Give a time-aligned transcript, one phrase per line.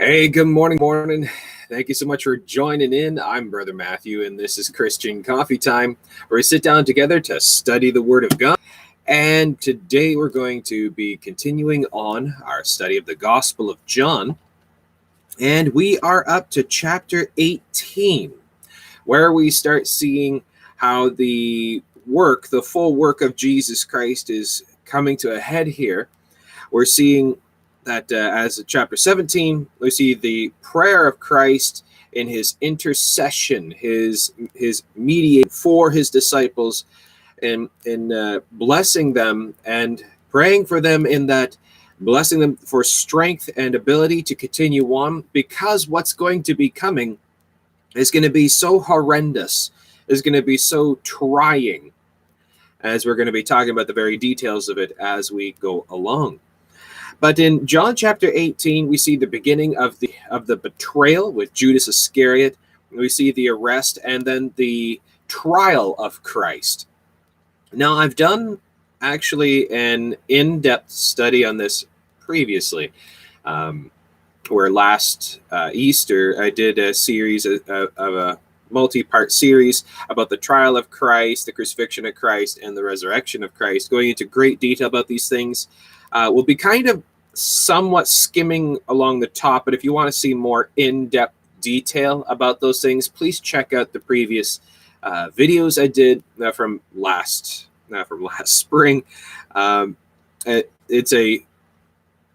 [0.00, 1.28] Hey, good morning, morning.
[1.68, 3.18] Thank you so much for joining in.
[3.18, 5.96] I'm Brother Matthew, and this is Christian Coffee Time,
[6.28, 8.56] where we sit down together to study the Word of God.
[9.08, 14.38] And today we're going to be continuing on our study of the Gospel of John.
[15.40, 18.32] And we are up to chapter 18,
[19.04, 20.42] where we start seeing
[20.76, 26.08] how the work, the full work of Jesus Christ, is coming to a head here.
[26.70, 27.36] We're seeing
[27.88, 34.32] that uh, as chapter 17, we see the prayer of Christ in his intercession, his
[34.54, 36.84] his mediate for his disciples,
[37.42, 41.56] and in uh, blessing them and praying for them in that
[42.00, 47.18] blessing them for strength and ability to continue on because what's going to be coming
[47.96, 49.72] is going to be so horrendous
[50.06, 51.92] is going to be so trying
[52.80, 55.84] as we're going to be talking about the very details of it as we go
[55.90, 56.38] along
[57.20, 61.52] but in John chapter 18, we see the beginning of the of the betrayal with
[61.52, 62.56] Judas Iscariot.
[62.90, 66.86] We see the arrest and then the trial of Christ.
[67.72, 68.58] Now, I've done
[69.02, 71.84] actually an in-depth study on this
[72.20, 72.92] previously.
[73.44, 73.90] Um,
[74.50, 78.38] where last uh, Easter I did a series of, of a
[78.70, 83.54] multi-part series about the trial of Christ, the crucifixion of Christ, and the resurrection of
[83.54, 85.68] Christ, going into great detail about these things.
[86.12, 87.02] Uh, we'll be kind of
[87.38, 92.60] somewhat skimming along the top, but if you want to see more in-depth detail about
[92.60, 94.60] those things, please check out the previous
[95.02, 99.04] uh, videos I did uh, from last uh, from last spring.
[99.52, 99.96] Um,
[100.46, 101.44] it, it's a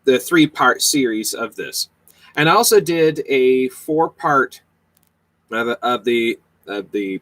[0.06, 1.90] the three-part series of this,
[2.36, 4.62] and I also did a four-part
[5.52, 7.22] of, of the of the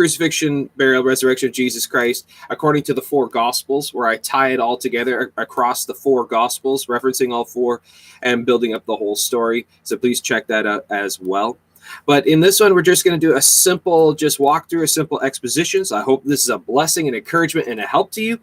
[0.00, 4.58] crucifixion, burial, resurrection of Jesus Christ according to the four gospels, where I tie it
[4.58, 7.82] all together across the four gospels, referencing all four
[8.22, 9.66] and building up the whole story.
[9.82, 11.58] So please check that out as well.
[12.06, 14.88] But in this one, we're just going to do a simple, just walk through a
[14.88, 15.84] simple exposition.
[15.84, 18.40] So I hope this is a blessing and encouragement and a help to you.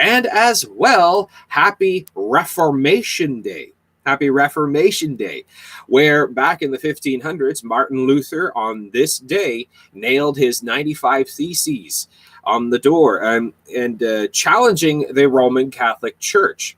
[0.00, 3.74] And as well, happy Reformation Day.
[4.06, 5.44] Happy Reformation Day,
[5.88, 12.06] where back in the 1500s, Martin Luther on this day nailed his 95 Theses
[12.44, 16.76] on the door um, and uh, challenging the Roman Catholic Church.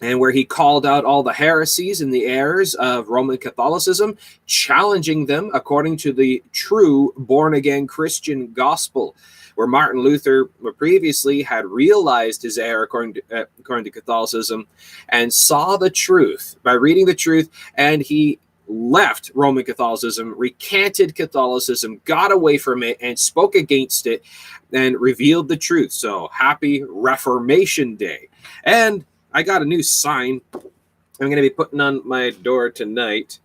[0.00, 5.26] And where he called out all the heresies and the errors of Roman Catholicism, challenging
[5.26, 9.14] them according to the true born again Christian gospel
[9.56, 10.46] where Martin Luther
[10.76, 14.66] previously had realized his error according to, uh, according to Catholicism
[15.08, 22.00] and saw the truth by reading the truth, and he left Roman Catholicism, recanted Catholicism,
[22.04, 24.22] got away from it, and spoke against it
[24.72, 25.92] and revealed the truth.
[25.92, 28.28] So happy Reformation Day.
[28.64, 30.40] And I got a new sign
[31.18, 33.38] I'm going to be putting on my door tonight.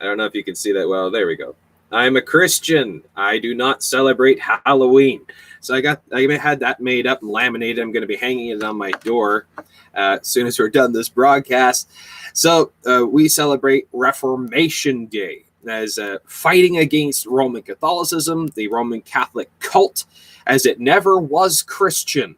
[0.00, 1.10] I don't know if you can see that well.
[1.10, 1.56] There we go.
[1.92, 3.02] I'm a Christian.
[3.14, 5.24] I do not celebrate Halloween.
[5.60, 7.82] So I got I had that made up and laminated.
[7.82, 9.46] I'm going to be hanging it on my door
[9.94, 11.90] uh, as soon as we're done this broadcast.
[12.32, 19.50] So uh, we celebrate Reformation Day as uh, fighting against Roman Catholicism, the Roman Catholic
[19.58, 20.04] cult,
[20.46, 22.36] as it never was Christian.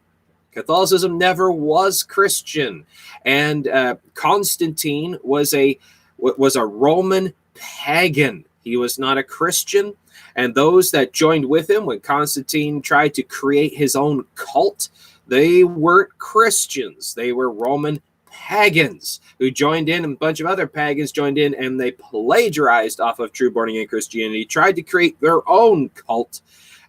[0.51, 2.85] Catholicism never was Christian,
[3.25, 5.77] and uh, Constantine was a
[6.17, 8.45] was a Roman pagan.
[8.69, 9.93] He was not a Christian.
[10.35, 14.89] And those that joined with him when Constantine tried to create his own cult,
[15.27, 17.13] they weren't Christians.
[17.13, 21.53] They were Roman pagans who joined in, and a bunch of other pagans joined in,
[21.55, 26.41] and they plagiarized off of true born again Christianity, tried to create their own cult.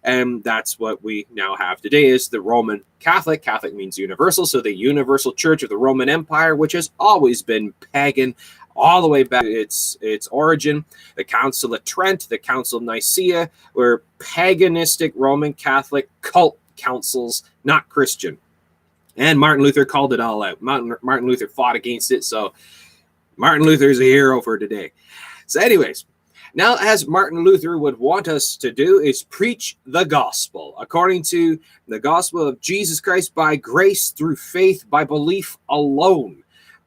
[0.03, 3.43] And that's what we now have today is the Roman Catholic.
[3.43, 4.47] Catholic means universal.
[4.47, 8.33] So the universal church of the Roman Empire, which has always been pagan,
[8.75, 13.49] all the way back its its origin, the Council of Trent, the Council of Nicaea,
[13.73, 18.37] were paganistic Roman Catholic cult councils, not Christian.
[19.17, 20.61] And Martin Luther called it all out.
[20.61, 22.53] Martin, Martin Luther fought against it, so
[23.35, 24.91] Martin Luther is a hero for today.
[25.47, 26.05] So, anyways,
[26.53, 31.59] now as Martin Luther would want us to do is preach the gospel according to
[31.87, 36.40] the gospel of Jesus Christ by grace through faith by belief alone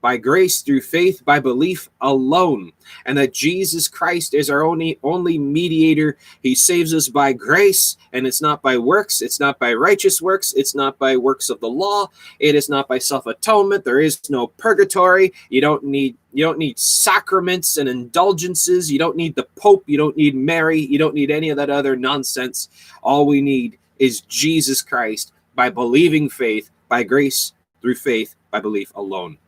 [0.04, 2.70] by grace through faith by belief alone
[3.06, 6.18] and that jesus christ is our only only mediator.
[6.42, 10.52] He saves us by grace and it's not by works it's not by righteous works
[10.58, 12.08] it's not by works of the law
[12.38, 16.78] it is not by self-atonement there is no purgatory you don't need you don't need
[16.78, 21.30] sacraments and indulgences you don't need the pope you don't need mary you don't need
[21.30, 22.68] any of that other nonsense.
[23.02, 28.92] All we need is jesus christ by believing faith by grace through faith by belief
[28.94, 29.38] alone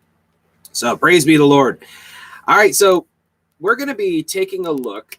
[0.76, 1.82] so praise be the Lord.
[2.46, 3.06] All right, so
[3.60, 5.18] we're going to be taking a look.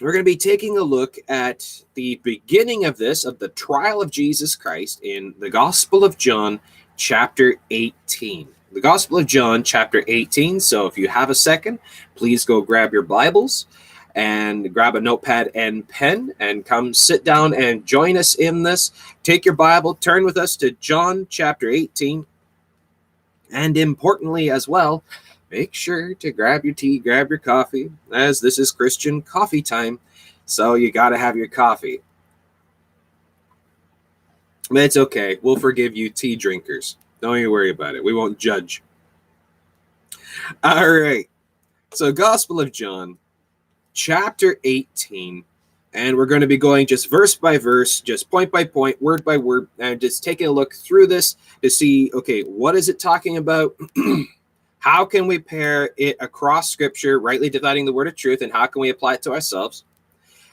[0.00, 4.02] We're going to be taking a look at the beginning of this, of the trial
[4.02, 6.58] of Jesus Christ in the Gospel of John,
[6.96, 8.48] chapter 18.
[8.72, 10.58] The Gospel of John, chapter 18.
[10.58, 11.78] So if you have a second,
[12.16, 13.66] please go grab your Bibles
[14.16, 18.90] and grab a notepad and pen and come sit down and join us in this.
[19.22, 22.26] Take your Bible, turn with us to John chapter 18.
[23.52, 25.02] And importantly, as well,
[25.50, 29.98] make sure to grab your tea, grab your coffee, as this is Christian coffee time.
[30.44, 32.00] So you got to have your coffee.
[34.70, 35.38] But it's okay.
[35.42, 36.96] We'll forgive you, tea drinkers.
[37.20, 38.04] Don't you worry about it.
[38.04, 38.82] We won't judge.
[40.62, 41.28] All right.
[41.92, 43.18] So, Gospel of John,
[43.94, 45.44] chapter 18.
[45.92, 49.24] And we're going to be going just verse by verse, just point by point, word
[49.24, 53.00] by word, and just taking a look through this to see okay, what is it
[53.00, 53.76] talking about?
[54.78, 58.66] how can we pair it across scripture, rightly dividing the word of truth, and how
[58.66, 59.84] can we apply it to ourselves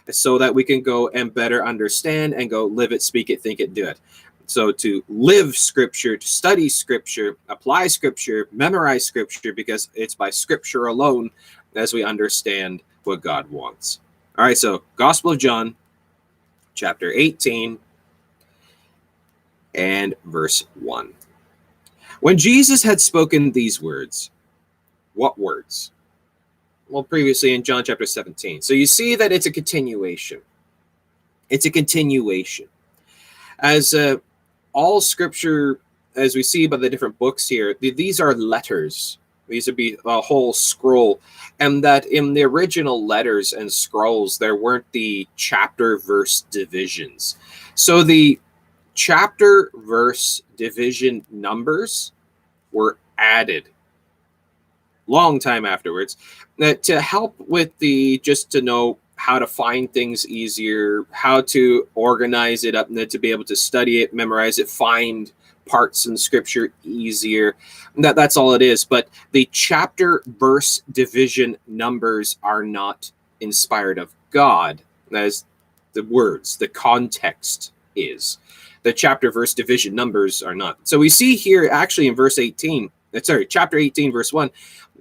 [0.09, 3.59] so that we can go and better understand and go live it, speak it, think
[3.59, 3.99] it, do it.
[4.45, 10.87] So to live scripture, to study scripture, apply scripture, memorize scripture, because it's by scripture
[10.87, 11.29] alone
[11.75, 13.99] as we understand what God wants.
[14.37, 15.75] All right, so Gospel of John,
[16.75, 17.79] chapter 18
[19.73, 21.11] and verse 1.
[22.19, 24.29] When Jesus had spoken these words,
[25.15, 25.91] what words?
[26.87, 28.61] Well, previously in John chapter 17.
[28.61, 30.41] So you see that it's a continuation.
[31.49, 32.67] It's a continuation.
[33.57, 34.17] As uh,
[34.71, 35.79] all scripture,
[36.15, 40.21] as we see by the different books here, these are letters these would be a
[40.21, 41.19] whole scroll.
[41.59, 47.37] And that in the original letters and scrolls, there weren't the chapter verse divisions.
[47.75, 48.39] So the
[48.93, 52.11] chapter verse division numbers
[52.71, 53.69] were added
[55.07, 56.17] long time afterwards
[56.59, 61.87] that to help with the just to know how to find things easier, how to
[61.95, 65.31] organize it up, and to be able to study it, memorize it, find
[65.67, 67.55] parts in scripture easier.
[67.97, 68.85] That that's all it is.
[68.85, 74.81] But the chapter verse division numbers are not inspired of God.
[75.11, 75.45] That is
[75.93, 78.37] the words, the context is.
[78.83, 80.79] The chapter verse division numbers are not.
[80.87, 84.49] So we see here actually in verse 18, uh, sorry, chapter 18, verse 1,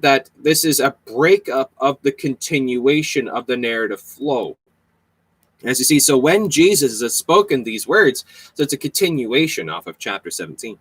[0.01, 4.57] that this is a breakup of the continuation of the narrative flow.
[5.65, 8.25] As you see, so when Jesus has spoken these words,
[8.55, 10.79] so it's a continuation off of chapter 17.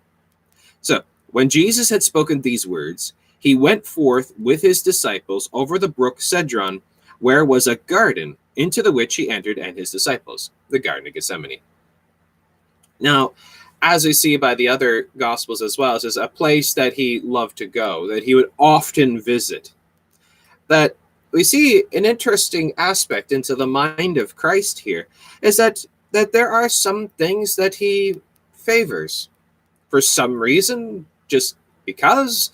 [0.82, 1.02] So
[1.32, 6.22] when Jesus had spoken these words, he went forth with his disciples over the brook
[6.22, 6.82] Cedron,
[7.20, 11.14] where was a garden, into the which he entered and his disciples, the Garden of
[11.14, 11.60] Gethsemane.
[13.00, 13.34] Now,
[13.82, 17.20] as we see by the other Gospels as well, this is a place that he
[17.20, 19.74] loved to go, that he would often visit.
[20.68, 20.96] That
[21.36, 25.10] we see an interesting aspect into the mind of Christ here
[25.42, 28.22] is that that there are some things that he
[28.54, 29.28] favors.
[29.90, 32.54] For some reason just because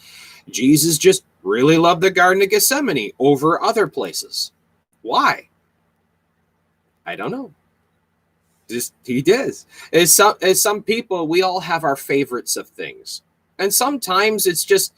[0.50, 4.52] Jesus just really loved the garden of Gethsemane over other places.
[5.04, 5.48] Why?
[7.06, 7.54] I don't know.
[8.68, 9.68] Just he does.
[9.94, 13.22] As some as some people we all have our favorites of things.
[13.60, 14.92] And sometimes it's just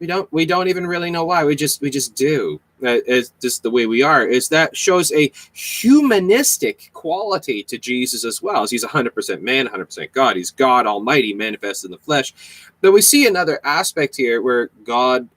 [0.00, 1.44] we don't we don't even really know why.
[1.44, 2.60] We just we just do.
[2.82, 4.26] Uh, Is just the way we are.
[4.26, 8.62] Is that shows a humanistic quality to jesus as well.
[8.62, 10.36] As he's 100% man 100% god.
[10.36, 12.32] He's god almighty manifest in the flesh.
[12.80, 15.28] But we see another aspect here where god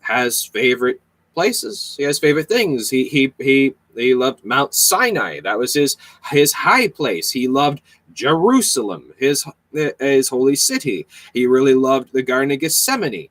[0.00, 1.00] has favorite
[1.34, 1.96] places.
[1.98, 2.88] He has favorite things.
[2.88, 5.40] He he he he loved mount sinai.
[5.40, 5.96] That was his
[6.30, 7.32] his high place.
[7.32, 9.44] He loved jerusalem his
[9.98, 11.08] his holy city.
[11.34, 13.28] He really loved the garden of gethsemane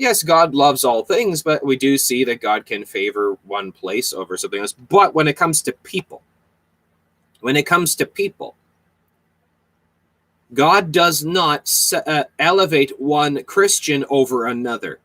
[0.00, 4.12] yes, God loves all things, but we do see that God can favor one place
[4.12, 4.72] over something else.
[4.72, 6.22] But when it comes to people,
[7.40, 8.56] when it comes to people,
[10.54, 11.70] God does not
[12.06, 14.98] uh, elevate one Christian over another.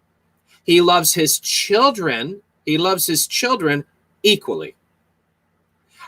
[0.64, 3.86] He loves his children, he loves his children
[4.24, 4.76] equally.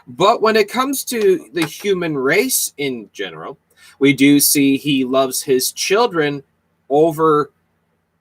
[0.08, 3.58] But when it comes to the human race in general,
[4.00, 6.44] we do see he loves his children
[6.90, 7.52] over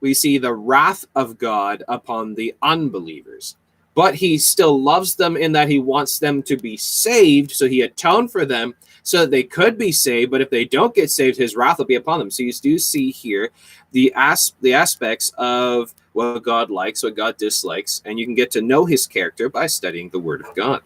[0.01, 3.57] we see the wrath of God upon the unbelievers.
[3.95, 7.53] But he still loves them in that he wants them to be saved.
[7.53, 10.31] So he atoned for them so that they could be saved.
[10.31, 12.31] But if they don't get saved, his wrath will be upon them.
[12.31, 13.51] So you do see here
[13.93, 18.51] the as- the aspects of what God likes, what God dislikes, and you can get
[18.51, 20.83] to know his character by studying the Word of God.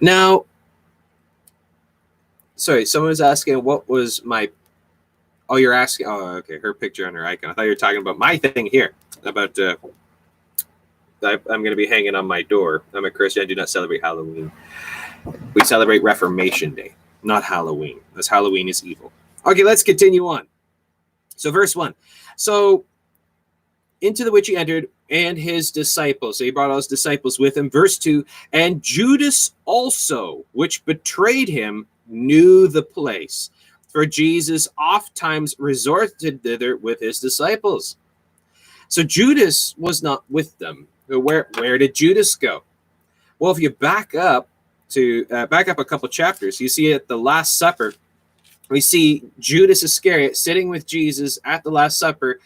[0.00, 0.44] Now,
[2.56, 4.50] sorry, someone was asking what was my
[5.48, 6.06] Oh, you're asking.
[6.06, 6.58] Oh, okay.
[6.58, 7.50] Her picture on her icon.
[7.50, 8.92] I thought you were talking about my thing here
[9.24, 9.76] about uh,
[11.22, 12.82] I, I'm going to be hanging on my door.
[12.92, 13.42] I'm a Christian.
[13.42, 14.52] I do not celebrate Halloween.
[15.54, 19.12] We celebrate Reformation Day, not Halloween, because Halloween is evil.
[19.44, 20.46] Okay, let's continue on.
[21.36, 21.94] So, verse one.
[22.36, 22.84] So,
[24.00, 26.38] into the which he entered and his disciples.
[26.38, 27.70] So he brought all his disciples with him.
[27.70, 33.50] Verse 2 And Judas also, which betrayed him, knew the place.
[33.98, 37.96] For Jesus oft times resorted thither with his disciples.
[38.86, 40.86] So Judas was not with them.
[41.08, 42.62] Where where did Judas go?
[43.40, 44.48] Well, if you back up
[44.90, 47.92] to uh, back up a couple chapters, you see at the Last Supper,
[48.68, 52.38] we see Judas Iscariot sitting with Jesus at the Last Supper,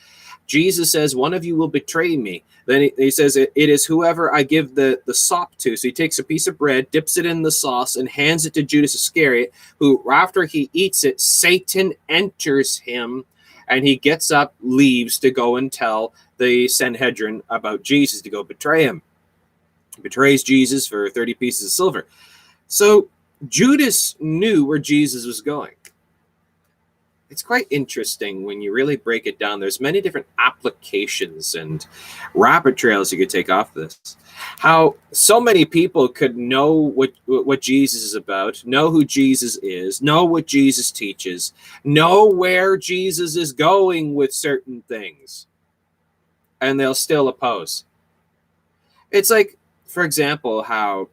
[0.52, 2.44] Jesus says, One of you will betray me.
[2.66, 5.78] Then he, he says, it, is whoever I give the, the sop to.
[5.78, 8.52] So he takes a piece of bread, dips it in the sauce, and hands it
[8.52, 13.24] to Judas Iscariot, who, after he eats it, Satan enters him
[13.66, 18.44] and he gets up, leaves to go and tell the Sanhedrin about Jesus to go
[18.44, 19.00] betray him.
[19.96, 22.06] He betrays Jesus for 30 pieces of silver.
[22.68, 23.08] So
[23.48, 25.72] Judas knew where Jesus was going
[27.32, 29.58] it's quite interesting when you really break it down.
[29.58, 31.84] There's many different applications and
[32.34, 34.18] rabbit trails you could take off this.
[34.58, 40.02] How so many people could know what what Jesus is about, know who Jesus is,
[40.02, 45.46] know what Jesus teaches, know where Jesus is going with certain things,
[46.60, 47.84] and they'll still oppose.
[49.10, 51.08] It's like, for example, how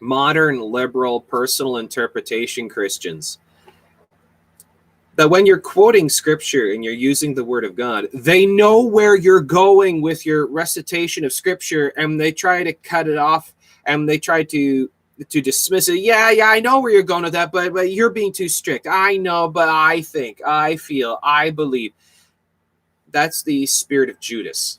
[0.00, 3.38] modern liberal personal interpretation Christians
[5.18, 9.16] that when you're quoting scripture and you're using the word of God, they know where
[9.16, 13.52] you're going with your recitation of scripture and they try to cut it off
[13.84, 14.88] and they try to
[15.28, 15.98] to dismiss it.
[15.98, 18.86] Yeah, yeah, I know where you're going with that, but but you're being too strict.
[18.88, 21.94] I know, but I think, I feel, I believe.
[23.10, 24.78] That's the spirit of Judas.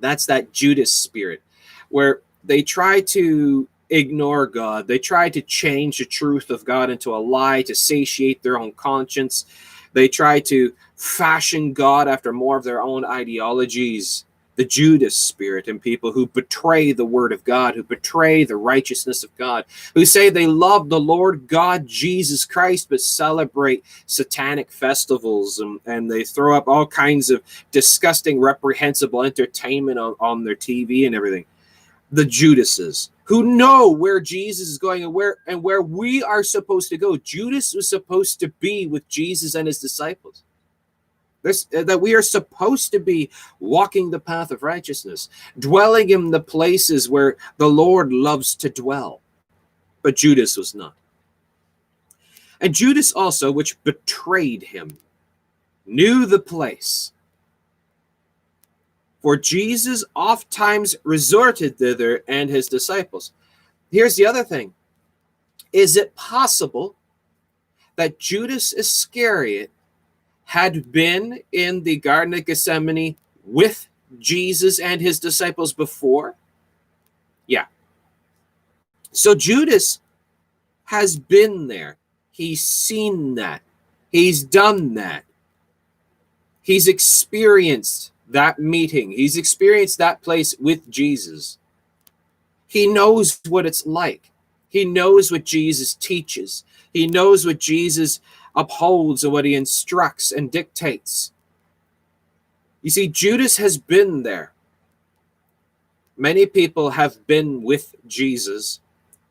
[0.00, 1.42] That's that Judas spirit
[1.90, 4.88] where they try to ignore God.
[4.88, 8.72] They try to change the truth of God into a lie to satiate their own
[8.72, 9.46] conscience.
[9.92, 14.24] They try to fashion God after more of their own ideologies.
[14.56, 19.24] The Judas spirit in people who betray the word of God, who betray the righteousness
[19.24, 25.58] of God, who say they love the Lord God Jesus Christ, but celebrate satanic festivals
[25.58, 31.06] and, and they throw up all kinds of disgusting, reprehensible entertainment on, on their TV
[31.06, 31.46] and everything.
[32.10, 36.88] The Judases, who know where Jesus is going and where and where we are supposed
[36.90, 37.16] to go.
[37.16, 40.44] Judas was supposed to be with Jesus and his disciples.
[41.42, 46.30] This, uh, that we are supposed to be walking the path of righteousness, dwelling in
[46.30, 49.20] the places where the Lord loves to dwell.
[50.02, 50.94] But Judas was not.
[52.60, 54.98] And Judas also, which betrayed him,
[55.84, 57.11] knew the place
[59.22, 63.32] for Jesus oft times resorted thither and his disciples.
[63.90, 64.74] Here's the other thing
[65.72, 66.96] Is it possible
[67.96, 69.70] that Judas Iscariot
[70.44, 73.88] had been in the Garden of Gethsemane with
[74.18, 76.34] Jesus and his disciples before?
[77.46, 77.66] Yeah.
[79.12, 80.00] So Judas
[80.84, 81.96] has been there.
[82.32, 83.62] He's seen that.
[84.10, 85.24] He's done that.
[86.62, 89.12] He's experienced that meeting.
[89.12, 91.58] He's experienced that place with Jesus.
[92.66, 94.30] He knows what it's like.
[94.68, 96.64] He knows what Jesus teaches.
[96.92, 98.20] He knows what Jesus
[98.54, 101.32] upholds and what he instructs and dictates.
[102.82, 104.52] You see, Judas has been there.
[106.16, 108.80] Many people have been with Jesus,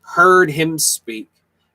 [0.02, 1.28] heard him speak,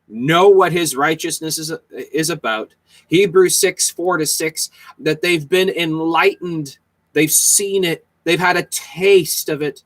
[0.08, 2.74] know what his righteousness is, is about.
[3.08, 4.70] Hebrews 6 4 to 6,
[5.00, 6.78] that they've been enlightened
[7.18, 9.82] They've seen it, they've had a taste of it.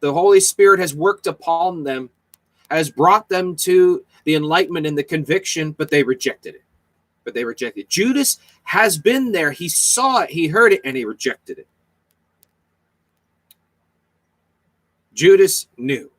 [0.00, 2.10] The Holy Spirit has worked upon them,
[2.68, 6.64] has brought them to the enlightenment and the conviction, but they rejected it.
[7.22, 7.88] But they rejected it.
[7.88, 9.52] Judas has been there.
[9.52, 11.68] He saw it, he heard it, and he rejected it.
[15.14, 16.10] Judas knew.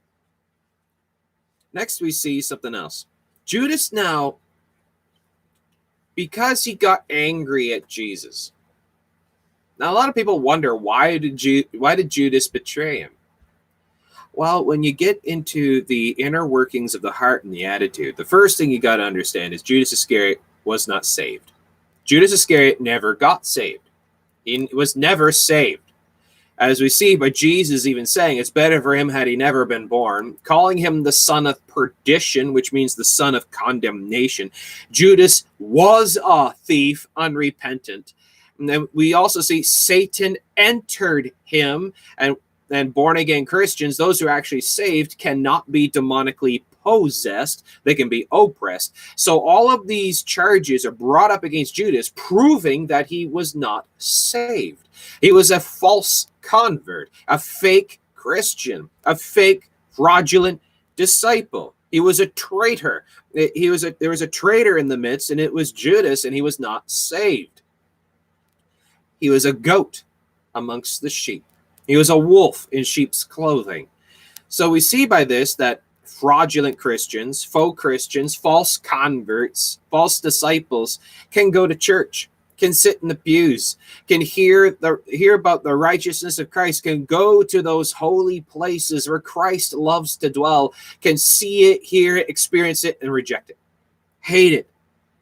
[1.74, 3.08] Next, we see something else.
[3.44, 4.38] Judas now,
[6.16, 8.54] because he got angry at Jesus,
[9.82, 13.10] now, a lot of people wonder why did Ju- why did Judas betray him?
[14.32, 18.24] Well, when you get into the inner workings of the heart and the attitude, the
[18.24, 21.52] first thing you got to understand is Judas Iscariot was not saved.
[22.06, 23.90] Judas Iscariot never got saved.
[24.46, 25.82] He was never saved.
[26.60, 29.88] As we see by Jesus even saying, it's better for him had he never been
[29.88, 34.52] born, calling him the son of perdition, which means the son of condemnation.
[34.92, 38.14] Judas was a thief, unrepentant
[38.62, 42.36] And then we also see Satan entered him, and
[42.70, 48.08] and born again Christians, those who are actually saved, cannot be demonically possessed, they can
[48.08, 48.96] be oppressed.
[49.16, 53.88] So all of these charges are brought up against Judas, proving that he was not
[53.98, 54.88] saved.
[55.22, 60.62] He was a false convert, a fake Christian, a fake fraudulent
[60.96, 61.74] disciple.
[61.92, 63.06] He was a traitor.
[63.34, 66.34] He was a there was a traitor in the midst, and it was Judas, and
[66.34, 67.61] he was not saved.
[69.22, 70.04] He was a goat
[70.56, 71.46] amongst the sheep.
[71.88, 73.88] He was a wolf in sheep's clothing.
[74.50, 81.00] So we see by this that fraudulent Christians, faux Christians, false converts, false disciples
[81.32, 85.76] can go to church, can sit in the pews, can hear the hear about the
[85.76, 91.18] righteousness of Christ, can go to those holy places where Christ loves to dwell, can
[91.18, 93.58] see it, hear it, experience it, and reject it,
[94.20, 94.70] hate it,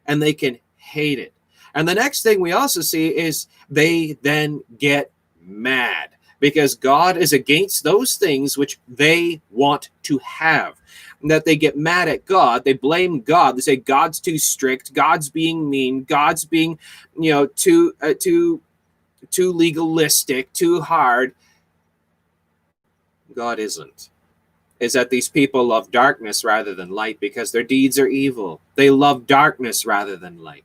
[0.06, 1.32] and they can hate it.
[1.74, 5.10] And the next thing we also see is they then get
[5.40, 6.10] mad
[6.40, 10.74] because God is against those things which they want to have.
[11.20, 13.56] And that they get mad at God, they blame God.
[13.56, 16.78] They say God's too strict, God's being mean, God's being,
[17.18, 18.62] you know, too uh, too
[19.30, 21.34] too legalistic, too hard.
[23.34, 24.08] God isn't.
[24.80, 28.62] Is that these people love darkness rather than light because their deeds are evil.
[28.76, 30.64] They love darkness rather than light.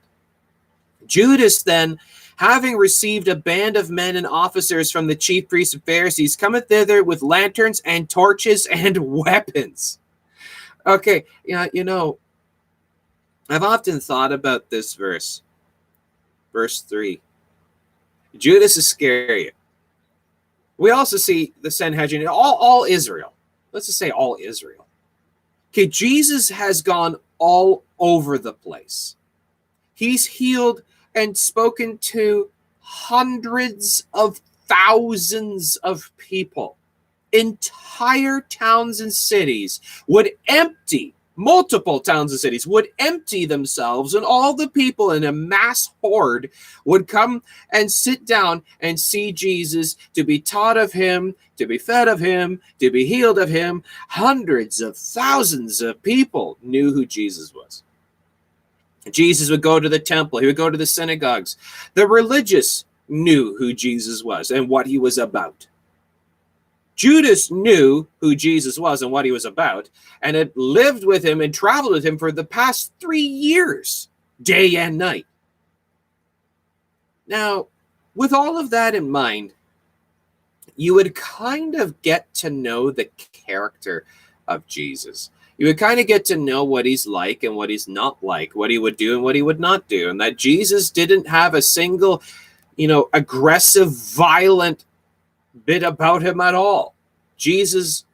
[1.07, 1.97] Judas then
[2.37, 6.67] having received a band of men and officers from the chief priests and Pharisees, cometh
[6.67, 9.99] thither with lanterns and torches and weapons.
[10.85, 12.19] Okay, yeah, you know,
[13.49, 15.41] I've often thought about this verse,
[16.51, 17.21] verse 3.
[18.37, 19.55] Judas Iscariot.
[20.77, 23.33] We also see the Sanhedrin, all, all Israel.
[23.71, 24.87] Let's just say all Israel.
[25.71, 29.15] Okay, Jesus has gone all over the place.
[29.93, 30.83] He's healed
[31.15, 36.77] and spoken to hundreds of thousands of people.
[37.31, 44.53] Entire towns and cities would empty, multiple towns and cities would empty themselves, and all
[44.53, 46.49] the people in a mass horde
[46.85, 51.77] would come and sit down and see Jesus, to be taught of him, to be
[51.77, 53.83] fed of him, to be healed of him.
[54.09, 57.83] Hundreds of thousands of people knew who Jesus was.
[59.11, 61.57] Jesus would go to the temple, he would go to the synagogues.
[61.93, 65.67] The religious knew who Jesus was and what he was about.
[66.95, 69.89] Judas knew who Jesus was and what he was about,
[70.21, 74.07] and had lived with him and traveled with him for the past three years,
[74.41, 75.25] day and night.
[77.27, 77.67] Now,
[78.15, 79.53] with all of that in mind,
[80.77, 84.05] you would kind of get to know the character
[84.47, 87.87] of Jesus you would kind of get to know what he's like and what he's
[87.87, 90.09] not like, what he would do and what he would not do.
[90.09, 92.21] And that Jesus didn't have a single,
[92.75, 94.85] you know, aggressive, violent
[95.65, 96.93] bit about him at all.
[97.37, 98.05] Jesus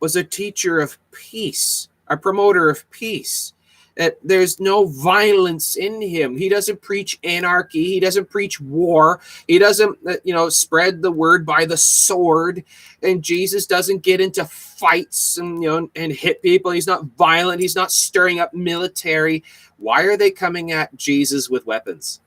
[0.00, 3.54] was a teacher of peace, a promoter of peace
[3.98, 6.36] that there's no violence in him.
[6.36, 7.84] He doesn't preach anarchy.
[7.84, 9.20] He doesn't preach war.
[9.48, 12.62] He doesn't, uh, you know, spread the word by the sword.
[13.02, 16.70] And Jesus doesn't get into fights and, you know, and hit people.
[16.70, 17.60] He's not violent.
[17.60, 19.42] He's not stirring up military.
[19.78, 22.20] Why are they coming at Jesus with weapons?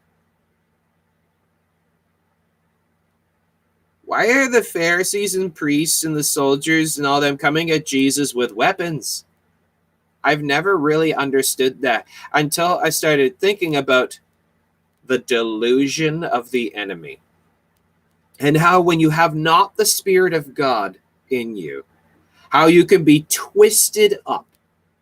[4.03, 8.36] Why are the Pharisees and priests and the soldiers and all them coming at Jesus
[8.36, 9.23] with weapons?
[10.23, 14.19] I've never really understood that until I started thinking about
[15.05, 17.19] the delusion of the enemy
[18.39, 20.97] and how when you have not the spirit of God
[21.29, 21.86] in you,
[22.49, 24.45] how you can be twisted up.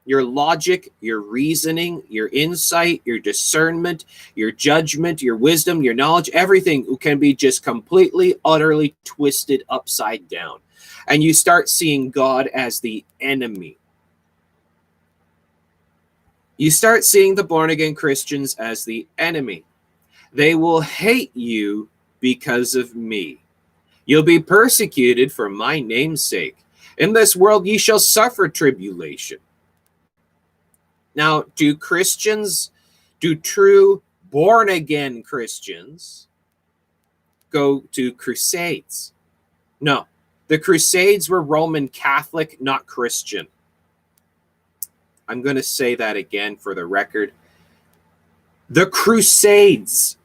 [0.05, 6.97] Your logic, your reasoning, your insight, your discernment, your judgment, your wisdom, your knowledge, everything
[6.97, 10.60] can be just completely, utterly twisted upside down.
[11.08, 13.77] And you start seeing God as the enemy
[16.60, 19.63] you start seeing the born again Christians as the enemy.
[20.34, 21.88] They will hate you
[22.19, 23.41] because of me.
[24.06, 26.58] You'll be persecuted for my name's sake.
[26.98, 29.38] In this world ye shall suffer tribulation.
[31.15, 32.72] Now, do Christians,
[33.22, 36.28] do true born again Christians
[37.52, 39.13] go to crusades?
[39.80, 40.08] No.
[40.50, 43.48] The crusades were Roman Catholic, not Christian.
[45.30, 47.34] I'm going to say that again for the record.
[48.68, 50.18] The Crusades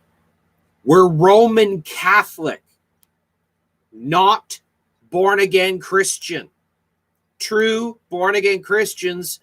[0.82, 2.62] were Roman Catholic,
[3.92, 4.60] not
[5.10, 6.48] born again Christian.
[7.38, 9.40] True born again Christians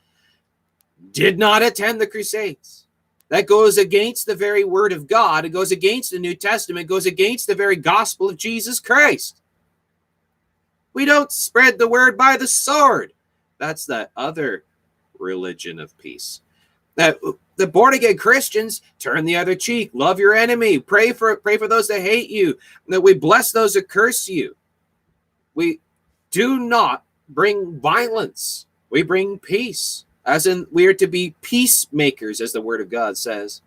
[1.12, 2.88] did not attend the Crusades.
[3.30, 5.45] That goes against the very word of God.
[5.45, 9.41] It goes against the New Testament, it goes against the very gospel of Jesus Christ.
[10.93, 13.13] We don't spread the word by the sword.
[13.60, 14.65] That's that other
[15.21, 16.41] religion of peace.
[16.95, 17.19] That
[17.55, 21.67] the born again Christians turn the other cheek, love your enemy, pray for pray for
[21.67, 22.57] those that hate you,
[22.88, 24.55] that we bless those that curse you.
[25.53, 25.79] We
[26.31, 28.65] do not bring violence.
[28.89, 33.17] We bring peace, as in we are to be peacemakers, as the word of God
[33.17, 33.62] says.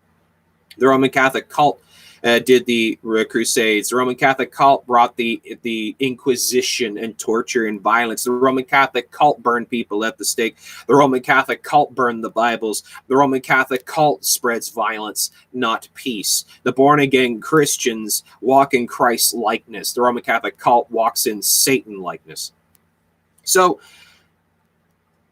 [0.77, 1.81] The Roman Catholic cult
[2.25, 2.97] uh, did the
[3.29, 3.89] Crusades.
[3.89, 8.23] The Roman Catholic cult brought the the Inquisition and torture and violence.
[8.23, 10.57] The Roman Catholic cult burned people at the stake.
[10.87, 12.83] The Roman Catholic cult burned the Bibles.
[13.07, 16.45] The Roman Catholic cult spreads violence, not peace.
[16.63, 19.93] The born again Christians walk in Christ's likeness.
[19.93, 22.53] The Roman Catholic cult walks in Satan likeness.
[23.43, 23.79] So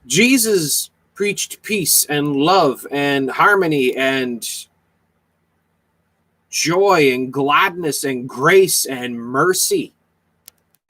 [0.05, 4.67] Jesus preached peace and love and harmony and
[6.53, 9.91] joy and gladness and grace and mercy.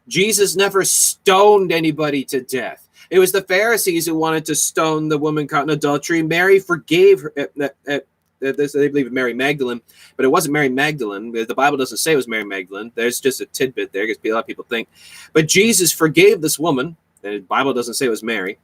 [0.09, 2.89] Jesus never stoned anybody to death.
[3.09, 6.21] It was the Pharisees who wanted to stone the woman caught in adultery.
[6.21, 7.33] Mary forgave her.
[7.37, 7.99] Uh, uh,
[8.45, 9.81] uh, they believe Mary Magdalene,
[10.17, 11.31] but it wasn't Mary Magdalene.
[11.31, 12.91] The Bible doesn't say it was Mary Magdalene.
[12.93, 14.89] There's just a tidbit there because a lot of people think.
[15.31, 16.97] But Jesus forgave this woman.
[17.21, 18.59] The Bible doesn't say it was Mary.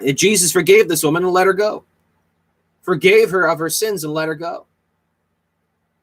[0.00, 1.84] And Jesus forgave this woman and let her go.
[2.82, 4.66] Forgave her of her sins and let her go.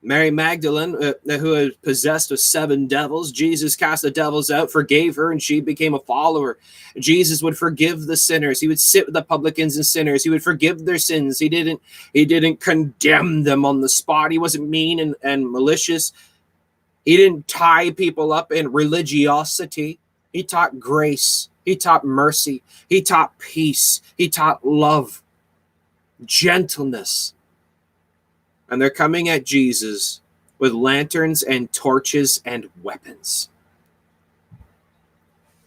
[0.06, 5.16] Mary Magdalene, uh, who was possessed with seven devils, Jesus cast the devils out, forgave
[5.16, 6.60] her, and she became a follower.
[7.00, 8.62] Jesus would forgive the sinners.
[8.62, 10.24] He would sit with the publicans and sinners.
[10.24, 11.40] He would forgive their sins.
[11.40, 11.82] He didn't.
[12.14, 14.32] He didn't condemn them on the spot.
[14.32, 16.14] He wasn't mean and, and malicious.
[17.04, 19.98] He didn't tie people up in religiosity.
[20.32, 21.50] He taught grace.
[21.66, 22.62] He taught mercy.
[22.88, 24.04] He taught peace.
[24.16, 25.24] He taught love,
[26.26, 27.35] gentleness
[28.70, 30.22] and they're coming at Jesus
[30.60, 33.50] with lanterns and torches and weapons.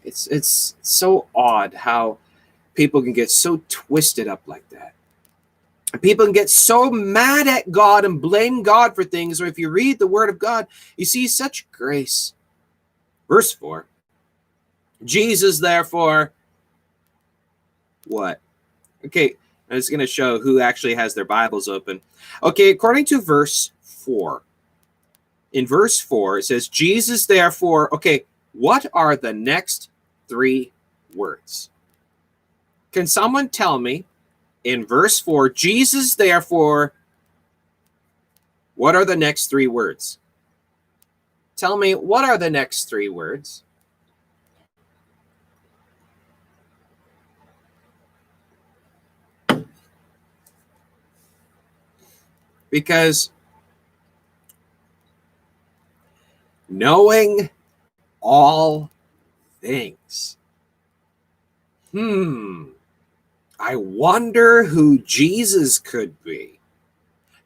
[0.05, 2.19] It's it's so odd how
[2.75, 4.95] people can get so twisted up like that.
[6.01, 9.41] People can get so mad at God and blame God for things.
[9.41, 12.35] Or if you read the Word of God, you see such grace.
[13.29, 13.87] Verse 4
[15.05, 16.33] Jesus, therefore,
[18.07, 18.41] what?
[19.05, 19.37] Okay,
[19.71, 22.01] I'm just going to show who actually has their Bibles open.
[22.43, 24.43] Okay, according to verse 4,
[25.53, 29.91] in verse 4, it says, Jesus, therefore, okay, what are the next
[30.29, 30.73] three
[31.15, 31.71] words?
[32.93, 34.05] Can someone tell me
[34.65, 36.93] in verse 4, Jesus, therefore,
[38.75, 40.19] what are the next three words?
[41.57, 43.65] Tell me, what are the next three words?
[52.71, 53.31] Because
[56.69, 57.51] knowing
[58.21, 58.91] all
[59.61, 60.37] things.
[61.93, 62.65] Hmm.
[63.59, 66.59] I wonder who Jesus could be.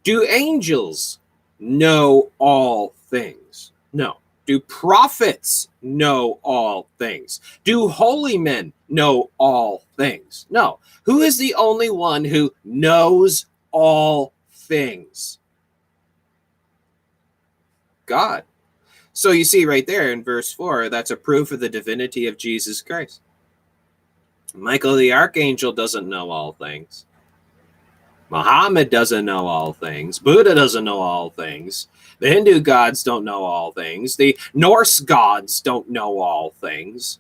[0.03, 1.21] Do angels
[1.59, 3.73] know all things?
[3.93, 4.17] No.
[4.45, 7.41] Do prophets know all things?
[7.65, 10.47] Do holy men know all things?
[10.51, 10.81] No.
[11.05, 14.32] Who is the only one who knows all
[14.73, 15.39] things.
[18.07, 18.45] God.
[19.13, 22.39] So you see right there in verse 4, that's a proof of the divinity of
[22.39, 23.21] Jesus Christ.
[24.55, 27.05] Michael the archangel doesn't know all things.
[28.31, 30.19] Muhammad doesn't know all things.
[30.19, 31.89] Buddha doesn't know all things.
[32.19, 34.17] The Hindu gods don't know all things.
[34.17, 37.19] The Norse gods don't know all things.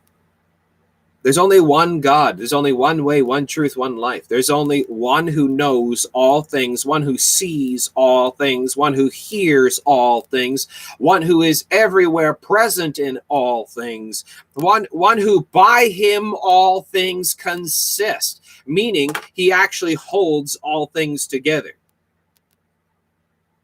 [1.22, 2.36] There's only one God.
[2.36, 4.26] There's only one way, one truth, one life.
[4.26, 9.78] There's only one who knows all things, one who sees all things, one who hears
[9.84, 10.66] all things,
[10.98, 17.34] one who is everywhere present in all things, one, one who by him all things
[17.34, 21.72] consist, meaning he actually holds all things together.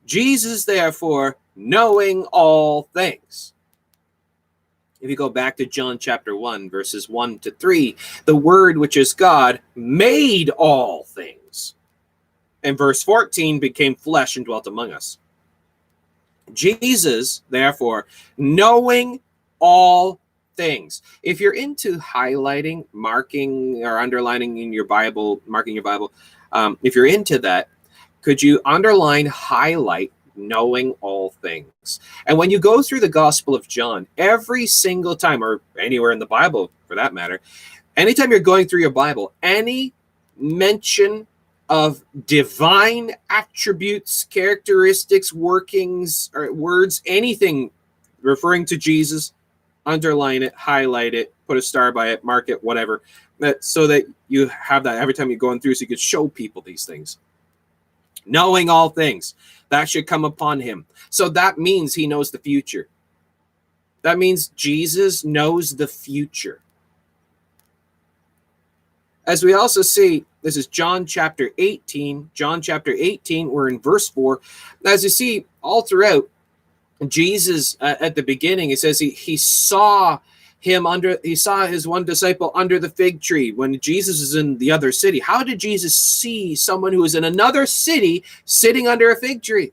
[0.06, 3.52] Jesus, therefore, knowing all things
[5.00, 8.96] if you go back to John chapter 1, verses 1 to 3, the Word, which
[8.96, 11.74] is God, made all things.
[12.62, 15.18] And verse 14 became flesh and dwelt among us.
[16.52, 18.06] Jesus, therefore,
[18.36, 19.20] knowing
[19.60, 20.20] all
[20.56, 21.02] things.
[21.22, 26.12] If you're into highlighting, marking, or underlining in your Bible, marking your Bible,
[26.52, 27.68] um, if you're into that,
[28.22, 32.00] could you underline, highlight knowing all things.
[32.26, 36.18] And when you go through the Gospel of John, every single time, or anywhere in
[36.18, 37.40] the Bible for that matter,
[37.96, 39.92] anytime you're going through your Bible, any
[40.36, 41.26] mention
[41.68, 47.70] of divine attributes, characteristics, workings, or words, anything
[48.22, 49.32] referring to Jesus,
[49.84, 53.02] underline it, highlight it, put a star by it, mark it, whatever,
[53.38, 56.28] that so that you have that every time you're going through, so you can show
[56.28, 57.18] people these things.
[58.24, 59.34] Knowing all things,
[59.68, 60.86] that should come upon him.
[61.10, 62.88] So that means he knows the future.
[64.02, 66.60] That means Jesus knows the future.
[69.26, 72.30] As we also see, this is John chapter 18.
[72.32, 74.40] John chapter 18, we're in verse 4.
[74.86, 76.30] As you see all throughout,
[77.06, 80.18] Jesus uh, at the beginning, it says he, he saw
[80.60, 84.58] him under, he saw his one disciple under the fig tree when Jesus is in
[84.58, 85.20] the other city.
[85.20, 89.72] How did Jesus see someone who is in another city sitting under a fig tree?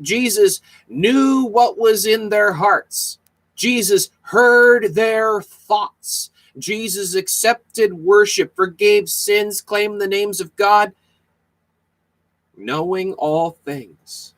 [0.00, 3.18] Jesus knew what was in their hearts.
[3.54, 6.30] Jesus heard their thoughts.
[6.58, 10.92] Jesus accepted worship, forgave sins, claimed the names of God,
[12.56, 14.34] knowing all things.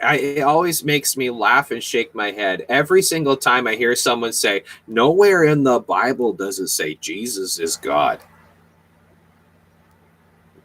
[0.00, 3.96] I, it always makes me laugh and shake my head every single time I hear
[3.96, 8.20] someone say, Nowhere in the Bible does it say Jesus is God.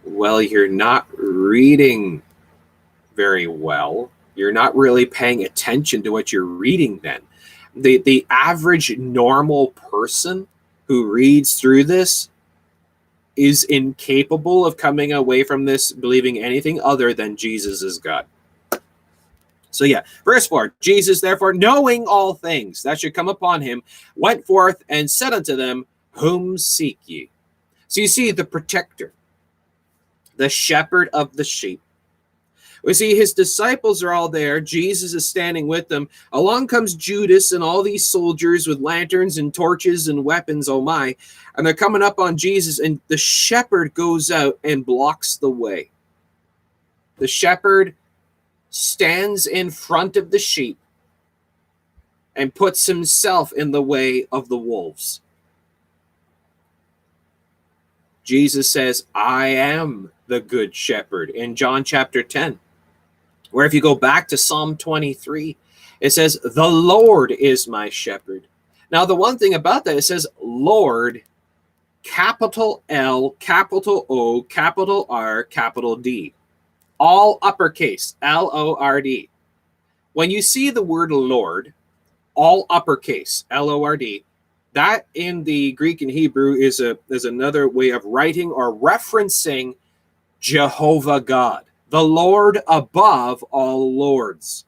[0.03, 2.21] Well, you're not reading
[3.15, 4.11] very well.
[4.35, 7.21] You're not really paying attention to what you're reading then.
[7.75, 10.47] The, the average normal person
[10.85, 12.29] who reads through this
[13.35, 18.27] is incapable of coming away from this believing anything other than Jesus is God.
[19.73, 23.83] So, yeah, verse 4 Jesus, therefore, knowing all things that should come upon him,
[24.15, 27.29] went forth and said unto them, Whom seek ye?
[27.87, 29.13] So, you see, the protector,
[30.37, 31.81] the shepherd of the sheep.
[32.83, 34.59] We see his disciples are all there.
[34.59, 36.09] Jesus is standing with them.
[36.33, 40.67] Along comes Judas and all these soldiers with lanterns and torches and weapons.
[40.67, 41.15] Oh my.
[41.55, 45.91] And they're coming up on Jesus, and the shepherd goes out and blocks the way.
[47.19, 47.95] The shepherd
[48.73, 50.79] stands in front of the sheep
[52.35, 55.21] and puts himself in the way of the wolves.
[58.23, 62.59] Jesus says, I am the good shepherd in John chapter 10.
[63.51, 65.55] Where if you go back to Psalm 23,
[65.99, 68.47] it says, The Lord is my shepherd.
[68.91, 71.21] Now, the one thing about that, it says, Lord,
[72.01, 76.33] capital L, capital O, capital R, capital D
[76.99, 79.29] all uppercase, L O R D.
[80.13, 81.73] When you see the word Lord,
[82.35, 84.23] all uppercase, L O R D,
[84.73, 89.75] that in the Greek and Hebrew is a is another way of writing or referencing
[90.39, 94.65] Jehovah God, the Lord above all lords.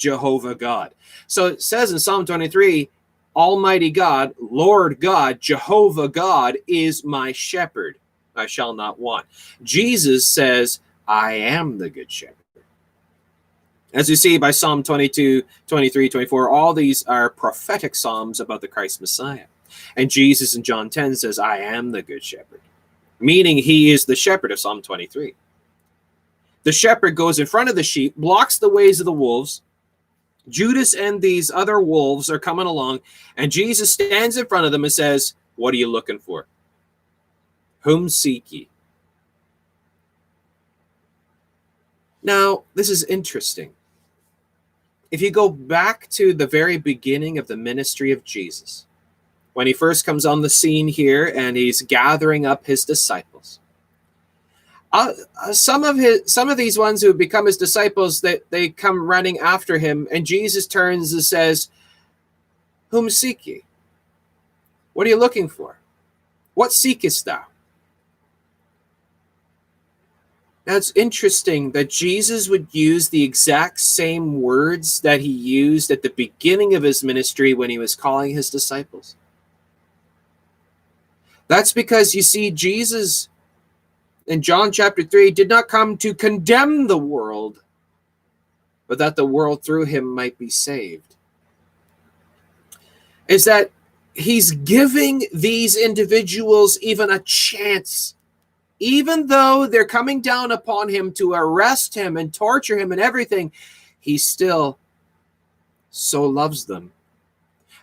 [0.00, 0.94] Jehovah God.
[1.26, 2.88] So it says in Psalm 23,
[3.36, 7.96] Almighty God, Lord God, Jehovah God is my shepherd.
[8.34, 9.26] I shall not want.
[9.62, 12.36] Jesus says, I am the good shepherd.
[13.92, 18.68] As you see by Psalm 22, 23, 24, all these are prophetic psalms about the
[18.68, 19.46] Christ Messiah.
[19.96, 22.60] And Jesus in John 10 says, I am the good shepherd,
[23.18, 25.34] meaning he is the shepherd of Psalm 23.
[26.62, 29.62] The shepherd goes in front of the sheep, blocks the ways of the wolves.
[30.48, 33.00] Judas and these other wolves are coming along,
[33.36, 36.46] and Jesus stands in front of them and says, What are you looking for?
[37.80, 38.69] Whom seek ye?
[42.22, 43.72] Now, this is interesting.
[45.10, 48.86] If you go back to the very beginning of the ministry of Jesus,
[49.54, 53.58] when he first comes on the scene here and he's gathering up his disciples,
[54.92, 58.66] uh, uh, some of his some of these ones who become his disciples that they,
[58.66, 61.70] they come running after him and jesus turns and says
[62.90, 63.64] whom seek ye?
[64.92, 65.78] What are you looking for?
[66.54, 67.44] What seekest thou
[70.76, 76.10] It's interesting that Jesus would use the exact same words that he used at the
[76.10, 79.16] beginning of his ministry when he was calling his disciples.
[81.48, 83.28] That's because you see, Jesus
[84.28, 87.64] in John chapter 3 did not come to condemn the world,
[88.86, 91.16] but that the world through him might be saved.
[93.26, 93.72] Is that
[94.14, 98.14] he's giving these individuals even a chance
[98.80, 103.52] even though they're coming down upon him to arrest him and torture him and everything,
[104.00, 104.78] he still
[105.90, 106.90] so loves them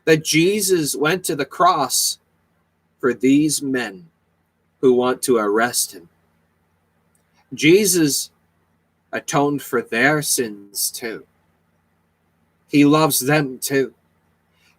[0.06, 2.18] that Jesus went to the cross
[3.00, 4.08] for these men
[4.82, 6.10] who want to arrest him.
[7.54, 8.32] Jesus
[9.12, 11.26] atoned for their sins too.
[12.70, 13.94] He loves them too.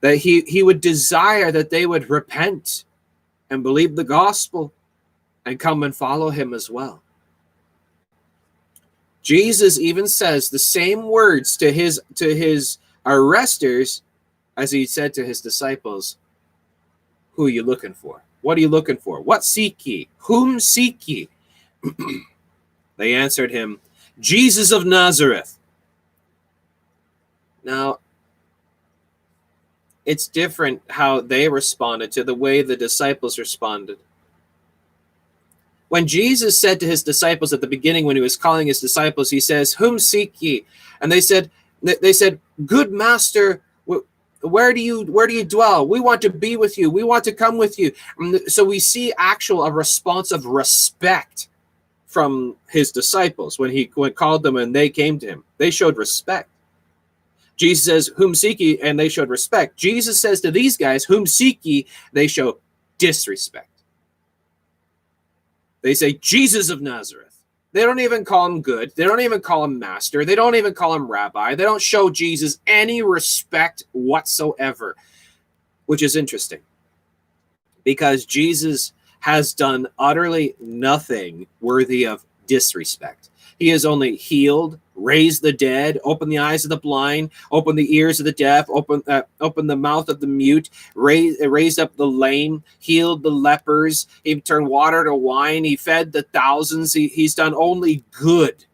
[0.01, 2.85] That he, he would desire that they would repent
[3.51, 4.73] and believe the gospel
[5.49, 7.03] and come and follow him as well.
[9.23, 14.03] Jesus even says the same words to his to his arresters
[14.59, 16.19] as he said to his disciples,
[17.33, 18.23] Who are you looking for?
[18.43, 19.23] What are you looking for?
[19.23, 20.09] What seek ye?
[20.19, 21.31] Whom seek ye?
[22.99, 23.81] they answered him,
[24.21, 25.59] Jesus of Nazareth.
[27.65, 28.01] Now,
[30.05, 33.99] it's different how they responded to the way the disciples responded.
[35.89, 39.31] When Jesus said to his disciples at the beginning, when he was calling his disciples,
[39.31, 40.67] he says, Whom seek ye?
[41.01, 41.51] And they said,
[41.83, 43.63] they said, Good master,
[44.43, 45.87] where do you where do you dwell?
[45.89, 46.91] We want to be with you.
[46.91, 47.93] We want to come with you.
[48.47, 51.49] So we see actual a response of respect
[52.07, 55.45] from his disciples when he when called them and they came to him.
[55.57, 56.49] They showed respect.
[57.57, 58.79] Jesus says whom seek ye?
[58.81, 59.77] And they showed respect.
[59.77, 61.87] Jesus says to these guys whom seek ye?
[62.13, 62.59] They show
[62.99, 63.78] disrespect
[65.83, 67.29] they say jesus of nazareth
[67.73, 68.93] they don't even call him good.
[68.97, 70.25] They don't even call him master.
[70.25, 71.55] They don't even call him rabbi.
[71.55, 74.97] They don't show Jesus any respect whatsoever,
[75.87, 76.61] which is interesting
[77.85, 83.31] because Jesus has done utterly nothing worthy of disrespect.
[83.59, 87.95] He has only healed, raised the dead, open the eyes of the blind, open the
[87.95, 91.97] ears of the deaf, open uh, opened the mouth of the mute, raise raised up
[91.97, 94.07] the lame, healed the lepers.
[94.25, 95.65] He turned water to wine.
[95.65, 96.93] He fed the thousands.
[96.93, 98.65] He, he's done only good.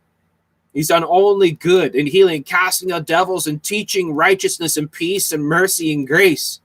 [0.73, 5.45] He's done only good in healing, casting out devils, and teaching righteousness and peace and
[5.45, 6.61] mercy and grace.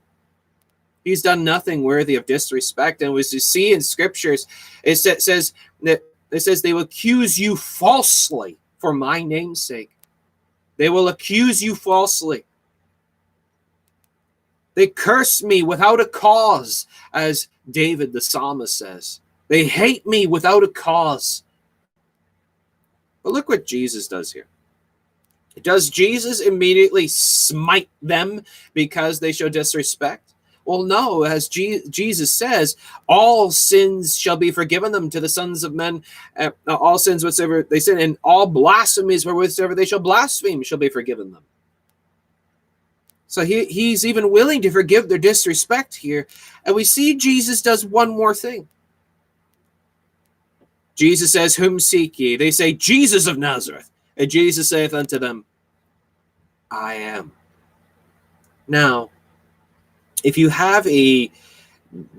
[1.03, 3.01] He's done nothing worthy of disrespect.
[3.01, 4.47] And as you see in scriptures,
[4.83, 9.91] it says that it says they will accuse you falsely for my name's sake.
[10.77, 12.45] They will accuse you falsely.
[14.75, 19.19] They curse me without a cause, as David the psalmist says.
[19.49, 21.43] They hate me without a cause.
[23.23, 24.47] But look what Jesus does here.
[25.61, 30.28] Does Jesus immediately smite them because they show disrespect?
[30.69, 32.77] Well, no, as Jesus says,
[33.07, 36.03] all sins shall be forgiven them to the sons of men.
[36.37, 40.87] Uh, all sins whatsoever they sin, and all blasphemies whatsoever they shall blaspheme shall be
[40.87, 41.41] forgiven them.
[43.25, 46.27] So he, he's even willing to forgive their disrespect here.
[46.63, 48.69] And we see Jesus does one more thing.
[50.93, 52.37] Jesus says, Whom seek ye?
[52.37, 53.89] They say, Jesus of Nazareth.
[54.17, 55.45] And Jesus saith unto them,
[56.69, 57.31] I am.
[58.67, 59.09] Now,
[60.23, 61.31] if you have a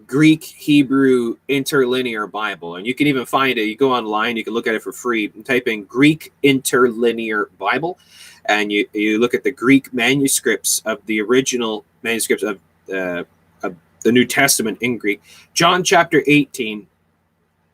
[0.07, 4.53] Greek Hebrew interlinear Bible, and you can even find it, you go online, you can
[4.53, 7.99] look at it for free, type in Greek interlinear Bible,
[8.47, 12.59] and you, you look at the Greek manuscripts of the original manuscripts of,
[12.93, 13.23] uh,
[13.63, 15.23] of the New Testament in Greek.
[15.55, 16.87] John chapter 18,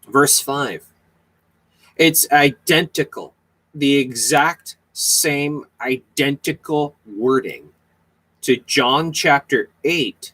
[0.09, 0.85] verse 5.
[1.97, 3.33] It's identical,
[3.75, 7.71] the exact same identical wording
[8.47, 10.33] to John chapter 8,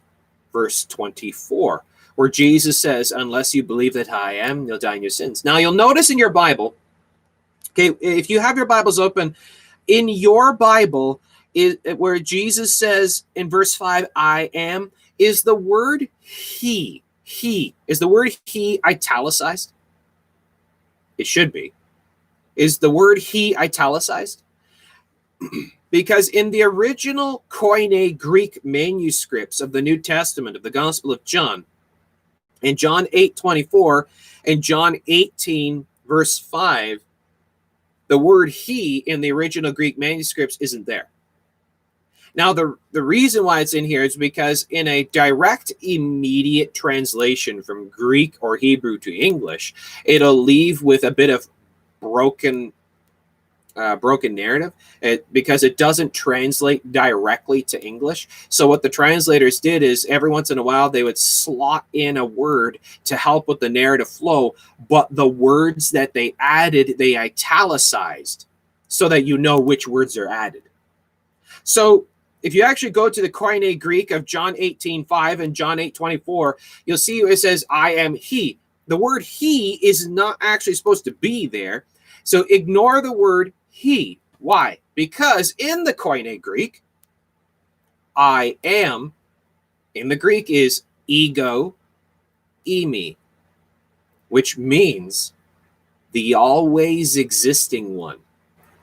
[0.53, 1.83] verse 24,
[2.17, 5.47] where Jesus says, Unless you believe that I am, you'll die in your sins.
[5.47, 6.75] Now, you'll notice in your Bible,
[7.71, 9.35] okay, if you have your Bibles open,
[9.87, 11.23] in your Bible,
[11.55, 17.03] is where Jesus says in verse 5, I am, is the word he.
[17.23, 17.75] He.
[17.87, 19.73] Is the word he italicized?
[21.17, 21.73] It should be.
[22.57, 24.43] Is the word he italicized?
[25.93, 31.23] because in the original Koine Greek manuscripts of the New Testament of the Gospel of
[31.23, 31.67] John,
[32.63, 34.09] in John 8 24
[34.47, 36.99] and John 18, verse 5,
[38.09, 41.09] the word he in the original Greek manuscripts isn't there.
[42.35, 47.63] Now, the, the reason why it's in here is because in a direct, immediate translation
[47.63, 49.75] from Greek or Hebrew to English,
[50.07, 51.47] it'll leave with a bit of
[52.01, 52.73] broken
[53.77, 58.29] uh, broken narrative it, because it doesn't translate directly to English.
[58.49, 62.17] So, what the translators did is every once in a while they would slot in
[62.17, 64.55] a word to help with the narrative flow,
[64.89, 68.47] but the words that they added, they italicized
[68.89, 70.65] so that you know which words are added.
[71.65, 72.07] So,
[72.43, 75.95] if you actually go to the Koine Greek of John 18 5 and John 8
[75.95, 78.59] 24, you'll see it says, I am he.
[78.89, 81.85] The word he is not actually supposed to be there.
[82.25, 84.21] So ignore the word he.
[84.39, 84.79] Why?
[84.95, 86.83] Because in the Koine Greek,
[88.15, 89.15] I am
[89.95, 91.75] in the Greek is ego
[92.67, 93.17] eimi,
[94.29, 95.33] which means
[96.13, 98.19] the always existing one,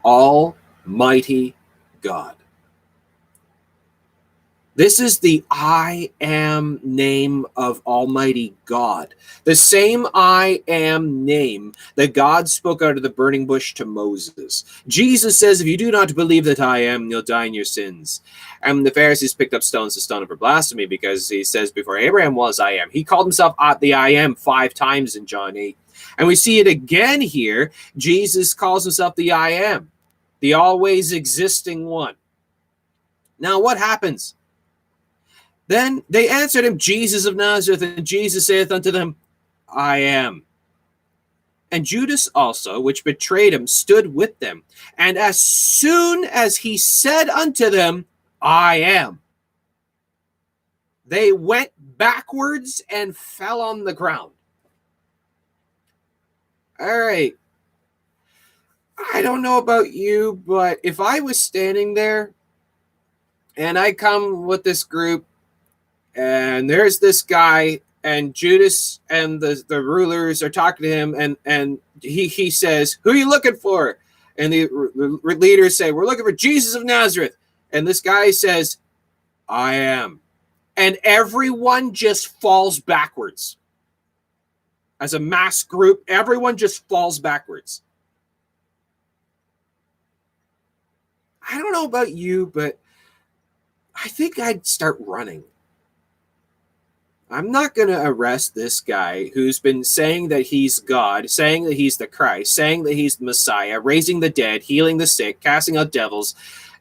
[0.03, 1.55] Almighty
[2.01, 2.35] God.
[4.79, 9.13] This is the I am name of Almighty God.
[9.43, 14.63] The same I am name that God spoke out of the burning bush to Moses.
[14.87, 18.21] Jesus says, If you do not believe that I am, you'll die in your sins.
[18.61, 21.97] And the Pharisees picked up stones to stone him for blasphemy because he says, Before
[21.97, 22.89] Abraham was, I am.
[22.89, 25.77] He called himself the I am five times in John 8.
[26.17, 27.73] And we see it again here.
[27.97, 29.91] Jesus calls himself the I am,
[30.39, 32.15] the always existing one.
[33.39, 34.35] Now, what happens?
[35.69, 39.15] Then they answered him, Jesus of Nazareth, and Jesus saith unto them,
[39.71, 40.43] I am.
[41.71, 44.63] And Judas also, which betrayed him, stood with them.
[44.97, 48.07] And as soon as he said unto them,
[48.41, 49.21] I am,
[51.05, 54.31] they went backwards and fell on the ground.
[56.79, 57.35] All right.
[59.13, 62.31] I don't know about you, but if I was standing there
[63.55, 65.25] and I come with this group
[66.19, 71.37] and there's this guy and Judas and the, the rulers are talking to him and
[71.45, 73.99] and he he says who are you looking for?
[74.37, 77.37] And the, the leaders say we're looking for Jesus of Nazareth.
[77.71, 78.77] And this guy says
[79.47, 80.19] I am.
[80.75, 83.55] And everyone just falls backwards.
[84.99, 87.81] As a mass group everyone just falls backwards.
[91.49, 92.77] I don't know about you but
[93.95, 95.45] I think I'd start running
[97.31, 101.75] I'm not going to arrest this guy who's been saying that he's God, saying that
[101.75, 105.77] he's the Christ, saying that he's the Messiah, raising the dead, healing the sick, casting
[105.77, 106.33] out devils,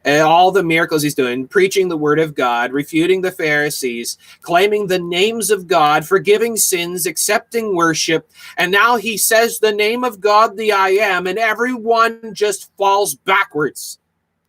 [0.06, 4.86] and all the miracles he's doing, preaching the word of God, refuting the Pharisees, claiming
[4.86, 8.30] the names of God, forgiving sins, accepting worship.
[8.56, 13.14] And now he says the name of God, the I am, and everyone just falls
[13.14, 13.98] backwards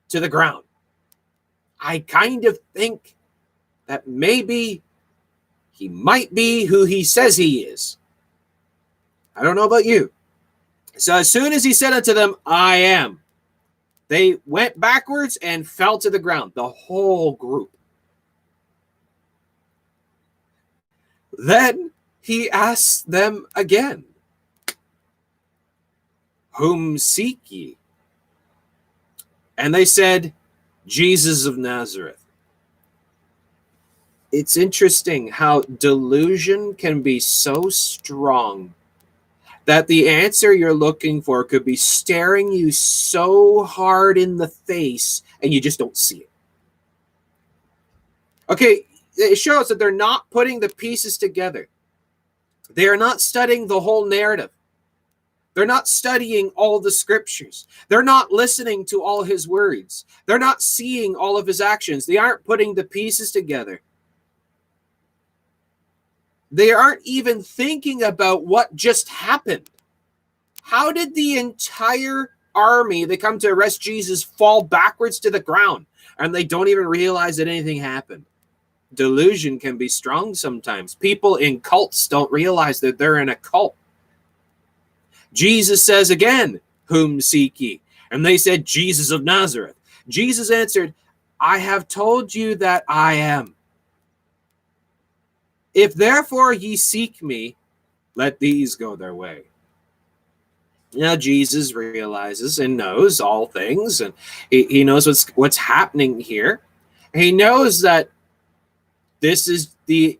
[0.08, 0.64] to the ground.
[1.78, 3.18] I kind of think
[3.88, 4.82] that maybe
[5.80, 7.98] he might be who he says he is.
[9.34, 10.12] I don't know about you.
[10.98, 13.22] So as soon as he said unto them, I am,
[14.10, 17.72] they went backwards and fell to the ground, the whole group.
[21.38, 24.04] Then he asked them again,
[26.56, 27.78] Whom seek ye?
[29.58, 30.34] And they said,
[30.86, 32.19] Jesus of Nazareth
[34.32, 38.74] it's interesting how delusion can be so strong
[39.66, 45.24] that the answer you're looking for could be staring you so hard in the face
[45.42, 46.30] and you just don't see it.
[48.50, 51.68] Okay, it shows that they're not putting the pieces together.
[52.72, 54.50] They are not studying the whole narrative.
[55.54, 57.68] They're not studying all the scriptures.
[57.90, 60.06] They're not listening to all his words.
[60.26, 62.06] They're not seeing all of his actions.
[62.06, 63.82] They aren't putting the pieces together.
[66.52, 69.70] They aren't even thinking about what just happened.
[70.62, 75.86] How did the entire army that come to arrest Jesus fall backwards to the ground
[76.18, 78.26] and they don't even realize that anything happened?
[78.94, 80.96] Delusion can be strong sometimes.
[80.96, 83.76] People in cults don't realize that they're in a cult.
[85.34, 87.82] Jesus says again, Whom seek ye?
[88.10, 89.76] And they said, Jesus of Nazareth.
[90.08, 90.96] Jesus answered,
[91.40, 93.56] I have told you that I am.
[95.74, 97.56] If therefore ye seek me,
[98.16, 99.44] let these go their way.
[100.94, 104.14] Now Jesus realizes and knows all things, and
[104.50, 106.62] he, he knows what's what's happening here.
[107.14, 108.10] He knows that
[109.20, 110.20] this is the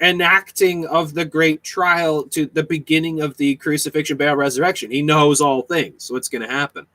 [0.00, 4.90] enacting of the great trial to the beginning of the crucifixion, burial, resurrection.
[4.90, 6.86] He knows all things, what's going to happen.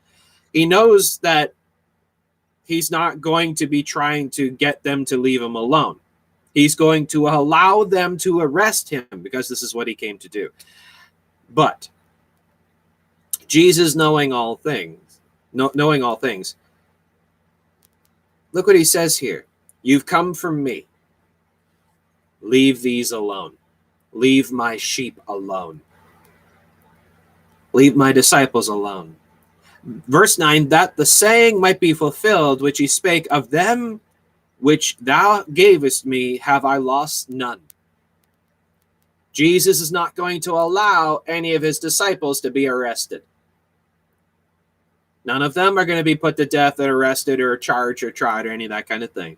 [0.53, 1.53] He knows that
[2.66, 5.99] he's not going to be trying to get them to leave him alone.
[6.56, 10.30] He's going to allow them to arrest him because this is what he came to
[10.30, 10.49] do.
[11.53, 11.89] But
[13.45, 15.20] Jesus, knowing all things,
[15.51, 16.56] knowing all things,
[18.53, 19.45] look what he says here.
[19.82, 20.88] You've come from me.
[22.41, 23.58] Leave these alone.
[24.14, 25.82] Leave my sheep alone.
[27.74, 29.18] Leave my disciples alone.
[29.84, 33.99] Verse 9 that the saying might be fulfilled which he spake of them
[34.66, 37.61] which thou gavest me have I lost none.
[39.32, 43.22] Jesus is not going to allow any of his disciples to be arrested.
[45.24, 48.09] None of them are going to be put to death or arrested or charged or
[48.09, 49.38] tried or any of that kind of thing.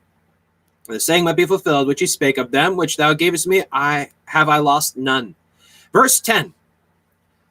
[0.85, 4.11] The saying might be fulfilled, which he spake of them which thou gavest me, I
[4.27, 5.35] have I lost none.
[5.91, 6.53] Verse 10.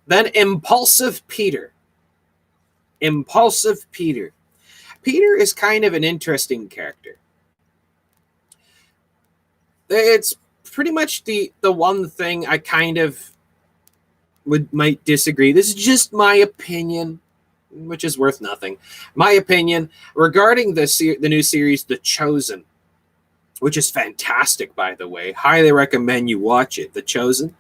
[0.07, 1.75] Then impulsive Peter.
[3.03, 4.33] Impulsive Peter.
[5.03, 7.19] Peter is kind of an interesting character
[9.89, 10.35] it's
[10.65, 13.19] pretty much the the one thing I kind of
[14.45, 15.53] would might disagree.
[15.53, 17.21] This is just my opinion,
[17.71, 18.79] which is worth nothing.
[19.15, 22.65] My opinion regarding the the new series, The Chosen,
[23.61, 25.33] which is fantastic, by the way.
[25.33, 26.95] Highly recommend you watch it.
[26.95, 27.55] The Chosen.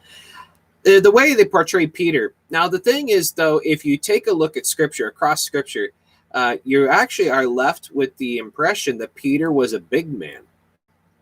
[0.82, 2.32] The, the way they portray Peter.
[2.48, 5.90] Now, the thing is, though, if you take a look at Scripture across Scripture,
[6.32, 10.45] uh, you actually are left with the impression that Peter was a big man.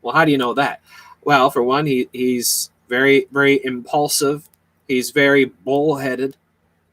[0.04, 0.82] Well, how do you know that?
[1.22, 4.48] Well, for one, he, he's very, very impulsive.
[4.86, 6.36] He's very bullheaded.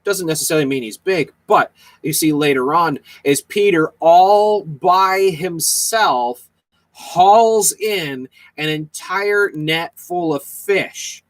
[0.05, 6.47] Doesn't necessarily mean he's big, but you see later on is Peter all by himself
[6.93, 11.23] hauls in an entire net full of fish.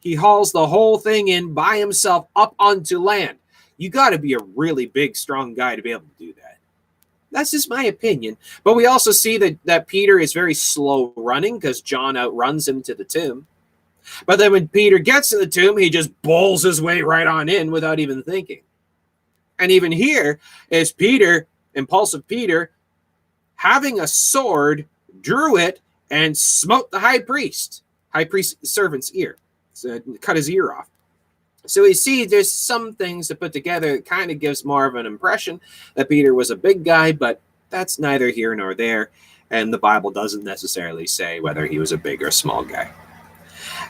[0.00, 3.38] He hauls the whole thing in by himself up onto land.
[3.76, 6.41] You got to be a really big, strong guy to be able to do that.
[7.32, 8.36] That's just my opinion.
[8.62, 12.82] But we also see that, that Peter is very slow running because John outruns him
[12.82, 13.46] to the tomb.
[14.26, 17.48] But then when Peter gets to the tomb, he just bowls his way right on
[17.48, 18.60] in without even thinking.
[19.58, 22.72] And even here is Peter, impulsive Peter,
[23.54, 24.86] having a sword,
[25.20, 25.80] drew it,
[26.10, 29.38] and smote the high priest, high priest servant's ear,
[29.72, 30.88] so cut his ear off.
[31.66, 34.96] So we see there's some things to put together that kind of gives more of
[34.96, 35.60] an impression
[35.94, 37.40] that Peter was a big guy, but
[37.70, 39.10] that's neither here nor there.
[39.50, 42.90] And the Bible doesn't necessarily say whether he was a big or small guy.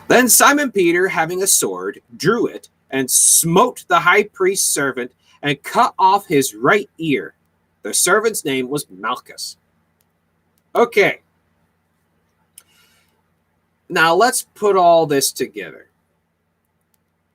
[0.08, 5.62] Then Simon Peter, having a sword, drew it and smote the high priest's servant and
[5.62, 7.34] cut off his right ear.
[7.82, 9.56] The servant's name was Malchus.
[10.74, 11.20] Okay.
[13.88, 15.88] Now let's put all this together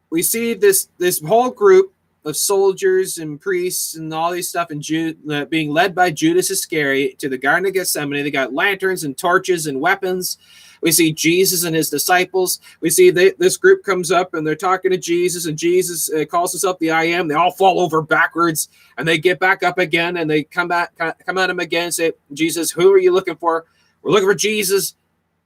[0.10, 1.94] we see this this whole group
[2.26, 6.52] of soldiers and priests and all these stuff and Jude, uh, being led by Judas
[6.52, 8.24] Iscariot to the Garden of Gethsemane.
[8.24, 10.38] They got lanterns and torches and weapons.
[10.82, 12.60] We see Jesus and his disciples.
[12.82, 16.26] We see they, this group comes up and they're talking to Jesus, and Jesus uh,
[16.26, 17.28] calls himself the I am.
[17.28, 20.96] They all fall over backwards and they get back up again and they come back,
[20.98, 23.66] come at him again and say, Jesus, who are you looking for?
[24.02, 24.96] We're looking for Jesus.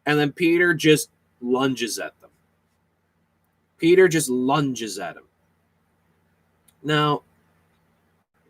[0.06, 1.10] And then Peter just
[1.42, 2.14] lunges at.
[3.82, 5.24] Peter just lunges at him.
[6.84, 7.24] Now,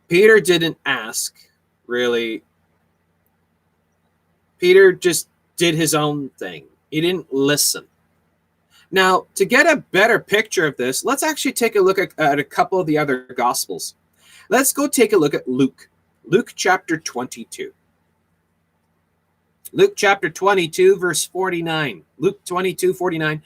[0.09, 1.33] Peter didn't ask,
[1.87, 2.43] really.
[4.59, 6.65] Peter just did his own thing.
[6.91, 7.85] He didn't listen.
[8.91, 12.37] Now, to get a better picture of this, let's actually take a look at, at,
[12.37, 13.95] a couple of the other gospels.
[14.49, 15.87] Let's go take a look at Luke,
[16.25, 17.71] Luke chapter 22.
[19.71, 22.03] Luke chapter 22, verse 49.
[22.17, 23.41] Luke 22, 49.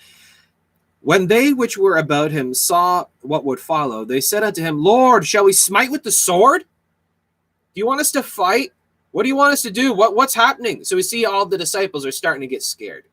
[1.06, 5.28] When they which were about him saw what would follow, they said unto him, Lord,
[5.28, 6.62] shall we smite with the sword?
[6.64, 8.72] Do you want us to fight?
[9.12, 9.94] What do you want us to do?
[9.94, 10.84] What, what's happening?
[10.84, 13.04] So we see all the disciples are starting to get scared.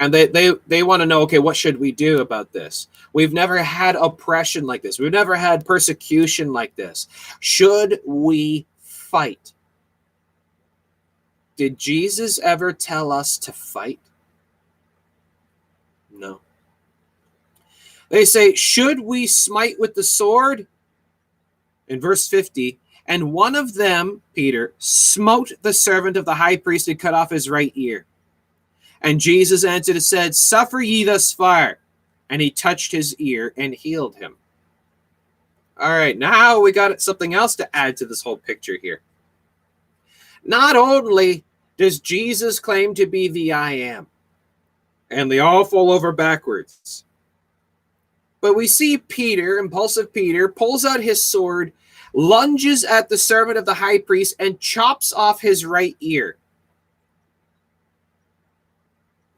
[0.00, 2.88] And they, they, they want to know, okay, what should we do about this?
[3.14, 4.98] We've never had oppression like this.
[4.98, 7.08] We've never had persecution like this.
[7.40, 9.54] Should we fight?
[11.56, 13.98] Did Jesus ever tell us to fight?
[16.20, 16.40] No.
[18.10, 20.66] They say, Should we smite with the sword?
[21.88, 26.86] In verse 50, and one of them, Peter, smote the servant of the high priest
[26.86, 28.04] and cut off his right ear.
[29.02, 31.78] And Jesus answered and said, Suffer ye thus far.
[32.28, 34.36] And he touched his ear and healed him.
[35.76, 39.00] All right, now we got something else to add to this whole picture here.
[40.44, 41.42] Not only
[41.76, 44.06] does Jesus claim to be the I am,
[45.10, 47.04] and they all fall over backwards.
[48.40, 51.72] But we see Peter, impulsive Peter, pulls out his sword,
[52.14, 56.36] lunges at the servant of the high priest, and chops off his right ear.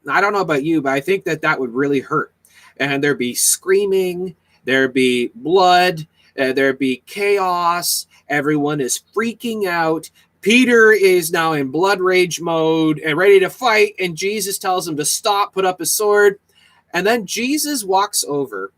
[0.08, 2.32] I don't know about you, but I think that that would really hurt.
[2.76, 4.34] And there'd be screaming,
[4.64, 6.06] there'd be blood,
[6.38, 8.06] uh, there'd be chaos.
[8.28, 10.10] Everyone is freaking out.
[10.40, 14.96] Peter is now in blood rage mode and ready to fight, and Jesus tells him
[14.96, 16.38] to stop, put up his sword.
[16.92, 18.72] And then Jesus walks over,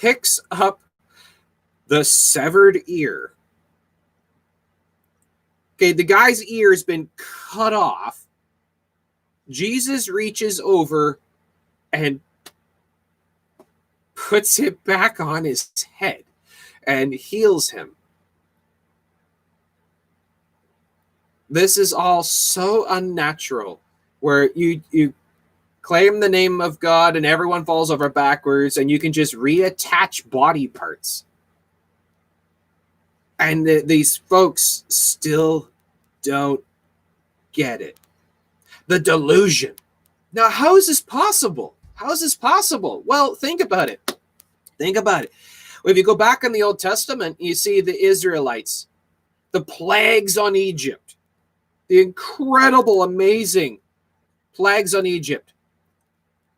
[0.00, 0.80] picks up
[1.86, 3.32] the severed ear.
[5.76, 8.26] Okay, the guy's ear has been cut off.
[9.48, 11.18] Jesus reaches over
[11.92, 12.20] and
[14.14, 16.24] puts it back on his head
[16.84, 17.96] and heals him.
[21.48, 23.80] this is all so unnatural
[24.20, 25.12] where you you
[25.86, 30.28] claim the name of God and everyone falls over backwards and you can just reattach
[30.28, 31.24] body parts.
[33.38, 35.68] And the, these folks still
[36.22, 36.60] don't
[37.52, 38.00] get it.
[38.88, 39.76] The delusion.
[40.32, 41.76] Now, how is this possible?
[41.94, 43.04] How is this possible?
[43.06, 44.18] Well, think about it.
[44.78, 45.32] Think about it.
[45.84, 48.88] If you go back in the Old Testament, you see the Israelites,
[49.52, 51.14] the plagues on Egypt,
[51.86, 53.78] the incredible, amazing
[54.52, 55.52] plagues on Egypt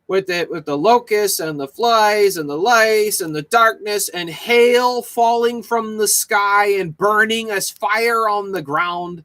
[0.09, 4.27] with the with the locusts and the flies and the lice and the darkness and
[4.27, 9.23] hail falling from the sky and burning as fire on the ground.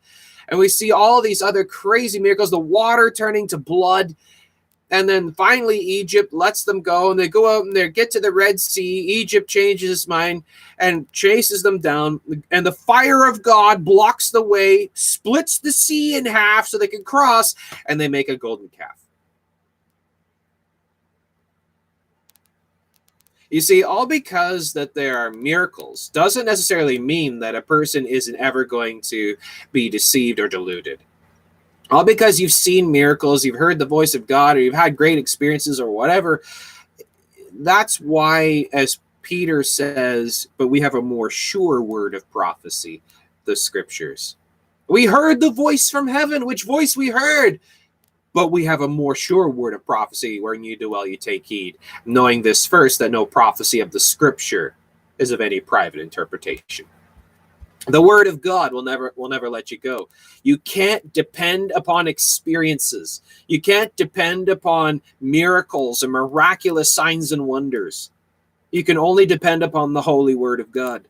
[0.49, 4.15] And we see all these other crazy miracles the water turning to blood.
[4.91, 8.21] And then finally egypt lets them go and they go out and they get to
[8.21, 9.01] the red sea.
[9.01, 10.45] Egypt changes its mind
[10.79, 12.21] and chases them down.
[12.51, 16.89] And the fire of god blocks the way splits the sea in half so they
[16.89, 17.55] can cross
[17.87, 19.04] and they make a golden calf
[23.55, 28.35] You see, all because that there are miracles doesn't necessarily mean that a person isn't
[28.35, 29.37] ever going to
[29.71, 30.99] be deceived or deluded.
[31.89, 35.19] All because you've seen miracles, you've heard the voice of God, or you've had great
[35.19, 36.43] experiences or whatever.
[37.53, 43.03] That's why, as Peter says, but we have a more sure word of prophecy,
[43.45, 44.35] the scriptures.
[44.89, 46.45] We heard the voice from heaven.
[46.45, 47.61] Which voice we heard?
[48.35, 51.47] But we have a more sure word of prophecy wherein you do well you take
[51.47, 54.77] heed knowing this first that no prophecy of the scripture
[55.19, 56.87] is of any private interpretation.
[57.87, 60.09] The word of god will never will never let you go.
[60.43, 63.21] You can't depend upon experiences.
[63.47, 68.11] You can't depend upon miracles and miraculous signs and wonders.
[68.71, 71.07] You can only depend upon the holy word of god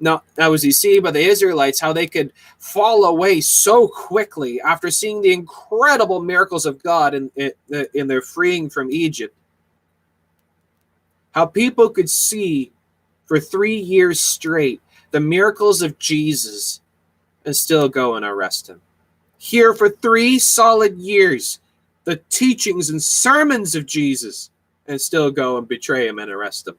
[0.00, 4.60] now, now as you see by the Israelites, how they could fall away so quickly
[4.60, 7.52] after seeing the incredible miracles of God in, in,
[7.94, 9.34] in their freeing from Egypt.
[11.32, 12.72] How people could see
[13.26, 14.80] for three years straight
[15.10, 16.80] the miracles of Jesus
[17.44, 18.80] and still go and arrest him.
[19.38, 21.60] Hear for three solid years
[22.04, 24.50] the teachings and sermons of Jesus
[24.86, 26.76] and still go and betray him and arrest him.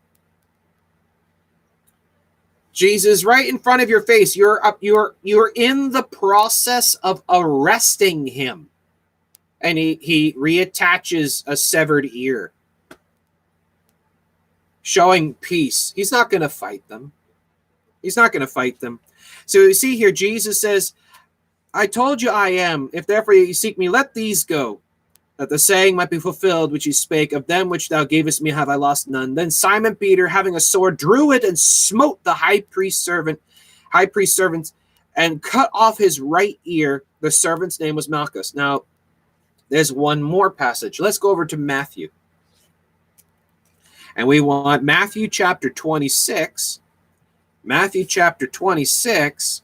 [2.75, 4.35] Jesus, right in front of your face.
[4.35, 8.69] You're up, you're you're in the process of arresting him.
[9.61, 12.51] And he, he reattaches a severed ear,
[14.83, 15.93] showing peace.
[15.95, 17.13] He's not going to fight them.
[18.01, 18.99] He's not going to fight them.
[19.47, 20.93] So you see here, Jesus says,
[21.73, 22.89] I told you I am.
[22.93, 24.81] If therefore you seek me, let these go
[25.37, 28.49] that the saying might be fulfilled which he spake of them which thou gavest me
[28.51, 29.35] have i lost none.
[29.35, 33.39] Then simon peter having a sword drew it and smote the high priest servant
[33.95, 34.73] high priest servants,
[35.15, 37.03] and cut off his right ear.
[37.21, 38.53] The servant's name was malchus.
[38.53, 38.83] Now
[39.69, 40.99] there's one more passage.
[40.99, 42.09] Let's go over to matthew.
[44.17, 46.81] And we want matthew chapter 26
[47.63, 49.63] matthew chapter 26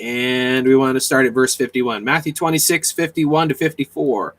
[0.00, 2.04] and we want to start at verse 51.
[2.04, 4.34] Matthew 26, 51 to 54.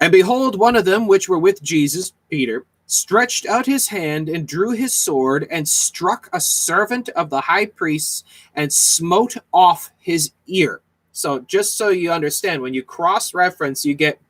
[0.00, 4.48] And behold, one of them which were with Jesus, Peter, stretched out his hand and
[4.48, 10.32] drew his sword and struck a servant of the high priest and smote off his
[10.46, 10.80] ear.
[11.12, 14.20] So, just so you understand, when you cross reference, you get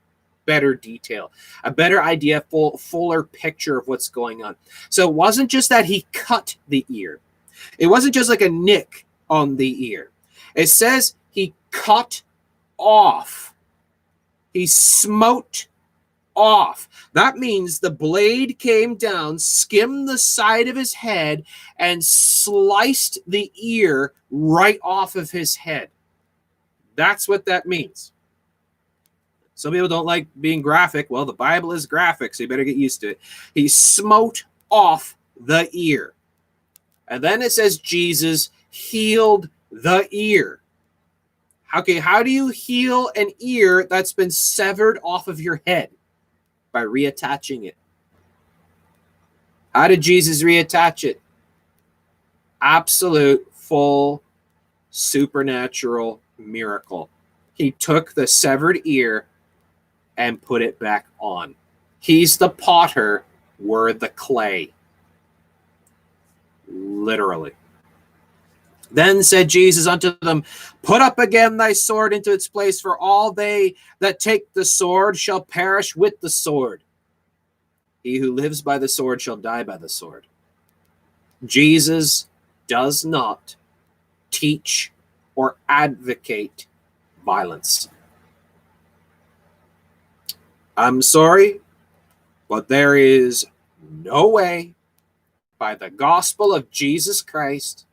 [0.45, 1.31] better detail,
[1.63, 4.57] a better idea, full, fuller picture of what's going on.
[4.89, 7.21] So, it wasn't just that he cut the ear,
[7.79, 10.11] it wasn't just like a nick on the ear.
[10.55, 12.23] It says he cut
[12.77, 13.55] off,
[14.53, 15.69] he smote
[16.35, 16.89] off.
[17.13, 21.45] That means the blade came down, skimmed the side of his head,
[21.79, 25.89] and sliced the ear right off of his head.
[26.97, 28.13] That's what that means.
[29.55, 31.11] Some people don't like being graphic.
[31.11, 33.21] Well, the Bible is graphic, so you better get used to it.
[33.55, 36.15] He smote off the ear.
[37.09, 40.61] And then it says Jesus healed the ear.
[41.77, 45.91] Okay, how do you heal an ear that's been severed off of your head?
[46.73, 47.77] By reattaching it.
[49.75, 51.21] How did Jesus reattach it?
[52.61, 54.23] Absolute, full,
[54.91, 57.09] supernatural miracle.
[57.55, 59.27] He took the severed ear
[60.17, 61.55] and put it back on.
[62.01, 63.25] He's the potter,
[63.59, 64.73] we're the clay.
[66.69, 67.53] Literally.
[68.91, 70.43] Then said Jesus unto them,
[70.83, 75.17] Put up again thy sword into its place, for all they that take the sword
[75.17, 76.83] shall perish with the sword.
[78.03, 80.27] He who lives by the sword shall die by the sword.
[81.45, 82.29] Jesus
[82.67, 83.57] does not
[84.31, 84.93] teach
[85.35, 86.67] or advocate
[87.25, 87.89] violence.
[90.77, 91.61] I'm sorry,
[92.49, 93.47] but there is
[94.03, 94.75] no way
[95.59, 97.87] by the gospel of Jesus Christ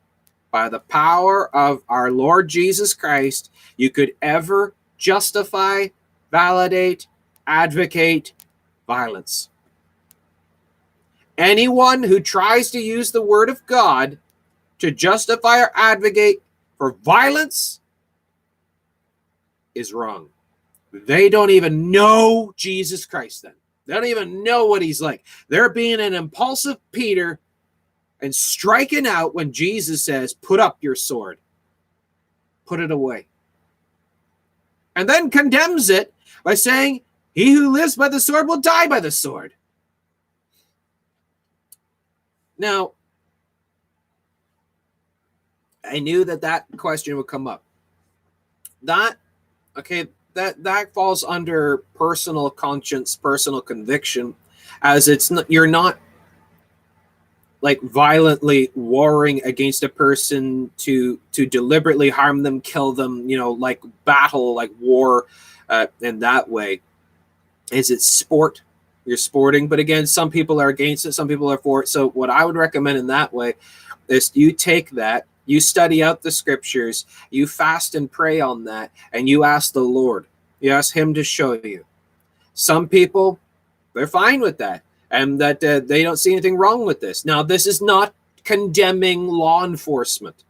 [0.51, 5.87] by the power of our Lord Jesus Christ, you could ever justify,
[6.31, 7.07] validate,
[7.45, 8.33] advocate
[8.87, 9.49] violence.
[11.37, 14.17] Anyone who tries to use the word of God
[14.79, 16.41] to justify or advocate
[16.77, 17.81] for violence
[19.75, 20.29] is wrong.
[20.91, 23.53] They don't even know Jesus Christ then.
[23.85, 25.23] They don't even know what he's like.
[25.47, 27.39] They're being an impulsive Peter
[28.21, 31.37] and striking out when Jesus says, Put up your sword,
[32.65, 33.27] put it away.
[34.95, 36.13] And then condemns it
[36.43, 37.01] by saying,
[37.33, 39.53] He who lives by the sword will die by the sword.
[42.57, 42.93] Now,
[45.83, 47.63] I knew that that question would come up.
[48.83, 49.17] That,
[49.77, 54.35] okay, that that falls under personal conscience, personal conviction,
[54.81, 55.97] as it's not, you're not
[57.61, 63.51] like violently warring against a person to to deliberately harm them, kill them, you know,
[63.51, 65.25] like battle, like war,
[65.69, 66.81] uh, in that way.
[67.71, 68.61] Is it sport?
[69.05, 71.87] You're sporting, but again, some people are against it, some people are for it.
[71.87, 73.53] So, what I would recommend in that way
[74.09, 78.91] is you take that, you study out the scriptures, you fast and pray on that,
[79.13, 80.27] and you ask the Lord.
[80.59, 81.85] You ask Him to show you.
[82.53, 83.39] Some people,
[83.93, 87.25] they're fine with that and that uh, they don't see anything wrong with this.
[87.25, 90.43] Now, this is not condemning law enforcement.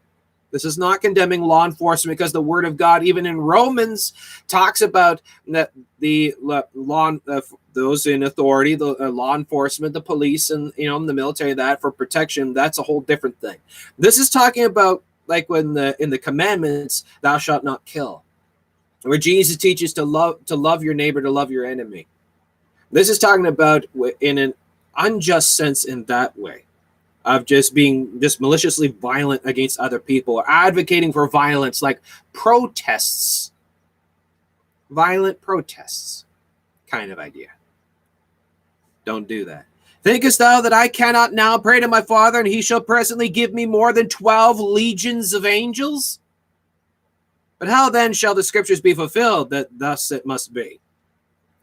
[0.52, 4.14] This is not condemning law enforcement because the Word of God, even in Romans,
[4.48, 7.42] talks about that the law, uh,
[7.74, 11.82] those in authority, the uh, law enforcement, the police, and you know the military, that
[11.82, 12.54] for protection.
[12.54, 13.58] That's a whole different thing.
[14.00, 18.24] This is talking about like when the in the commandments, thou shalt not kill,
[19.02, 22.08] where Jesus teaches to love to love your neighbor, to love your enemy.
[22.92, 23.86] This is talking about
[24.22, 24.54] in an
[24.96, 26.64] unjust sense in that way
[27.26, 33.52] of just being just maliciously violent against other people or advocating for violence like protests.
[34.90, 36.26] Violent protests
[36.90, 37.50] kind of idea.
[39.04, 39.66] Don't do that.
[40.04, 43.54] Thinkest thou that i cannot now pray to my father and he shall presently give
[43.54, 46.20] me more than 12 legions of angels?
[47.60, 50.80] But how then shall the scriptures be fulfilled that thus it must be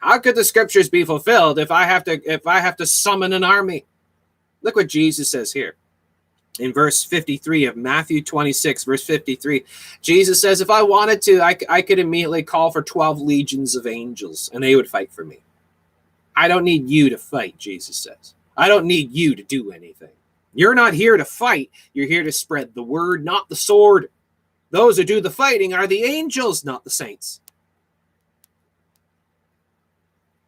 [0.04, 3.32] how could the scriptures be fulfilled if I have to if I have to summon
[3.32, 3.86] an army?
[4.60, 5.76] Look what Jesus says here.
[6.58, 9.64] In verse 53 of Matthew 26, verse 53,
[10.02, 13.86] Jesus says, If I wanted to, I, I could immediately call for 12 legions of
[13.86, 15.40] angels and they would fight for me.
[16.36, 18.34] I don't need you to fight, Jesus says.
[18.56, 20.10] I don't need you to do anything.
[20.52, 21.70] You're not here to fight.
[21.92, 24.10] You're here to spread the word, not the sword.
[24.70, 27.40] Those who do the fighting are the angels, not the saints.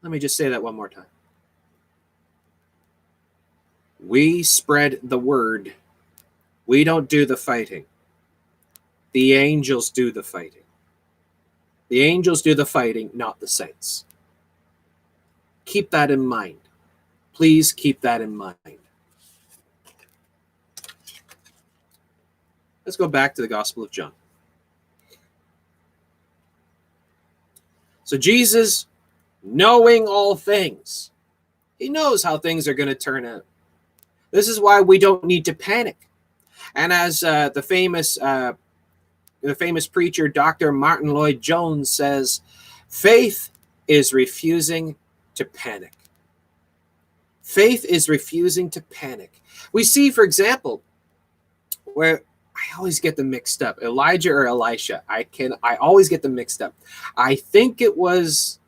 [0.07, 1.07] Let me just say that one more time.
[3.99, 5.75] We spread the word.
[6.65, 7.87] We don't do the fighting.
[9.11, 10.63] The angels do the fighting.
[11.89, 14.05] The angels do the fighting, not the saints.
[15.65, 16.61] Keep that in mind.
[17.33, 18.79] Please keep that in mind.
[22.85, 24.13] Let's go back to the Gospel of John.
[28.05, 28.87] So Jesus
[29.47, 31.13] knowing all things.
[31.79, 33.45] He knows how things are going to turn out.
[34.31, 36.09] This is why we don't need to panic.
[36.75, 38.55] And as uh, the famous uh,
[39.41, 40.73] the famous preacher Dr.
[40.73, 42.41] Martyn Lloyd-Jones says,
[42.89, 43.51] faith
[43.87, 44.97] is refusing
[45.37, 45.93] to panic.
[47.43, 49.41] Faith is refusing to panic.
[49.73, 50.83] We see, for example,
[51.85, 52.23] where
[52.57, 55.03] I always get them mixed up, Elijah or Elisha.
[55.09, 56.75] I can I always get them mixed up.
[57.17, 58.59] I think it was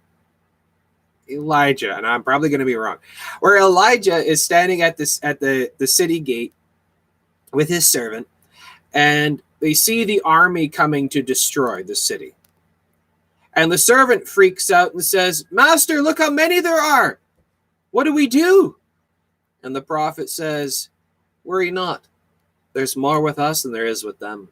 [1.31, 2.99] Elijah, and I'm probably going to be wrong,
[3.41, 6.53] where Elijah is standing at this at the the city gate
[7.53, 8.29] with his servant,
[8.93, 12.35] and they see the army coming to destroy the city.
[13.55, 17.18] And the servant freaks out and says, "Master, look how many there are.
[17.91, 18.76] What do we do?"
[19.62, 20.91] And the prophet says,
[21.45, 22.07] "Worry not.
[22.72, 24.49] There's more with us than there is with them."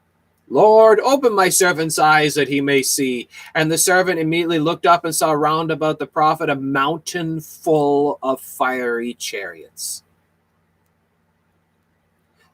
[0.49, 3.29] Lord, open my servant's eyes that he may see.
[3.55, 8.19] And the servant immediately looked up and saw round about the prophet a mountain full
[8.23, 10.05] of fiery chariots.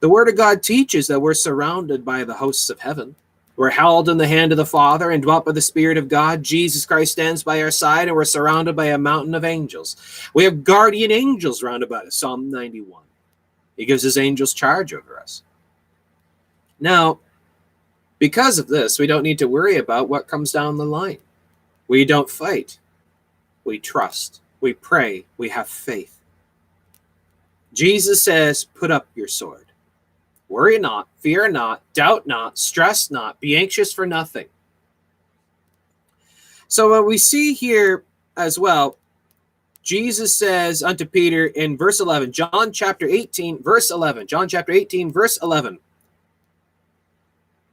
[0.00, 3.14] The word of God teaches that we're surrounded by the hosts of heaven.
[3.54, 6.42] We're held in the hand of the Father and dwelt by the Spirit of God.
[6.42, 9.96] Jesus Christ stands by our side, and we're surrounded by a mountain of angels.
[10.32, 12.16] We have guardian angels round about us.
[12.16, 13.02] Psalm 91.
[13.76, 15.42] He gives his angels charge over us.
[16.80, 17.20] Now,
[18.22, 21.18] because of this, we don't need to worry about what comes down the line.
[21.88, 22.78] We don't fight.
[23.64, 24.40] We trust.
[24.60, 25.24] We pray.
[25.38, 26.20] We have faith.
[27.72, 29.66] Jesus says, Put up your sword.
[30.48, 34.46] Worry not, fear not, doubt not, stress not, be anxious for nothing.
[36.68, 38.04] So, what we see here
[38.36, 38.98] as well,
[39.82, 45.10] Jesus says unto Peter in verse 11, John chapter 18, verse 11, John chapter 18,
[45.10, 45.80] verse 11.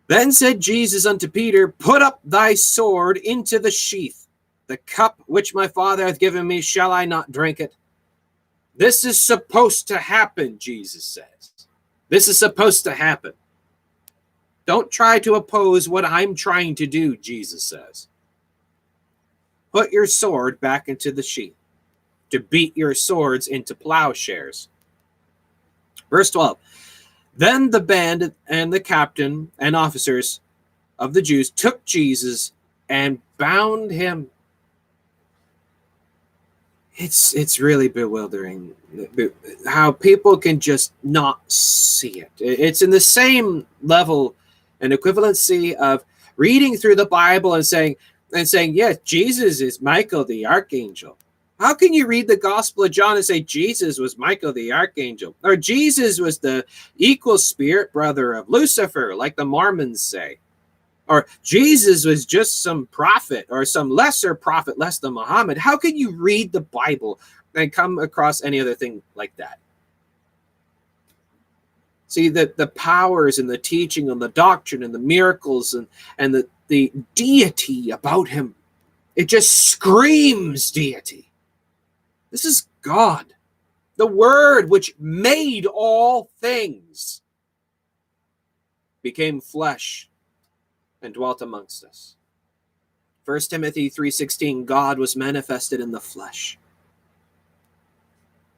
[0.09, 4.27] Then said Jesus unto Peter, Put up thy sword into the sheath.
[4.65, 7.75] The cup which my Father hath given me, shall I not drink it?
[8.75, 11.67] This is supposed to happen, Jesus says.
[12.09, 13.33] This is supposed to happen.
[14.65, 18.07] Don't try to oppose what I'm trying to do, Jesus says.
[19.71, 21.53] Put your sword back into the sheath
[22.31, 24.69] to beat your swords into plowshares.
[26.09, 26.57] Verse 12
[27.39, 30.41] Then the band and the captain and officers
[30.99, 32.51] of the Jews took Jesus
[32.89, 34.27] and bound him.
[36.97, 38.75] It's it's really bewildering
[39.65, 42.31] how people can just not see it.
[42.39, 44.35] It's in the same level
[44.81, 46.03] and equivalency of
[46.35, 47.95] reading through the Bible and saying
[48.33, 51.17] and saying, yes, Jesus is Michael the archangel.
[51.59, 55.35] How can you read the Gospel of John and say Jesus was Michael the archangel,
[55.43, 60.39] or Jesus was the equal spirit brother of Lucifer, like the Mormons say,
[61.09, 65.57] or Jesus was just some prophet or some lesser prophet less than Muhammad?
[65.57, 67.19] How can you read the Bible
[67.53, 69.59] and come across any other thing like that?
[72.07, 75.87] See that the powers and the teaching and the doctrine and the miracles and
[76.17, 78.55] and the the deity about him,
[79.15, 81.28] it just screams deity
[82.31, 83.33] this is God,
[83.95, 87.21] the Word which made all things,
[89.01, 90.09] became flesh
[91.01, 92.15] and dwelt amongst us.
[93.25, 96.57] 1 Timothy 3:16 God was manifested in the flesh.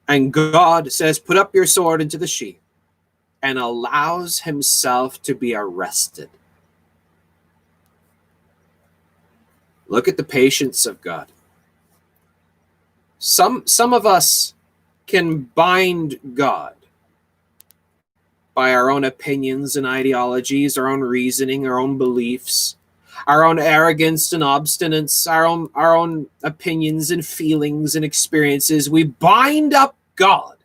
[0.08, 2.60] And God says, "Put up your sword into the sheath,"
[3.42, 6.30] and allows himself to be arrested.
[9.88, 11.32] Look at the patience of God
[13.22, 14.56] some some of us
[15.06, 16.74] can bind God
[18.56, 22.78] by our own opinions and ideologies, our own reasoning, our own beliefs,
[23.28, 28.90] our own arrogance and obstinance, our own our own opinions and feelings and experiences.
[28.90, 30.58] We bind up God.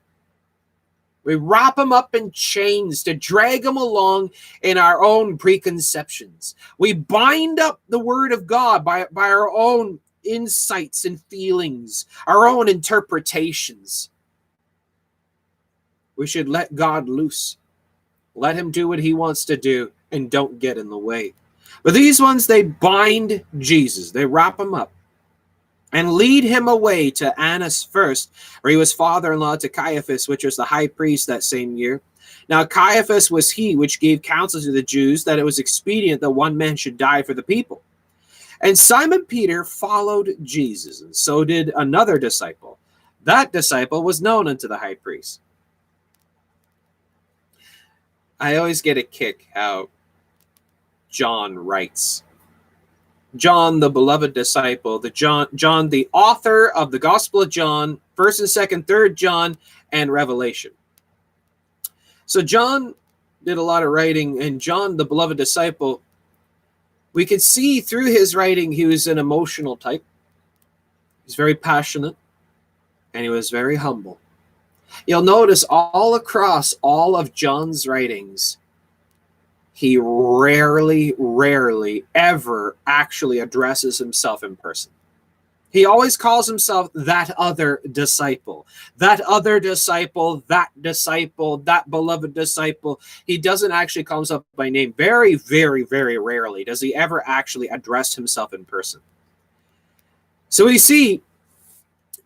[1.24, 4.30] We wrap him up in chains to drag him along
[4.62, 6.54] in our own preconceptions.
[6.78, 12.46] We bind up the word of God by, by our own insights and feelings, our
[12.46, 14.10] own interpretations.
[16.16, 17.58] We should let God loose.
[18.34, 21.34] Let him do what he wants to do and don't get in the way.
[21.82, 24.92] But these ones, they bind Jesus, they wrap him up
[25.92, 30.28] and lead him away to Annas first, where he was father in law to Caiaphas,
[30.28, 32.02] which was the high priest that same year.
[32.48, 36.30] Now, Caiaphas was he which gave counsel to the Jews that it was expedient that
[36.30, 37.82] one man should die for the people.
[38.60, 42.78] And Simon Peter followed Jesus, and so did another disciple.
[43.24, 45.40] That disciple was known unto the high priest.
[48.38, 49.88] I always get a kick how
[51.10, 52.22] John writes.
[53.34, 58.40] John, the beloved disciple, the John, John, the author of the Gospel of John, First
[58.40, 59.58] and Second, Third John,
[59.92, 60.72] and Revelation.
[62.24, 62.94] So John
[63.44, 66.02] did a lot of writing, and John, the beloved disciple,
[67.16, 70.04] we could see through his writing he was an emotional type.
[71.24, 72.14] He's very passionate
[73.14, 74.18] and he was very humble.
[75.06, 78.58] You'll notice all across all of John's writings,
[79.72, 84.92] he rarely, rarely ever actually addresses himself in person.
[85.76, 88.66] He always calls himself that other disciple,
[88.96, 92.98] that other disciple, that disciple, that beloved disciple.
[93.26, 94.94] He doesn't actually call himself by name.
[94.94, 99.02] Very, very, very rarely does he ever actually address himself in person.
[100.48, 101.20] So we see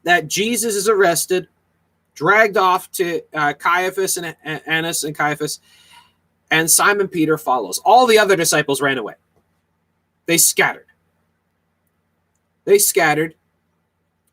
[0.05, 1.49] that Jesus is arrested,
[2.15, 5.59] dragged off to uh, Caiaphas and Annas and Caiaphas,
[6.53, 7.79] and Simon Peter follows.
[7.79, 9.15] All the other disciples ran away.
[10.27, 10.87] They scattered.
[12.65, 13.35] They scattered.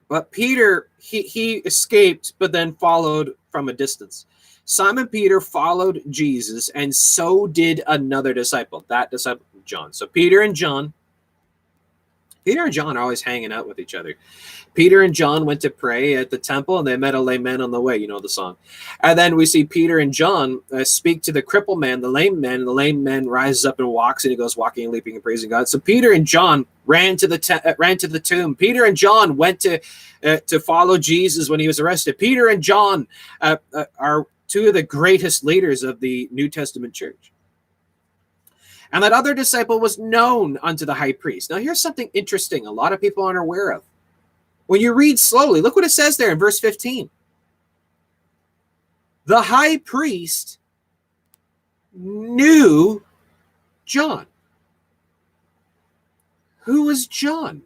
[0.10, 4.26] But Peter, he, he escaped, but then followed from a distance.
[4.66, 9.94] Simon Peter followed Jesus, and so did another disciple, that disciple, John.
[9.94, 10.94] So Peter and John
[12.48, 14.16] Peter and John are always hanging out with each other.
[14.78, 17.62] Peter and John went to pray at the temple and they met a lame man
[17.62, 17.98] on the way.
[17.98, 18.58] You know the song.
[19.00, 22.40] And then we see Peter and John uh, speak to the crippled man, the lame
[22.40, 25.24] man, the lame man rises up and walks and he goes walking and leaping and
[25.24, 25.68] praising God.
[25.68, 28.54] So Peter and John ran to the te- uh, ran to the tomb.
[28.54, 29.80] Peter and John went to
[30.24, 32.20] uh, to follow Jesus when he was arrested.
[32.20, 33.08] Peter and John
[33.42, 37.32] uh, uh, are two of the greatest leaders of the New Testament church.
[38.92, 41.50] And that other disciple was known unto the high priest.
[41.50, 43.82] Now, here's something interesting a lot of people aren't aware of.
[44.68, 47.10] When you read slowly, look what it says there in verse 15.
[49.26, 50.60] The high priest
[51.94, 53.04] knew
[53.86, 54.28] John.
[56.60, 57.64] Who was John?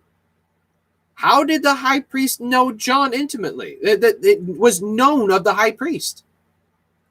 [1.16, 3.78] How did the high priest know John intimately?
[3.84, 6.24] That it was known of the high priest.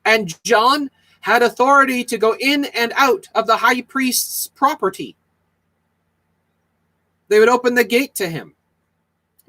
[0.05, 5.16] And John had authority to go in and out of the high priest's property.
[7.28, 8.55] They would open the gate to him.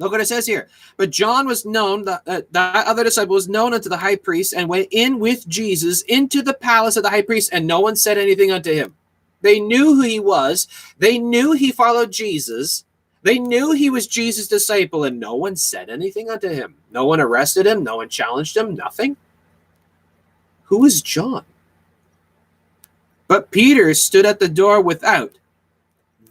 [0.01, 0.67] Look what it says here.
[0.97, 4.53] But John was known, the, uh, that other disciple was known unto the high priest
[4.53, 7.95] and went in with Jesus into the palace of the high priest, and no one
[7.95, 8.95] said anything unto him.
[9.41, 12.83] They knew who he was, they knew he followed Jesus,
[13.21, 16.75] they knew he was Jesus' disciple, and no one said anything unto him.
[16.91, 19.17] No one arrested him, no one challenged him, nothing.
[20.63, 21.45] Who is John?
[23.27, 25.33] But Peter stood at the door without.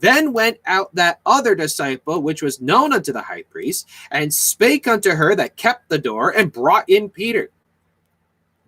[0.00, 4.88] Then went out that other disciple, which was known unto the high priest, and spake
[4.88, 7.50] unto her that kept the door, and brought in Peter.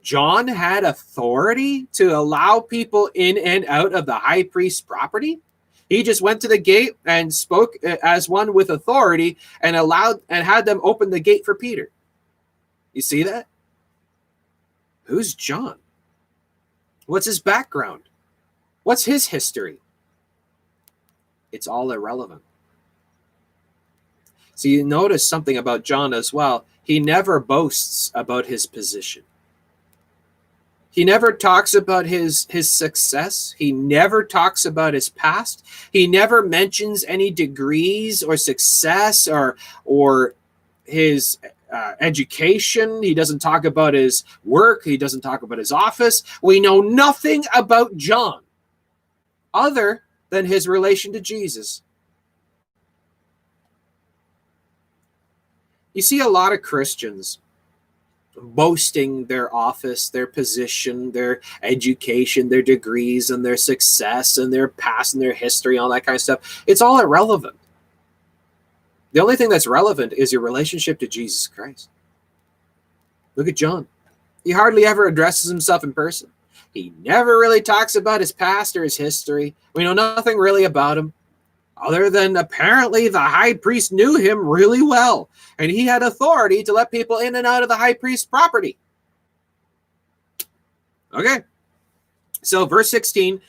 [0.03, 5.41] John had authority to allow people in and out of the high priest's property?
[5.89, 10.21] He just went to the gate and spoke uh, as one with authority and allowed
[10.29, 11.91] and had them open the gate for Peter.
[12.93, 13.47] You see that?
[15.05, 15.77] Who's John?
[17.07, 18.03] What's his background?
[18.83, 19.82] What's his history?
[21.53, 22.43] It's all irrelevant.
[24.55, 26.65] So you notice something about John as well.
[26.83, 29.23] He never boasts about his position.
[30.91, 33.55] He never talks about his his success.
[33.57, 35.65] He never talks about his past.
[35.91, 40.35] He never mentions any degrees or success or or
[40.85, 41.39] his
[41.73, 43.03] uh, education.
[43.03, 44.85] He doesn't talk about his work.
[44.85, 46.23] He doesn't talk about his office.
[46.43, 48.43] We know nothing about John
[49.55, 50.03] other
[50.33, 51.83] than his relation to Jesus.
[55.93, 57.39] You see a lot of Christians
[58.35, 65.13] boasting their office, their position, their education, their degrees, and their success, and their past
[65.13, 66.65] and their history, all that kind of stuff.
[66.67, 67.57] It's all irrelevant.
[69.13, 71.91] The only thing that's relevant is your relationship to Jesus Christ.
[73.37, 73.87] Look at John.
[74.45, 76.32] He hardly ever addresses himself in person.
[76.73, 79.55] He never really talks about his past or his history.
[79.75, 81.13] We know nothing really about him
[81.77, 86.73] other than apparently the high priest knew him really well and he had authority to
[86.73, 88.79] let people in and out of the high priest's property.
[91.13, 91.41] Okay.
[92.43, 93.41] So, verse 16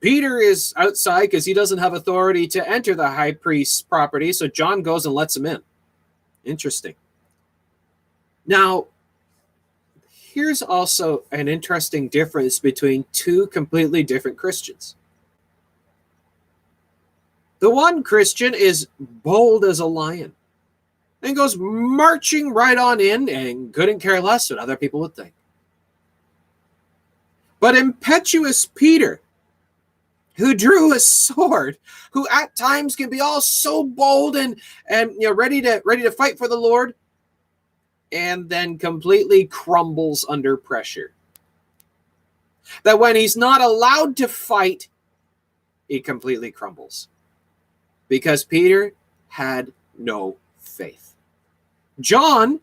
[0.00, 4.32] Peter is outside because he doesn't have authority to enter the high priest's property.
[4.32, 5.62] So, John goes and lets him in.
[6.44, 6.94] Interesting.
[8.46, 8.86] Now,
[10.36, 14.94] here's also an interesting difference between two completely different Christians.
[17.60, 20.34] The one Christian is bold as a lion
[21.22, 25.32] and goes marching right on in and couldn't care less what other people would think.
[27.58, 29.22] But impetuous Peter,
[30.34, 31.78] who drew a sword,
[32.10, 34.60] who at times can be all so bold and
[34.90, 36.94] and you know ready to ready to fight for the Lord,
[38.12, 41.12] and then completely crumbles under pressure.
[42.82, 44.88] That when he's not allowed to fight,
[45.88, 47.08] he completely crumbles
[48.08, 48.92] because Peter
[49.28, 51.14] had no faith.
[52.00, 52.60] John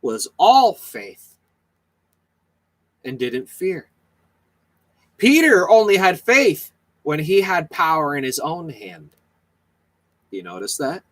[0.00, 1.36] was all faith
[3.04, 3.88] and didn't fear.
[5.16, 6.72] Peter only had faith
[7.02, 9.10] when he had power in his own hand.
[10.30, 11.02] You notice that?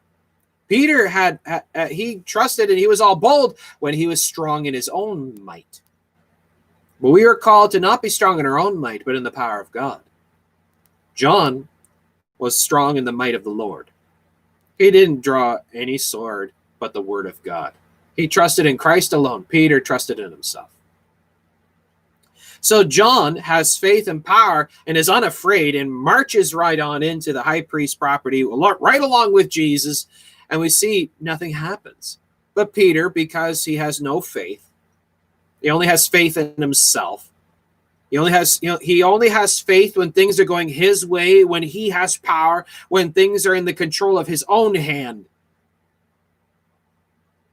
[0.70, 1.40] Peter had,
[1.74, 5.42] uh, he trusted and he was all bold when he was strong in his own
[5.42, 5.80] might.
[7.00, 9.32] But we are called to not be strong in our own might, but in the
[9.32, 10.00] power of God.
[11.12, 11.66] John
[12.38, 13.90] was strong in the might of the Lord.
[14.78, 17.72] He didn't draw any sword but the word of God.
[18.14, 19.44] He trusted in Christ alone.
[19.44, 20.70] Peter trusted in himself.
[22.60, 27.42] So John has faith and power and is unafraid and marches right on into the
[27.42, 30.06] high priest's property, right along with Jesus.
[30.50, 32.18] And we see nothing happens.
[32.54, 34.68] But Peter, because he has no faith,
[35.62, 37.30] he only has faith in himself,
[38.10, 41.44] he only has, you know, he only has faith when things are going his way,
[41.44, 45.26] when he has power, when things are in the control of his own hand.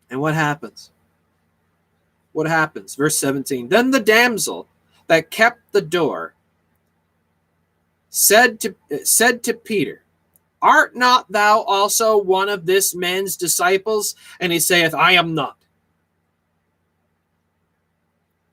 [0.10, 0.90] And what happens?
[2.32, 2.96] What happens?
[2.96, 3.70] Verse 17.
[3.70, 4.68] Then the damsel
[5.06, 6.34] that kept the door
[8.10, 10.02] said to said to Peter,
[10.68, 14.16] Art not thou also one of this man's disciples?
[14.40, 15.58] And he saith, I am not.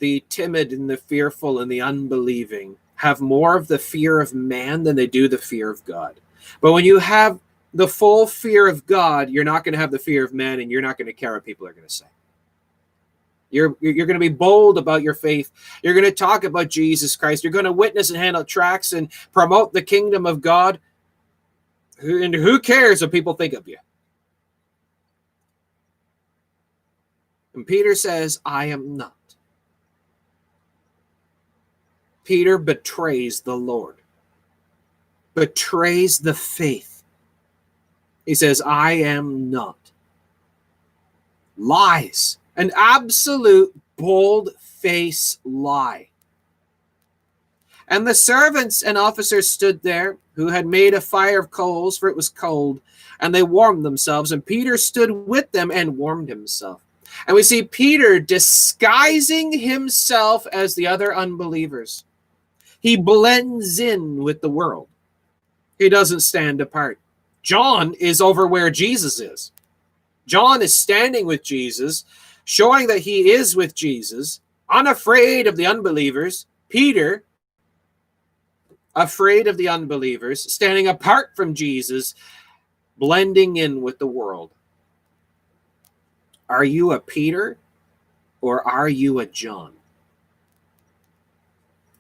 [0.05, 4.83] the timid and the fearful and the unbelieving have more of the fear of man
[4.83, 6.21] than they do the fear of God.
[6.61, 7.41] But when you have
[7.73, 10.71] the full fear of God, you're not going to have the fear of man and
[10.71, 12.05] you're not going to care what people are going to say.
[13.51, 15.51] You're, you're going to be bold about your faith.
[15.83, 17.43] You're going to talk about Jesus Christ.
[17.43, 20.81] You're going to witness and hand out tracts and promote the kingdom of God.
[22.01, 23.79] And who cares what people think of you?
[27.55, 29.15] And Peter says, I am not.
[32.25, 33.97] Peter betrays the Lord,
[35.35, 37.03] betrays the faith.
[38.25, 39.77] He says, I am not.
[41.57, 46.09] Lies, an absolute bold face lie.
[47.87, 52.09] And the servants and officers stood there, who had made a fire of coals, for
[52.09, 52.81] it was cold,
[53.21, 54.33] and they warmed themselves.
[54.33, 56.83] And Peter stood with them and warmed himself.
[57.27, 62.05] And we see Peter disguising himself as the other unbelievers.
[62.81, 64.89] He blends in with the world,
[65.79, 66.99] he doesn't stand apart.
[67.43, 69.53] John is over where Jesus is.
[70.27, 72.05] John is standing with Jesus,
[72.45, 76.47] showing that he is with Jesus, unafraid of the unbelievers.
[76.71, 77.23] Peter,
[78.97, 82.15] afraid of the unbelievers, standing apart from Jesus,
[82.97, 84.51] blending in with the world.
[86.49, 87.59] Are you a Peter
[88.41, 89.73] or are you a John?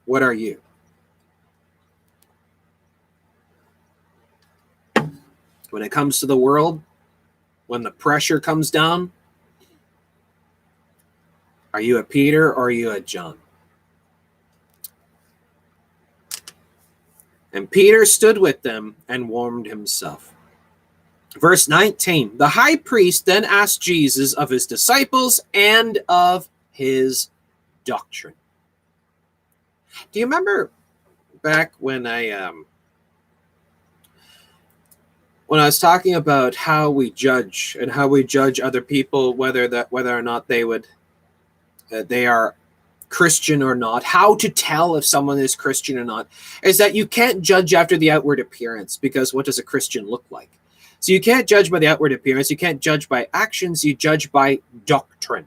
[0.04, 0.60] What are you?
[5.70, 6.82] When it comes to the world,
[7.66, 9.10] when the pressure comes down,
[11.72, 13.38] are you a Peter or are you a John?
[17.54, 20.34] And Peter stood with them and warmed himself.
[21.38, 27.30] Verse 19 The high priest then asked Jesus of his disciples and of his
[27.84, 28.34] doctrine.
[30.12, 30.70] Do you remember
[31.42, 32.66] back when I um
[35.46, 39.68] when I was talking about how we judge and how we judge other people whether
[39.68, 40.86] that whether or not they would
[41.92, 42.56] uh, they are
[43.14, 46.26] Christian or not, how to tell if someone is Christian or not,
[46.64, 50.24] is that you can't judge after the outward appearance because what does a Christian look
[50.30, 50.50] like?
[50.98, 54.32] So you can't judge by the outward appearance, you can't judge by actions, you judge
[54.32, 55.46] by doctrine.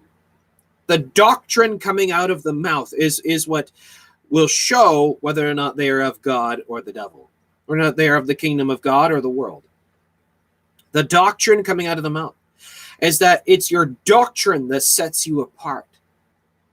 [0.86, 3.70] The doctrine coming out of the mouth is is what
[4.30, 7.30] will show whether or not they are of God or the devil,
[7.68, 9.64] or not they are of the kingdom of God or the world.
[10.94, 12.36] The doctrine coming out of the mouth
[13.02, 15.86] is that it's your doctrine that sets you apart,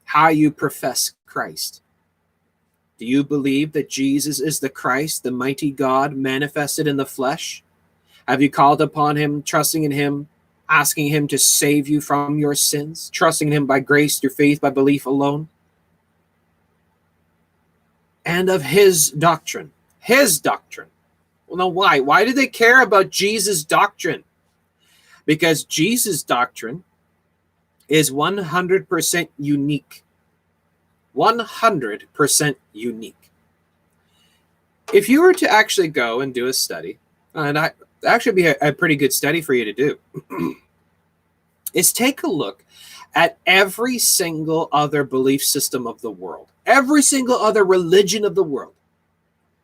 [0.04, 1.82] how you profess Christ.
[2.98, 7.64] Do you believe that Jesus is the Christ, the mighty God manifested in the flesh?
[8.28, 10.28] Have you called upon him, trusting in him,
[10.68, 14.60] asking him to save you from your sins, trusting in him by grace through faith,
[14.60, 15.48] by belief alone?
[18.24, 19.72] And of his doctrine.
[19.98, 20.88] His doctrine.
[21.46, 22.00] Well, now why?
[22.00, 24.24] Why do they care about Jesus' doctrine?
[25.26, 26.84] Because Jesus' doctrine
[27.94, 30.02] is 100% unique.
[31.16, 33.30] 100% unique.
[34.92, 36.98] If you were to actually go and do a study,
[37.36, 37.70] and I,
[38.04, 39.98] actually be a, a pretty good study for you to do
[41.72, 42.64] is take a look
[43.14, 48.42] at every single other belief system of the world, every single other religion of the
[48.42, 48.74] world.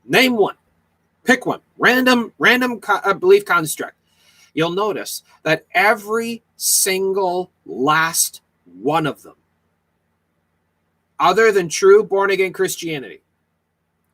[0.05, 0.57] Name one,
[1.25, 3.97] pick one, random, random co- uh, belief construct.
[4.55, 9.37] You'll notice that every single last one of them,
[11.19, 13.23] other than true born again Christianity,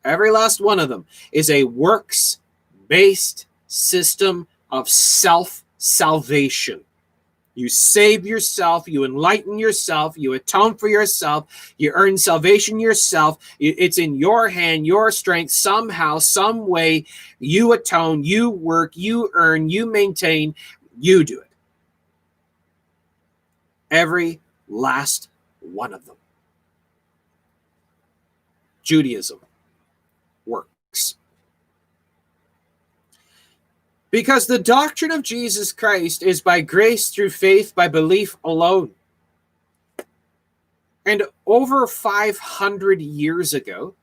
[0.04, 2.40] every last one of them is a works
[2.88, 6.85] based system of self salvation.
[7.56, 13.38] You save yourself, you enlighten yourself, you atone for yourself, you earn salvation yourself.
[13.58, 17.06] It's in your hand, your strength, somehow, some way.
[17.38, 20.54] You atone, you work, you earn, you maintain,
[21.00, 21.50] you do it.
[23.90, 24.38] Every
[24.68, 25.30] last
[25.60, 26.16] one of them.
[28.82, 29.40] Judaism
[30.44, 31.16] works.
[34.16, 38.92] Because the doctrine of Jesus Christ is by grace through faith, by belief alone.
[41.04, 43.94] And over 500 years ago,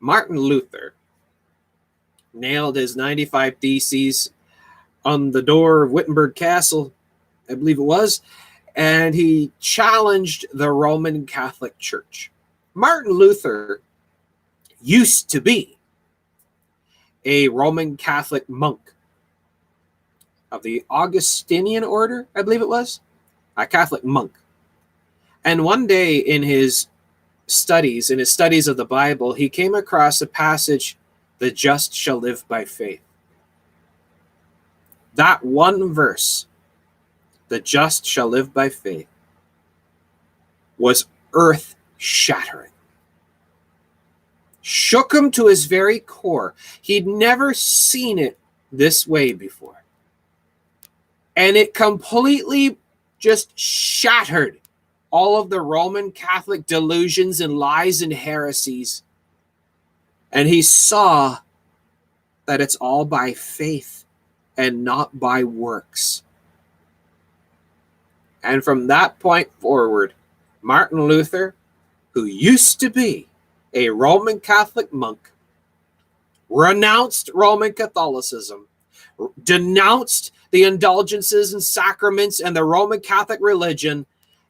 [0.00, 0.94] Martin Luther
[2.34, 4.32] nailed his 95 Theses
[5.04, 6.92] on the door of Wittenberg Castle,
[7.48, 8.22] I believe it was,
[8.74, 12.32] and he challenged the Roman Catholic Church.
[12.74, 13.82] Martin Luther
[14.82, 15.75] used to be
[17.26, 18.94] a Roman Catholic monk
[20.52, 23.00] of the Augustinian order, I believe it was,
[23.56, 24.32] a Catholic monk.
[25.44, 26.86] And one day in his
[27.48, 30.96] studies, in his studies of the Bible, he came across a passage,
[31.38, 33.00] the just shall live by faith.
[35.14, 36.46] That one verse,
[37.48, 39.08] the just shall live by faith,
[40.78, 42.70] was earth shattering.
[44.68, 46.52] Shook him to his very core.
[46.82, 48.36] He'd never seen it
[48.72, 49.84] this way before.
[51.36, 52.76] And it completely
[53.20, 54.58] just shattered
[55.12, 59.04] all of the Roman Catholic delusions and lies and heresies.
[60.32, 61.38] And he saw
[62.46, 64.04] that it's all by faith
[64.56, 66.24] and not by works.
[68.42, 70.12] And from that point forward,
[70.60, 71.54] Martin Luther,
[72.14, 73.28] who used to be
[73.76, 75.30] a Roman Catholic monk,
[76.48, 78.66] renounced Roman Catholicism,
[79.42, 84.06] denounced the indulgences and sacraments and the Roman Catholic religion,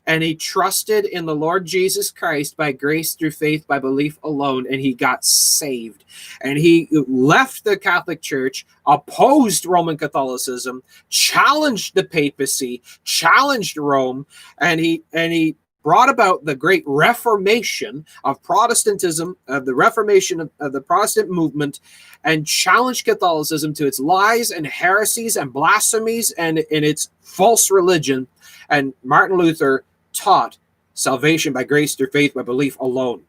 [0.07, 4.65] and he trusted in the Lord Jesus Christ by grace through faith by belief alone
[4.71, 6.05] and he got saved.
[6.43, 14.27] And he left the Catholic Church opposed Roman Catholicism challenged the papacy challenged Rome
[14.59, 15.57] and he and he
[15.87, 21.79] brought about the great reformation of Protestantism, of the reformation of, of, the Protestant movement,
[22.25, 28.27] and challenged Catholicism to its lies and heresies and blasphemies and in its false religion.
[28.69, 30.59] And Martin Luther taught
[30.95, 33.23] salvation by grace through faith by belief alone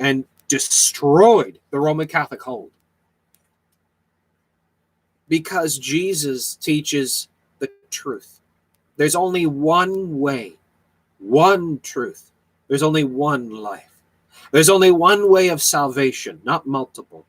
[0.00, 2.72] and destroyed the Roman Catholic hold.
[5.28, 7.28] Because Jesus teaches
[7.60, 8.40] the truth.
[8.96, 10.57] There's only one way,
[11.18, 12.30] one truth.
[12.68, 13.84] There's only one life.
[14.52, 17.26] There's only one way of salvation, not multiple.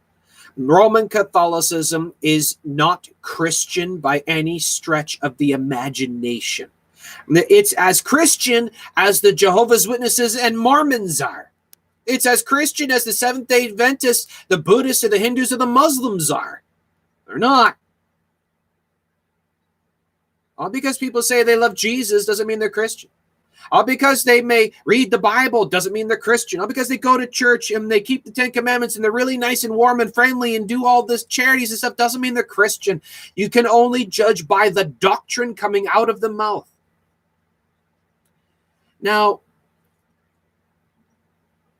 [0.58, 6.70] Roman Catholicism is not Christian by any stretch of the imagination.
[7.30, 11.52] It's as Christian as the Jehovah's Witnesses and Mormons are.
[12.06, 15.66] It's as Christian as the Seventh day Adventists, the Buddhists, or the Hindus, or the
[15.66, 16.64] Muslims are.
[17.28, 17.78] They're not.
[20.58, 23.10] All because people say they love Jesus doesn't mean they're Christian.
[23.72, 26.60] All because they may read the Bible doesn't mean they're Christian.
[26.60, 29.38] All because they go to church and they keep the Ten Commandments and they're really
[29.38, 32.44] nice and warm and friendly and do all this charities and stuff doesn't mean they're
[32.44, 33.02] Christian.
[33.36, 36.70] You can only judge by the doctrine coming out of the mouth.
[39.02, 39.42] Now,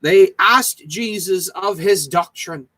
[0.00, 2.68] they asked Jesus of his doctrine.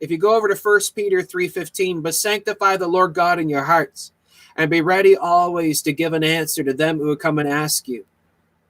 [0.00, 3.64] If you go over to 1 Peter 3:15, but sanctify the Lord God in your
[3.64, 4.12] hearts,
[4.56, 8.04] and be ready always to give an answer to them who come and ask you.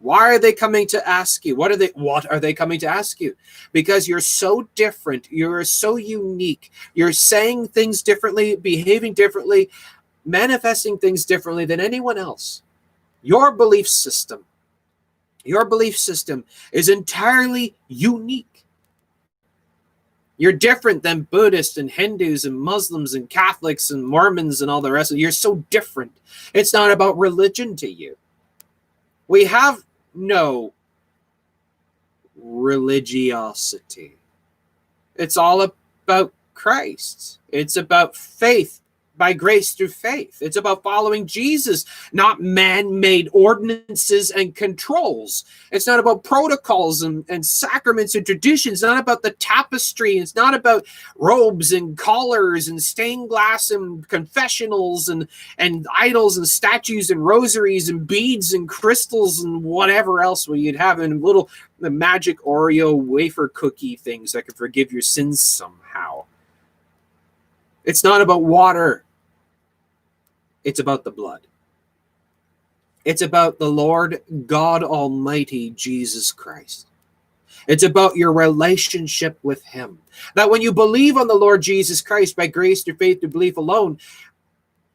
[0.01, 1.57] Why are they coming to ask you?
[1.57, 3.35] What are they what are they coming to ask you?
[3.73, 6.71] Because you're so different, you're so unique.
[6.95, 9.71] You're saying things differently, behaving differently,
[10.25, 12.63] manifesting things differently than anyone else.
[13.23, 14.45] Your belief system,
[15.45, 18.56] your belief system is entirely unique.
[20.39, 24.93] You're different than Buddhists and Hindus and Muslims and Catholics and Mormons and all the
[24.93, 25.19] rest of.
[25.19, 26.13] You're so different.
[26.53, 28.17] It's not about religion to you.
[29.29, 29.85] We have
[30.15, 30.73] no
[32.37, 34.17] religiosity.
[35.15, 37.39] It's all about Christ.
[37.49, 38.81] It's about faith
[39.17, 40.39] by grace through faith.
[40.41, 45.45] It's about following Jesus, not man made ordinances and controls.
[45.73, 48.75] It's not about protocols and, and sacraments and traditions.
[48.75, 50.19] It's not about the tapestry.
[50.19, 50.87] It's not about
[51.17, 55.29] robes and collars and stained glass and confessionals and,
[55.59, 61.01] and idols and statues and rosaries and beads and crystals and whatever else you'd have
[61.01, 61.49] in little
[61.81, 66.25] the magic Oreo wafer cookie things that could forgive your sins somehow.
[67.85, 69.05] It's not about water.
[70.67, 71.47] It's about the blood.
[73.05, 76.89] It's about the Lord God Almighty Jesus Christ.
[77.69, 80.01] It's about your relationship with Him.
[80.35, 83.57] That when you believe on the Lord Jesus Christ by grace through faith through belief
[83.57, 84.01] alone,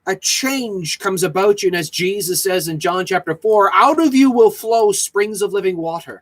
[0.05, 1.69] a change comes about you.
[1.69, 5.53] And as Jesus says in John chapter 4, out of you will flow springs of
[5.53, 6.21] living water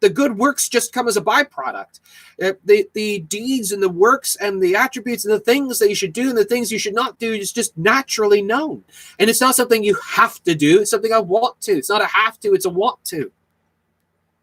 [0.00, 2.00] the good works just come as a byproduct.
[2.42, 5.94] Uh, the the deeds and the works and the attributes and the things that you
[5.94, 8.84] should do and the things you should not do is just naturally known.
[9.18, 10.80] And it's not something you have to do.
[10.80, 11.72] It's something I want to.
[11.72, 12.52] It's not a have to.
[12.52, 13.32] It's a want to.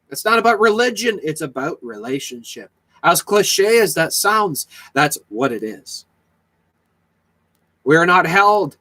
[0.10, 1.20] It's not about religion.
[1.24, 2.72] It's about relationship.
[3.04, 6.06] As cliche as that sounds, that's what it is.
[7.84, 8.78] We are not held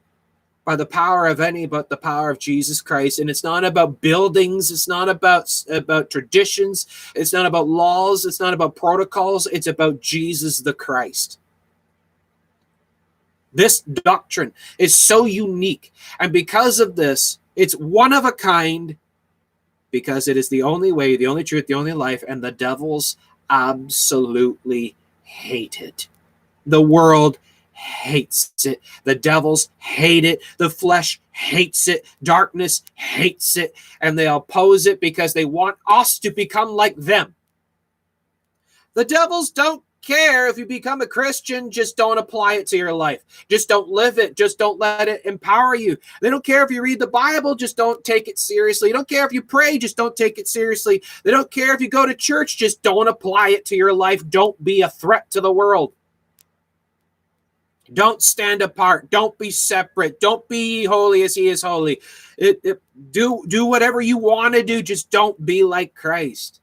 [0.65, 3.19] by the power of any but the power of Jesus Christ.
[3.19, 8.39] And it's not about buildings, it's not about about traditions, it's not about laws, it's
[8.39, 11.39] not about protocols, it's about Jesus the Christ.
[13.53, 15.93] This doctrine is so unique.
[16.19, 18.97] And because of this, it's one of a kind
[19.91, 23.15] because it is the only way, the only truth, the only life, and the devils
[23.49, 26.07] absolutely hate it.
[26.65, 27.37] The world
[27.83, 28.81] hates it.
[29.03, 30.41] The devils hate it.
[30.57, 32.05] The flesh hates it.
[32.23, 33.75] Darkness hates it.
[34.01, 37.35] And they oppose it because they want us to become like them.
[38.93, 42.93] The devils don't care if you become a Christian, just don't apply it to your
[42.93, 43.23] life.
[43.49, 44.35] Just don't live it.
[44.35, 45.97] Just don't let it empower you.
[46.21, 48.89] They don't care if you read the Bible, just don't take it seriously.
[48.89, 51.01] They don't care if you pray, just don't take it seriously.
[51.23, 54.27] They don't care if you go to church, just don't apply it to your life.
[54.29, 55.93] Don't be a threat to the world.
[57.91, 59.09] Don't stand apart.
[59.09, 60.19] Don't be separate.
[60.19, 61.99] Don't be holy as he is holy.
[62.37, 62.81] It, it,
[63.11, 64.81] do do whatever you want to do.
[64.81, 66.61] Just don't be like Christ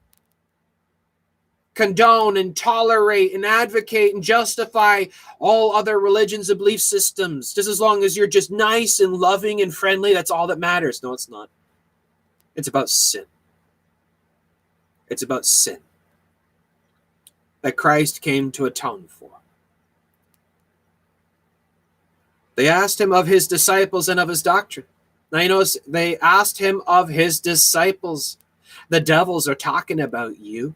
[1.73, 5.05] condone and tolerate and advocate and justify
[5.39, 9.61] all other religions and belief systems just as long as you're just nice and loving
[9.61, 11.49] and friendly that's all that matters no it's not
[12.55, 13.25] it's about sin
[15.09, 15.79] it's about sin
[17.61, 19.31] that christ came to atone for
[22.55, 24.85] they asked him of his disciples and of his doctrine
[25.31, 28.37] now you notice they asked him of his disciples
[28.89, 30.75] the devils are talking about you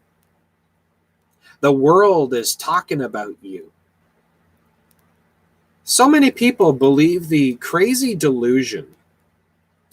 [1.60, 3.72] the world is talking about you.
[5.84, 8.86] So many people believe the crazy delusion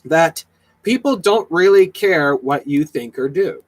[0.04, 0.44] that
[0.82, 3.64] people don't really care what you think or do.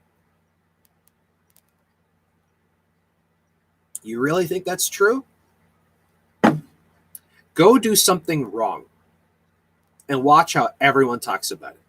[4.03, 5.23] You really think that's true?
[7.55, 8.83] Go do something wrong
[10.07, 11.81] and watch how everyone talks about it.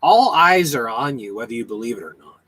[0.00, 2.40] All eyes are on you, whether you believe it or not.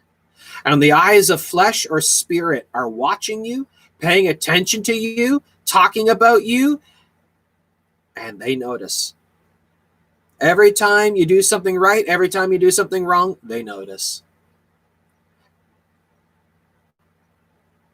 [0.65, 3.67] And the eyes of flesh or spirit are watching you,
[3.99, 6.81] paying attention to you, talking about you,
[8.17, 9.15] and they notice.
[10.41, 14.23] Every time you do something right, every time you do something wrong, they notice.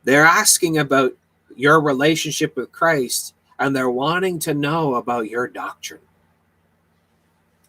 [0.05, 1.12] They're asking about
[1.56, 6.01] your relationship with Christ and they're wanting to know about your doctrine.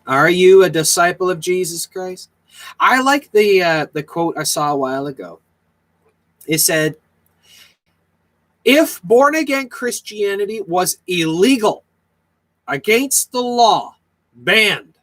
[0.06, 2.30] Are you a disciple of Jesus Christ?
[2.80, 5.40] I like the uh, the quote I saw a while ago.
[6.48, 6.96] It said,
[8.66, 11.84] "If born again Christianity was illegal,
[12.68, 13.98] against the law,
[14.34, 14.96] banned,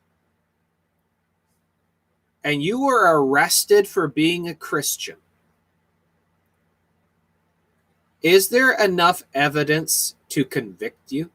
[2.43, 5.17] and you were arrested for being a Christian,
[8.23, 11.31] is there enough evidence to convict you?"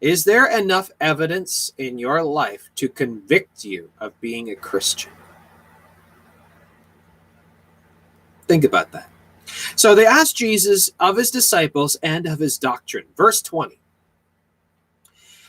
[0.00, 5.12] Is there enough evidence in your life to convict you of being a Christian?
[8.46, 9.10] Think about that.
[9.76, 13.06] So they asked Jesus of his disciples and of his doctrine.
[13.16, 13.78] Verse 20.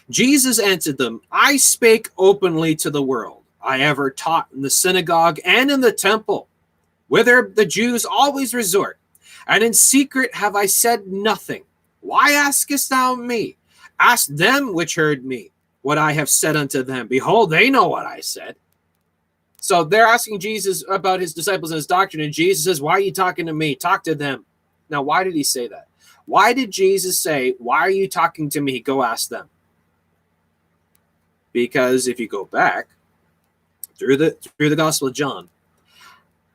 [0.10, 3.44] Jesus answered them, I spake openly to the world.
[3.62, 6.48] I ever taught in the synagogue and in the temple,
[7.08, 8.99] whither the Jews always resort.
[9.50, 11.64] And in secret have I said nothing.
[12.02, 13.58] Why askest thou me?
[14.00, 15.52] Ask them which heard me
[15.82, 17.08] what I have said unto them.
[17.08, 18.56] Behold, they know what I said.
[19.60, 23.00] So they're asking Jesus about his disciples and his doctrine, and Jesus says, Why are
[23.02, 23.76] you talking to me?
[23.76, 24.46] Talk to them.
[24.90, 25.88] Now, why did he say that?
[26.26, 28.80] Why did Jesus say, Why are you talking to me?
[28.80, 29.50] Go ask them.
[31.52, 32.88] Because if you go back
[33.96, 35.50] through the through the Gospel of John,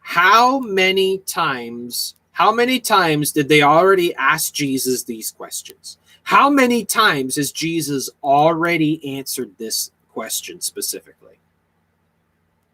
[0.01, 5.99] how many times, how many times did they already ask Jesus these questions?
[6.25, 11.39] How many times has Jesus already answered this question specifically?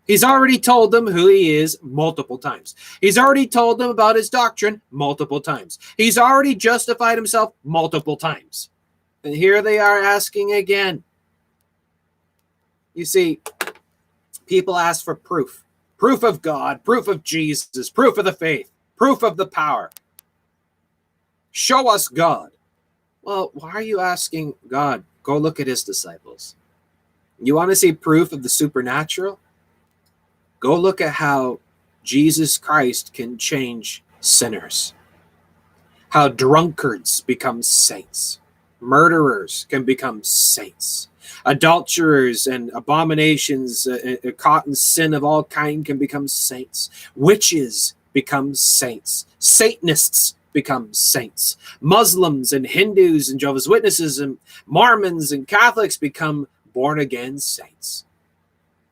[0.06, 2.74] He's already told them who he is multiple times.
[3.02, 5.78] He's already told them about his doctrine multiple times.
[5.98, 8.70] He's already justified himself multiple times.
[9.24, 11.04] And here they are asking again.
[12.94, 13.40] You see,
[14.46, 15.64] people ask for proof
[15.98, 19.90] proof of God, proof of Jesus, proof of the faith, proof of the power.
[21.52, 22.51] Show us God.
[23.22, 25.05] Well, why are you asking God?
[25.22, 26.55] Go look at his disciples.
[27.43, 29.40] You want to see proof of the supernatural?
[30.60, 31.60] Go look at how
[32.05, 34.93] Jesus Christ can change sinners,
[36.10, 38.39] how drunkards become saints,
[38.81, 41.09] murderers can become saints,
[41.47, 47.94] adulterers and abominations uh, uh, caught in sin of all kind can become saints, witches
[48.12, 51.56] become saints, Satanists become saints.
[51.80, 58.04] Muslims and Hindus and Jehovah's Witnesses and Mormons and Catholics become born again saints.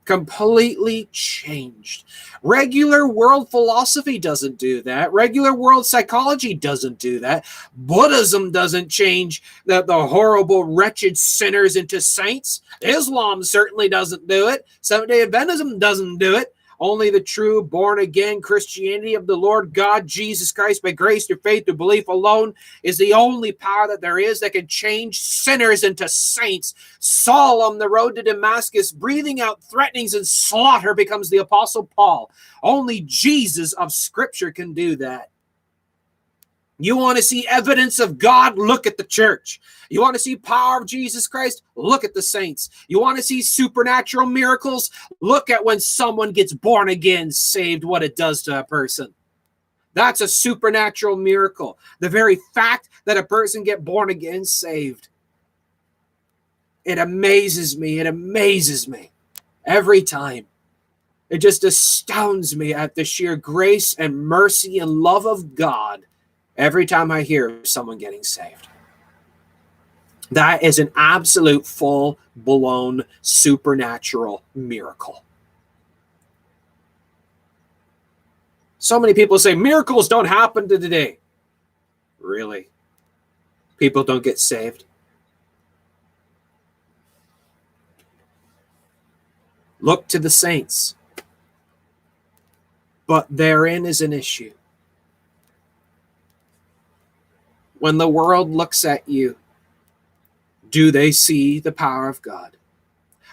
[0.05, 2.05] completely changed.
[2.43, 5.13] Regular world philosophy doesn't do that.
[5.13, 7.45] Regular world psychology doesn't do that.
[7.77, 12.63] Buddhism doesn't change the, the horrible, wretched sinners into saints.
[12.83, 14.67] Islam certainly doesn't do it.
[14.81, 16.55] Seventh day Adventism doesn't do it.
[16.81, 21.41] Only the true born again Christianity of the Lord God Jesus Christ by grace through
[21.43, 25.83] faith through belief alone is the only power that there is that can change sinners
[25.83, 26.75] into saints.
[27.01, 32.31] Saul on the road to Damascus, breathing out threatenings and slaughter, becomes the Apostle Paul.
[32.63, 35.31] Only Jesus of Scripture can do that.
[36.79, 38.57] You want to see evidence of God?
[38.57, 39.61] Look at the church.
[39.91, 41.63] You want to see power of Jesus Christ?
[41.75, 42.71] Look at the saints.
[42.87, 44.91] You want to see supernatural miracles?
[45.21, 49.13] Look at when someone gets born again, saved, what it does to a person.
[49.95, 51.79] That's a supernatural miracle.
[51.99, 55.09] The very fact that a person get born again, saved.
[56.85, 57.99] It amazes me.
[57.99, 59.11] It amazes me
[59.67, 60.47] every time.
[61.29, 66.05] It just astounds me at the sheer grace and mercy and love of God
[66.59, 68.69] every time I hear someone getting saved.
[70.31, 75.25] That is an absolute full blown supernatural miracle.
[78.79, 81.19] So many people say miracles don't happen to today.
[82.21, 82.69] Really?
[83.79, 84.85] People don't get saved.
[89.81, 90.95] Look to the saints.
[93.07, 94.53] But therein is an issue.
[97.79, 99.37] When the world looks at you,
[100.71, 102.57] do they see the power of God?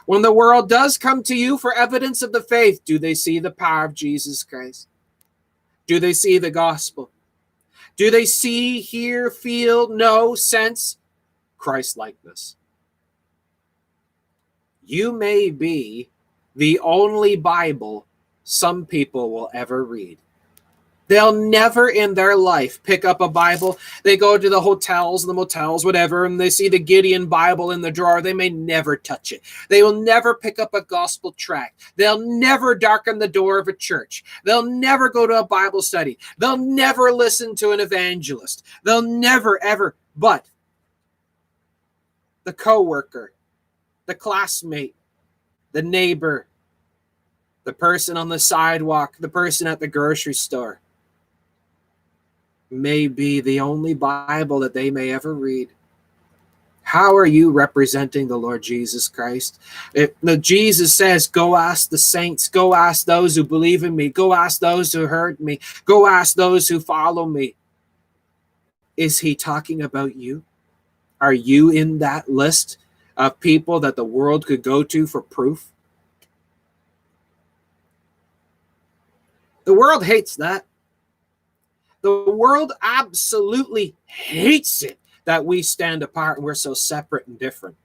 [0.06, 3.40] When the world does come to you for evidence of the faith, do they see
[3.40, 4.88] the power of Jesus Christ?
[5.88, 7.10] Do they see the gospel?
[7.96, 10.98] Do they see, hear, feel, know, sense
[11.58, 12.56] Christ likeness?
[14.84, 16.10] You may be
[16.56, 18.06] the only Bible
[18.44, 20.20] some people will ever read.
[21.08, 23.78] They'll never in their life pick up a Bible.
[24.04, 27.82] They go to the hotels the motels, whatever, and they see the Gideon Bible in
[27.82, 28.22] the drawer.
[28.22, 29.42] They may never touch it.
[29.70, 31.82] They will never pick up a gospel tract.
[31.96, 34.24] They'll never darken the door of a church.
[34.44, 36.18] They'll never go to a Bible study.
[36.38, 38.66] They'll never listen to an evangelist.
[38.84, 40.48] They'll never, ever, but
[42.44, 43.34] the coworker,
[44.06, 44.96] the classmate,
[45.72, 46.48] the neighbor,
[47.64, 50.80] the person on the sidewalk, the person at the grocery store
[52.76, 55.70] may be the only Bible that they may ever read.
[56.84, 59.60] How are you representing the Lord Jesus Christ?
[59.96, 64.10] If no, Jesus says, Go ask the saints, go ask those who believe in me,
[64.10, 67.56] go ask those who heard me, go ask those who follow me.
[68.96, 70.44] Is he talking about you?
[71.20, 72.78] Are you in that list
[73.18, 75.72] of people that the world could go to for proof?
[79.64, 80.66] The world hates that.
[82.06, 87.78] The world absolutely hates it that we stand apart and we're so separate and different.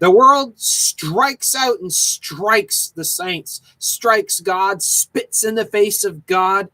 [0.00, 6.26] The world strikes out and strikes the saints, strikes God, spits in the face of
[6.26, 6.68] God,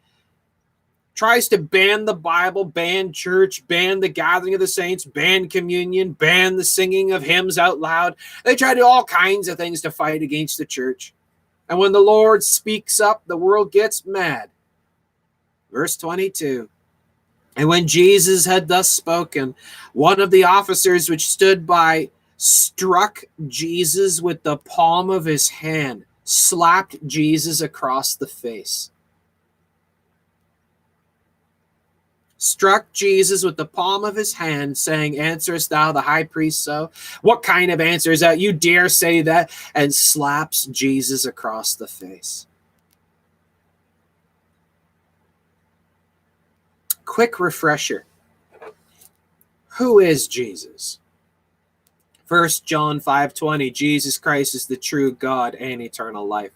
[1.14, 6.12] tries to ban the Bible, ban church, ban the gathering of the saints, ban communion,
[6.12, 8.16] ban the singing of hymns out loud.
[8.46, 11.12] They try to do all kinds of things to fight against the church.
[11.68, 14.48] And when the Lord speaks up, the world gets mad.
[15.72, 16.68] Verse 22.
[17.56, 19.54] And when Jesus had thus spoken,
[19.92, 26.04] one of the officers which stood by struck Jesus with the palm of his hand,
[26.24, 28.90] slapped Jesus across the face.
[32.38, 36.90] Struck Jesus with the palm of his hand, saying, Answerest thou the high priest so?
[37.20, 38.40] What kind of answer is that?
[38.40, 39.50] You dare say that?
[39.74, 42.46] And slaps Jesus across the face.
[47.10, 48.04] Quick refresher.
[49.78, 51.00] Who is Jesus?
[52.24, 56.52] First John 5:20 Jesus Christ is the true God and eternal life.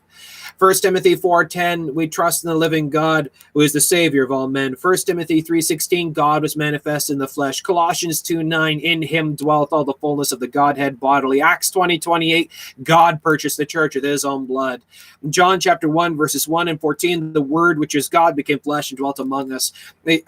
[0.58, 4.48] First Timothy 4:10, we trust in the living God who is the savior of all
[4.48, 4.76] men.
[4.76, 7.60] First Timothy 3:16, God was manifest in the flesh.
[7.60, 11.42] Colossians 2:9, in him dwelleth all the fullness of the Godhead bodily.
[11.42, 12.48] Acts 20,
[12.82, 14.82] God purchased the church with his own blood.
[15.28, 18.98] John chapter 1, verses 1 and 14, the word which is God became flesh and
[18.98, 19.72] dwelt among us.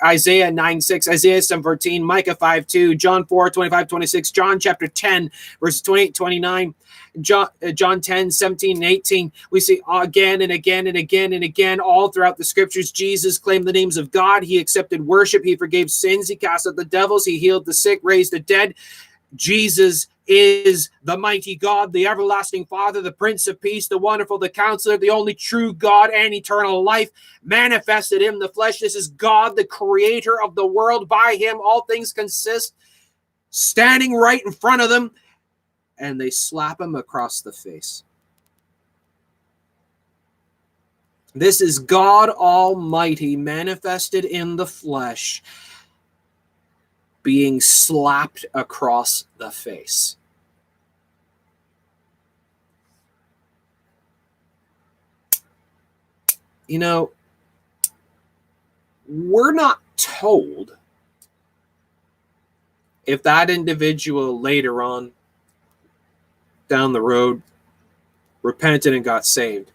[0.05, 4.87] Isaiah 9, 6, Isaiah 7, 14, Micah 5, 2, John 4, 25, 26, John chapter
[4.89, 5.31] 10,
[5.61, 6.75] verses 28, 29.
[7.21, 9.81] John, uh, John 10, 17, and 18, we see
[10.17, 13.99] again and again and again and again all throughout the scriptures, Jesus claimed the names
[13.99, 14.43] of God.
[14.43, 15.45] He accepted worship.
[15.45, 16.27] He forgave sins.
[16.27, 17.27] He cast out the devils.
[17.27, 18.75] He healed the sick, raised the dead.
[19.35, 24.49] Jesus is the mighty God, the everlasting Father, the Prince of Peace, the wonderful, the
[24.49, 27.11] counselor, the only true God and eternal life
[27.45, 28.79] manifested in the flesh.
[28.79, 31.11] This is God, the creator of the world.
[31.11, 32.75] By him, all things consist,
[33.51, 35.11] standing right in front of them,
[35.99, 38.03] and they slap him across the face.
[41.37, 45.43] This is God Almighty manifested in the flesh
[47.23, 50.17] being slapped across the face.
[56.69, 57.11] You know,
[59.07, 60.79] we're not told
[63.05, 65.13] if that individual later on
[66.69, 67.43] down the road
[68.43, 69.71] repented and got saved.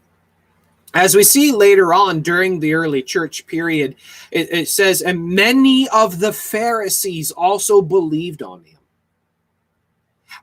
[0.93, 3.95] As we see later on during the early church period,
[4.29, 8.77] it, it, says, and many of the Pharisees also believed on him.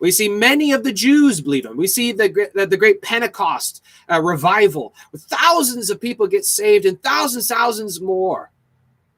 [0.00, 1.78] We see many of the Jews believe on him.
[1.78, 7.02] We see the, the, the great Pentecost uh, revival, thousands of people get saved, and
[7.02, 8.50] thousands, thousands more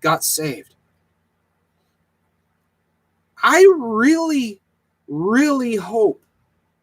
[0.01, 0.75] got saved.
[3.43, 4.61] I really,
[5.07, 6.23] really hope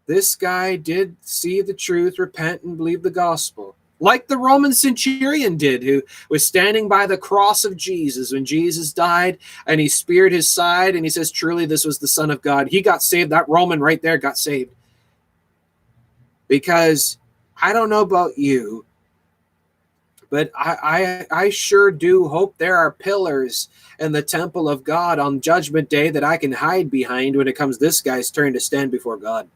[0.06, 5.58] this guy did see the truth, repent, and believe the gospel like the Roman centurion
[5.58, 10.32] did, who was standing by the cross of Jesus when Jesus died and he speared
[10.32, 12.68] his side and he says, Truly, this was the Son of God.
[12.68, 13.32] He got saved.
[13.32, 14.72] That Roman right there got saved.
[16.48, 17.18] Because
[17.62, 18.86] I don't know about you,
[20.30, 23.70] but I, I, I sure do hope there are pillars
[24.00, 27.56] in the temple of God on judgment day that I can hide behind when it
[27.56, 29.50] comes this guy's turn to stand before God.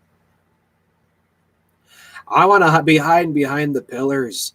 [2.31, 4.53] I want to be hiding behind the pillars.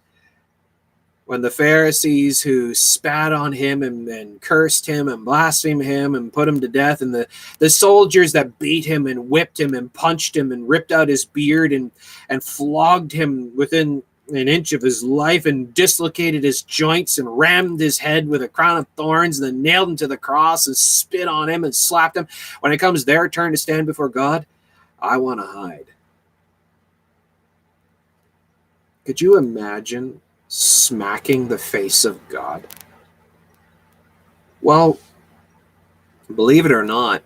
[1.25, 6.31] When the Pharisees who spat on him and, and cursed him and blasphemed him and
[6.31, 7.27] put him to death, and the,
[7.59, 11.25] the soldiers that beat him and whipped him and punched him and ripped out his
[11.25, 11.91] beard and,
[12.29, 17.79] and flogged him within an inch of his life and dislocated his joints and rammed
[17.79, 20.77] his head with a crown of thorns and then nailed him to the cross and
[20.77, 22.27] spit on him and slapped him.
[22.61, 24.45] When it comes their turn to stand before God,
[24.99, 25.87] I want to hide.
[29.07, 30.19] Could you imagine
[30.49, 32.67] smacking the face of God?
[34.61, 34.99] Well,
[36.35, 37.23] believe it or not,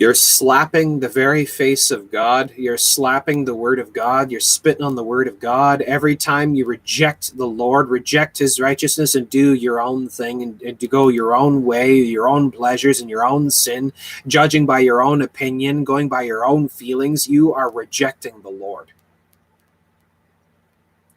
[0.00, 2.54] you're slapping the very face of God.
[2.56, 4.30] You're slapping the word of God.
[4.30, 5.82] You're spitting on the word of God.
[5.82, 10.62] Every time you reject the Lord, reject his righteousness, and do your own thing and,
[10.62, 13.92] and to go your own way, your own pleasures, and your own sin,
[14.26, 18.92] judging by your own opinion, going by your own feelings, you are rejecting the Lord.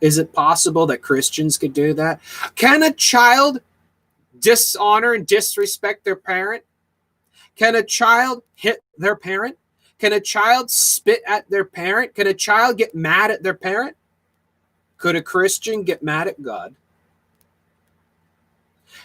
[0.01, 2.19] Is it possible that Christians could do that?
[2.55, 3.61] Can a child
[4.37, 6.65] dishonor and disrespect their parent?
[7.55, 8.43] Can a child
[8.97, 9.57] their parent?
[9.99, 12.15] Can a child spit at their parent?
[12.15, 13.95] Can a child get mad at their parent?
[14.97, 16.75] Could a Christian get mad at God?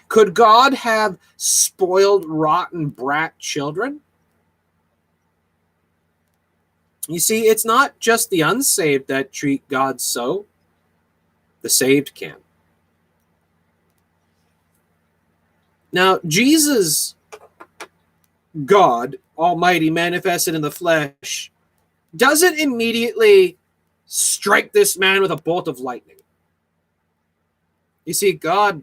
[0.09, 4.01] Could God have spoiled, rotten brat children?
[7.07, 10.47] You see, it's not just the unsaved that treat God so
[11.63, 12.37] the saved can.
[15.91, 17.15] Now, Jesus,
[18.65, 21.53] God Almighty, manifested in the flesh,
[22.17, 23.57] doesn't immediately
[24.07, 26.17] strike this man with a bolt of lightning.
[28.05, 28.83] You see, God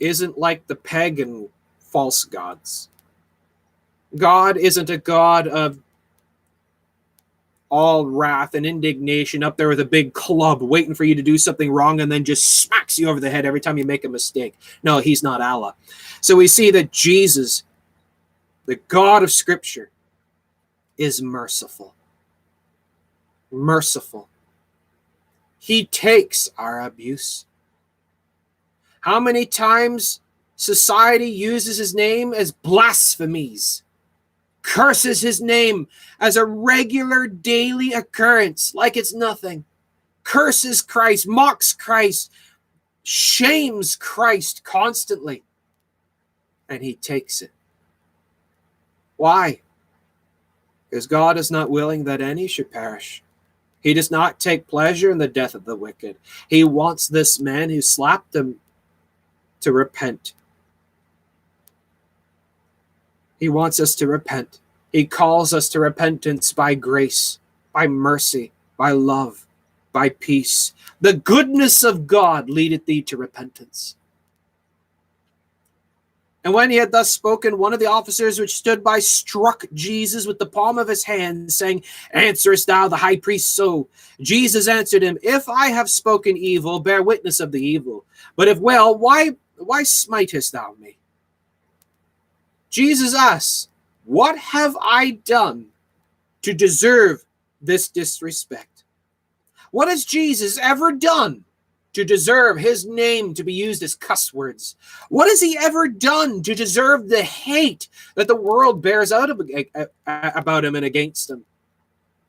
[0.00, 1.48] isn't like the pagan
[1.78, 2.88] false gods.
[4.16, 5.78] God isn't a God of
[7.70, 11.36] all wrath and indignation up there with a big club waiting for you to do
[11.36, 14.08] something wrong and then just smacks you over the head every time you make a
[14.08, 14.54] mistake.
[14.82, 15.74] No, he's not Allah.
[16.20, 17.64] So we see that Jesus,
[18.66, 19.90] the God of Scripture,
[20.96, 21.94] is merciful.
[23.50, 24.28] Merciful.
[25.58, 27.46] He takes our abuse.
[29.00, 30.20] How many times
[30.56, 33.84] society uses his name as blasphemies?
[34.64, 35.86] curses his name
[36.18, 39.64] as a regular daily occurrence, like it's nothing,
[40.24, 42.32] curses Christ, mocks Christ,
[43.04, 45.44] shames Christ constantly,
[46.68, 47.52] and he takes it.
[49.16, 49.60] Why?
[50.88, 53.22] Because God is not willing that any should perish.
[53.80, 56.16] He does not take pleasure in the death of the wicked.
[56.48, 58.56] He wants this man who slapped him
[59.60, 60.34] to repent
[63.44, 64.60] he wants us to repent.
[64.90, 67.38] He calls us to repentance by grace,
[67.74, 69.46] by mercy, by love,
[69.92, 70.72] by peace.
[71.00, 73.96] The goodness of God leadeth thee to repentance.
[76.44, 80.26] And when he had thus spoken, one of the officers which stood by struck Jesus
[80.26, 83.88] with the palm of his hand, saying, Answerest thou the high priest so?
[84.20, 88.04] Jesus answered him, If I have spoken evil, bear witness of the evil.
[88.36, 90.98] But if well, why why smitest thou me?
[92.68, 93.68] Jesus asks,
[94.04, 95.68] What have I done
[96.42, 97.24] to deserve
[97.62, 98.84] this disrespect?
[99.70, 101.44] What has Jesus ever done
[101.94, 104.76] to deserve his name to be used as cuss words?
[105.08, 109.40] What has he ever done to deserve the hate that the world bears out of,
[110.06, 111.44] about him and against him?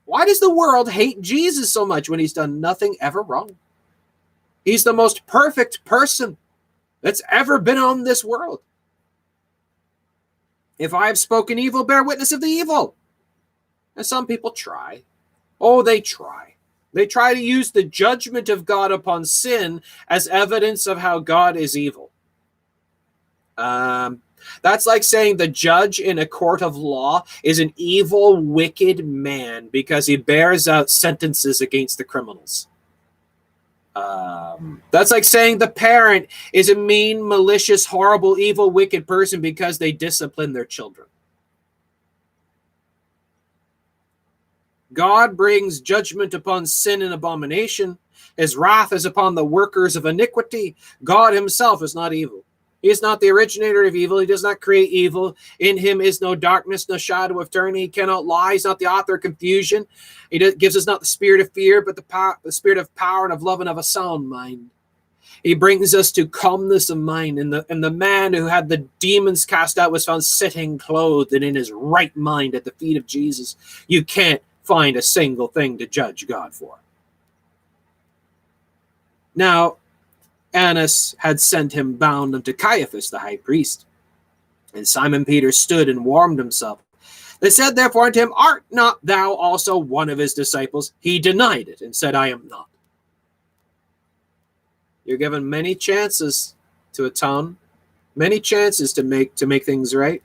[0.05, 3.57] Why does the world hate Jesus so much when he's done nothing ever wrong?
[4.63, 6.37] He's the most perfect person
[7.01, 8.61] that's ever been on this world.
[10.77, 12.95] If I have spoken evil, bear witness of the evil.
[13.95, 15.03] And some people try.
[15.59, 16.54] Oh, they try.
[16.95, 21.57] They try to use the judgment of God upon sin as evidence of how God
[21.57, 22.09] is evil.
[23.57, 24.21] Um,
[24.61, 29.67] that's like saying the judge in a court of law is an evil, wicked man
[29.73, 32.69] because he bears out sentences against the criminals.
[33.93, 39.79] Um, that's like saying the parent is a mean, malicious, horrible, evil, wicked person because
[39.79, 41.07] they discipline their children.
[44.95, 47.99] God brings judgment upon sin and abomination.
[48.37, 50.75] His wrath is upon the workers of iniquity.
[51.03, 52.43] God himself is not evil.
[52.81, 54.19] He is not the originator of evil.
[54.19, 55.35] He does not create evil.
[55.59, 57.81] In him is no darkness, no shadow of turning.
[57.81, 58.53] He cannot lie.
[58.53, 59.87] He's not the author of confusion.
[60.29, 63.25] He gives us not the spirit of fear, but the, power, the spirit of power
[63.25, 64.69] and of love and of a sound mind.
[65.43, 67.39] He brings us to calmness of mind.
[67.39, 71.33] And the, and the man who had the demons cast out was found sitting clothed
[71.33, 73.55] and in his right mind at the feet of Jesus.
[73.87, 76.79] You can't find a single thing to judge God for.
[79.35, 79.77] Now,
[80.53, 83.85] Annas had sent him bound unto Caiaphas the high priest.
[84.73, 86.79] And Simon Peter stood and warmed himself.
[87.41, 90.93] They said therefore unto him, Art not thou also one of his disciples?
[90.99, 92.67] He denied it and said, I am not.
[95.03, 96.55] You're given many chances
[96.93, 97.57] to atone,
[98.15, 100.23] many chances to make to make things right.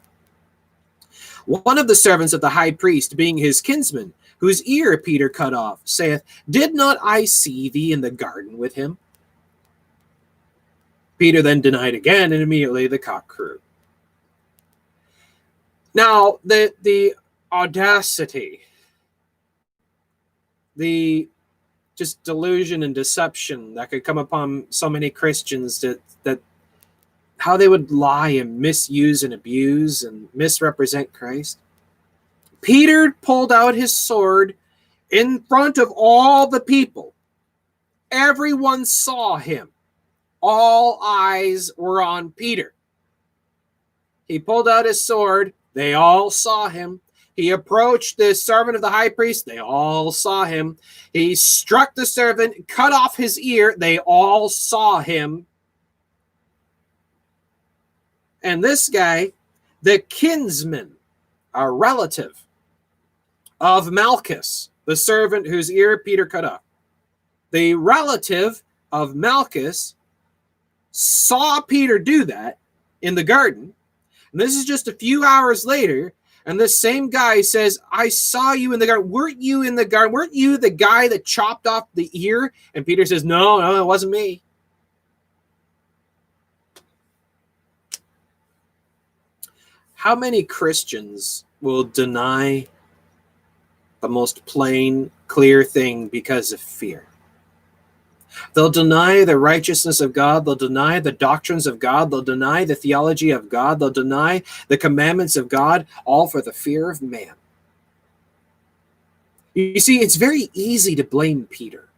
[1.45, 5.55] One of the servants of the high priest, being his kinsman, whose ear Peter cut
[5.55, 8.99] off, saith, Did not I see thee in the garden with him?
[11.19, 13.61] Peter then denied again, and immediately the cock crew.
[15.93, 17.15] Now, the the
[17.53, 18.61] audacity,
[20.77, 21.29] the
[21.95, 26.41] just delusion and deception that could come upon so many Christians that that
[27.37, 31.59] how they would lie and misuse and abuse and misrepresent Christ.
[32.61, 34.57] Peter pulled out his sword
[35.11, 37.15] in front of all the people.
[38.11, 39.71] Everyone saw him.
[40.43, 42.75] All eyes were on Peter.
[44.27, 45.53] He pulled out his sword.
[45.75, 47.01] They all saw him.
[47.37, 49.47] He approached the servant of the high priest.
[49.47, 50.79] They all saw him.
[51.13, 53.75] He struck the servant, cut off his ear.
[53.77, 55.47] They all saw him.
[58.43, 59.33] And this guy,
[59.83, 60.93] the kinsman,
[61.55, 62.45] a relative,
[63.61, 66.63] of Malchus, the servant whose ear Peter cut off.
[67.51, 68.63] The relative
[68.93, 69.95] of Malchus
[70.93, 72.59] saw Peter do that
[73.03, 73.75] in the garden.
[74.33, 76.13] And this is just a few hours later.
[76.47, 79.11] And this same guy says, I saw you in the garden.
[79.11, 80.13] Weren't you in the garden?
[80.13, 82.53] Weren't you the guy that chopped off the ear?
[82.75, 84.43] And Peter says, No, no, it wasn't me.
[89.95, 92.67] How many Christians will deny
[94.01, 97.07] the most plain, clear thing because of fear.
[98.55, 100.45] They'll deny the righteousness of God.
[100.45, 102.11] They'll deny the doctrines of God.
[102.11, 103.79] They'll deny the theology of God.
[103.79, 107.35] They'll deny the commandments of God, all for the fear of man.
[109.55, 111.89] You see, it's very easy to blame Peter.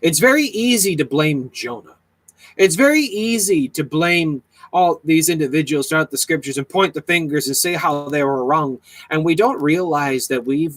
[0.00, 1.96] It's very easy to blame Jonah.
[2.56, 4.42] It's very easy to blame
[4.72, 8.44] all these individuals throughout the scriptures and point the fingers and say how they were
[8.44, 8.80] wrong.
[9.10, 10.76] And we don't realize that we've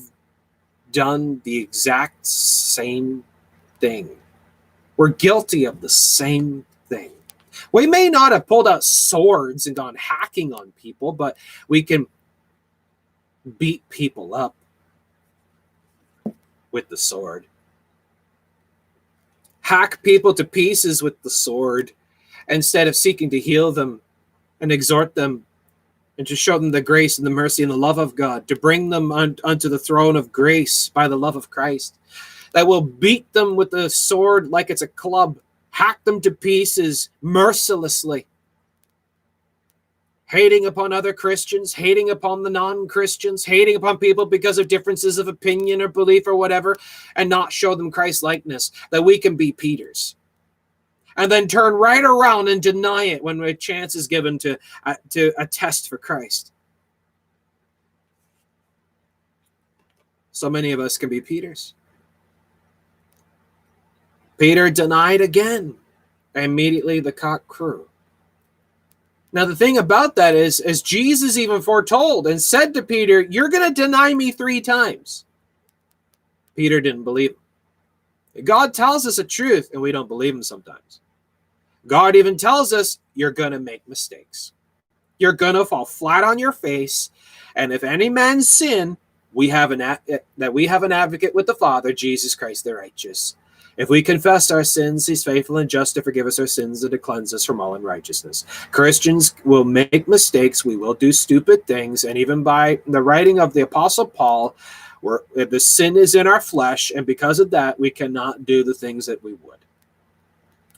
[0.96, 3.24] done the exact same
[3.80, 4.10] thing.
[4.96, 7.12] We're guilty of the same thing.
[7.74, 12.08] We may not have pulled out swords and gone hacking on people, but we can
[13.60, 14.56] beat people up
[16.72, 17.46] with the sword.
[19.62, 21.92] Hack people to pieces with the sword
[22.48, 24.00] instead of seeking to heal them
[24.62, 25.46] and exhort them
[26.18, 28.56] and to show them the grace and the mercy and the love of God, to
[28.56, 31.98] bring them un- unto the throne of grace by the love of Christ,
[32.54, 35.38] that will beat them with the sword like it's a club,
[35.72, 38.26] hack them to pieces mercilessly.
[40.28, 45.18] hating upon other Christians, hating upon the non Christians, hating upon people because of differences
[45.20, 46.76] of opinion or belief or whatever,
[47.16, 50.16] and not show them Christ likeness, that we can be Peters.
[51.18, 54.96] And then turn right around and deny it when a chance is given to, uh,
[55.12, 56.52] to attest for Christ.
[60.32, 61.74] So many of us can be Peters.
[64.38, 65.76] Peter denied again.
[66.36, 67.88] Immediately the cock crew.
[69.32, 73.48] Now the thing about that is, as Jesus even foretold and said to Peter, "You're
[73.48, 75.24] going to deny me three times."
[76.56, 78.44] Peter didn't believe him.
[78.44, 81.00] God tells us a truth, and we don't believe him sometimes.
[81.88, 84.54] God even tells us you're going to make mistakes.
[85.18, 87.10] You're going to fall flat on your face,
[87.56, 88.98] and if any man sin,
[89.34, 89.98] we have an eh,
[90.38, 93.36] that we have an advocate with the Father, Jesus Christ the righteous.
[93.78, 96.92] If we confess our sins, he's faithful and just to forgive us our sins and
[96.92, 98.46] to cleanse us from all unrighteousness.
[98.72, 100.64] Christians will make mistakes.
[100.64, 102.06] We will do stupid things.
[102.06, 104.56] And even by the writing of the Apostle Paul,
[105.02, 106.92] where eh, the sin is in our flesh.
[106.96, 109.65] And because of that, we cannot do the things that we would.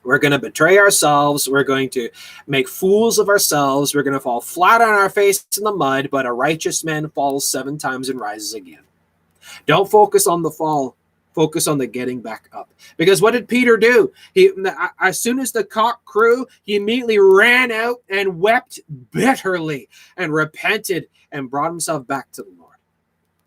[0.08, 1.50] We're going to betray ourselves.
[1.50, 2.10] We're going to
[2.48, 3.94] make fools of ourselves.
[3.94, 7.10] We're going to fall flat on our face in the mud, but a righteous man
[7.10, 8.84] falls seven times and rises again.
[9.66, 10.96] Don't focus on the fall
[11.36, 12.70] focus on the getting back up.
[12.96, 14.14] Because what did Peter do?
[14.34, 14.52] He
[15.02, 18.80] as soon as the cock crew, he immediately ran out and wept
[19.12, 22.78] bitterly and repented and brought himself back to the Lord.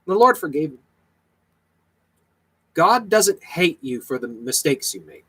[0.07, 0.79] The Lord forgave him.
[2.75, 5.25] God doesn't hate you for the mistakes you make.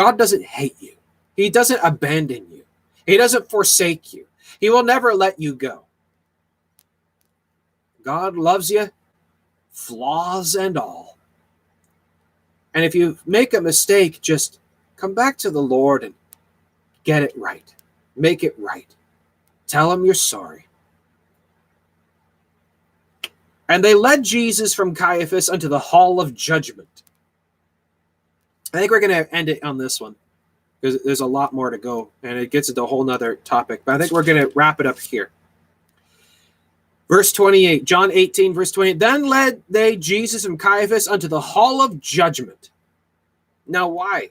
[0.00, 0.94] God doesn't hate you.
[1.36, 2.64] He doesn't abandon you.
[3.04, 4.26] He doesn't forsake you.
[4.58, 5.84] He will never let you go.
[8.02, 8.88] God loves you
[9.72, 11.18] flaws and all.
[12.72, 14.58] And if you make a mistake, just
[14.96, 16.14] come back to the Lord and
[17.04, 17.74] get it right.
[18.16, 18.88] Make it right.
[19.66, 20.66] Tell him you're sorry.
[23.68, 26.99] And they led Jesus from Caiaphas unto the hall of judgment.
[28.72, 30.14] I think we're going to end it on this one
[30.80, 33.82] because there's a lot more to go and it gets into a whole nother topic.
[33.84, 35.30] But I think we're going to wrap it up here.
[37.08, 38.98] Verse 28, John 18, verse 28.
[38.98, 42.70] Then led they Jesus and Caiaphas unto the hall of judgment.
[43.66, 44.30] Now, why?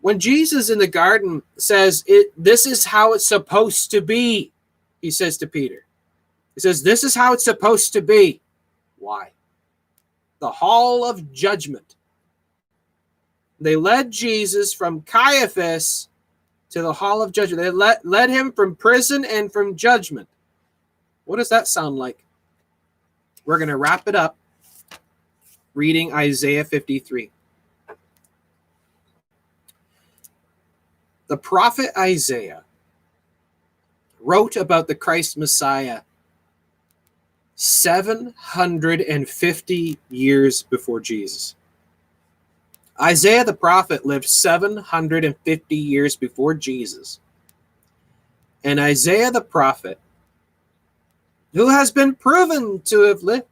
[0.00, 4.52] When Jesus in the garden says, it, This is how it's supposed to be,
[5.00, 5.84] he says to Peter,
[6.54, 8.40] He says, This is how it's supposed to be.
[8.98, 9.30] Why?
[10.38, 11.95] The hall of judgment.
[13.60, 16.08] They led Jesus from Caiaphas
[16.70, 17.62] to the hall of judgment.
[17.62, 20.28] They led, led him from prison and from judgment.
[21.24, 22.24] What does that sound like?
[23.44, 24.36] We're going to wrap it up
[25.74, 27.30] reading Isaiah 53.
[31.28, 32.62] The prophet Isaiah
[34.20, 36.02] wrote about the Christ Messiah
[37.56, 41.55] 750 years before Jesus.
[43.00, 47.20] Isaiah the prophet lived 750 years before Jesus.
[48.64, 50.00] And Isaiah the prophet
[51.56, 53.46] who has been proven to have lived.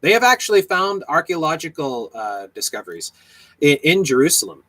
[0.00, 3.12] They have actually found archaeological uh, discoveries
[3.60, 4.64] in, in Jerusalem,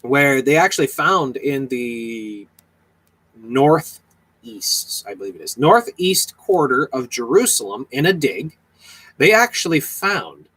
[0.00, 2.46] where they actually found in the
[3.36, 8.56] northeast, I believe it is, northeast quarter of Jerusalem in a dig,
[9.18, 10.48] they actually found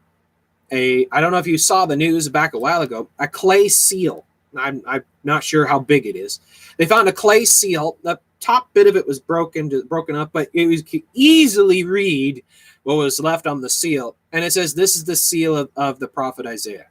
[0.72, 3.68] a, I don't know if you saw the news back a while ago, a clay
[3.68, 4.26] seal.
[4.58, 6.40] I'm, I'm not sure how big it is.
[6.78, 10.50] They found a clay seal The top bit of it was broken broken up, but
[10.54, 12.44] it was could easily read
[12.84, 14.16] what was left on the seal.
[14.32, 16.88] And it says, This is the seal of, of the prophet Isaiah.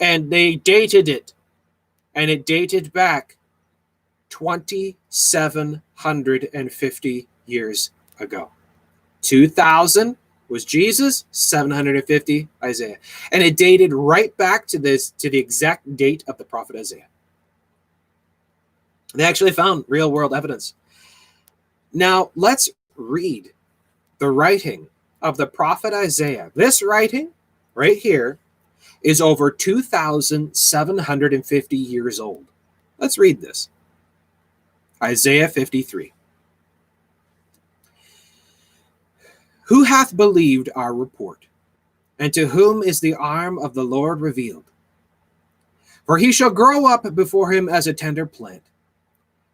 [0.00, 1.32] And they dated it,
[2.14, 3.38] and it dated back
[4.30, 8.50] 2,750 years ago.
[9.22, 10.16] 2000
[10.52, 12.98] was Jesus, 750 Isaiah.
[13.32, 17.06] And it dated right back to this to the exact date of the prophet Isaiah.
[19.14, 20.74] They actually found real world evidence.
[21.94, 23.52] Now, let's read
[24.18, 24.88] the writing
[25.22, 26.52] of the prophet Isaiah.
[26.54, 27.30] This writing
[27.74, 28.38] right here
[29.02, 32.44] is over 2,750 years old.
[32.98, 33.70] Let's read this
[35.02, 36.12] Isaiah 53.
[39.72, 41.46] Who hath believed our report?
[42.18, 44.64] And to whom is the arm of the Lord revealed?
[46.04, 48.64] For he shall grow up before him as a tender plant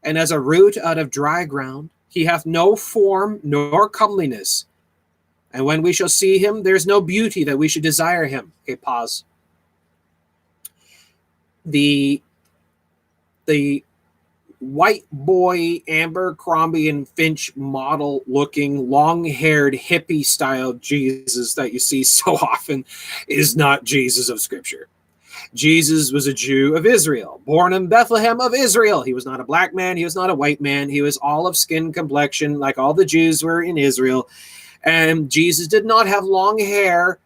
[0.03, 1.91] and as a root out of dry ground.
[2.09, 4.67] He hath no form nor comeliness.
[5.53, 8.51] And when we shall see him, there's no beauty that we should desire him.
[8.65, 9.23] Okay, pause.
[11.65, 12.21] The
[13.47, 13.85] the
[14.61, 22.05] white boy Abercrombie and Finch model looking, long haired, hippie style Jesus that you see
[22.05, 22.85] so often
[23.27, 24.89] is not Jesus of Scripture.
[25.55, 29.03] Jesus was a Jew of Israel, born in Bethlehem of Israel.
[29.03, 31.47] He was not a black man, he was not a white man, he was all
[31.47, 34.29] of skin complexion, like all the Jews were in Israel.
[34.85, 37.19] And Jesus did not have long hair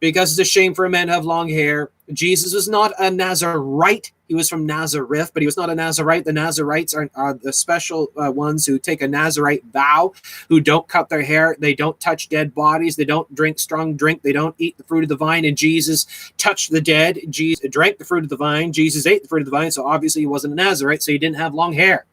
[0.00, 1.90] because it's a shame for a man to have long hair.
[2.12, 4.12] Jesus was not a Nazarite.
[4.28, 6.24] He was from Nazareth, but he was not a Nazarite.
[6.24, 10.14] The Nazarites are, are the special uh, ones who take a Nazarite vow,
[10.48, 14.22] who don't cut their hair, they don't touch dead bodies, they don't drink strong drink,
[14.22, 15.44] they don't eat the fruit of the vine.
[15.44, 16.06] And Jesus
[16.38, 17.20] touched the dead.
[17.28, 18.72] Jesus drank the fruit of the vine.
[18.72, 19.70] Jesus ate the fruit of the vine.
[19.70, 22.06] So obviously he wasn't a Nazarite, so he didn't have long hair.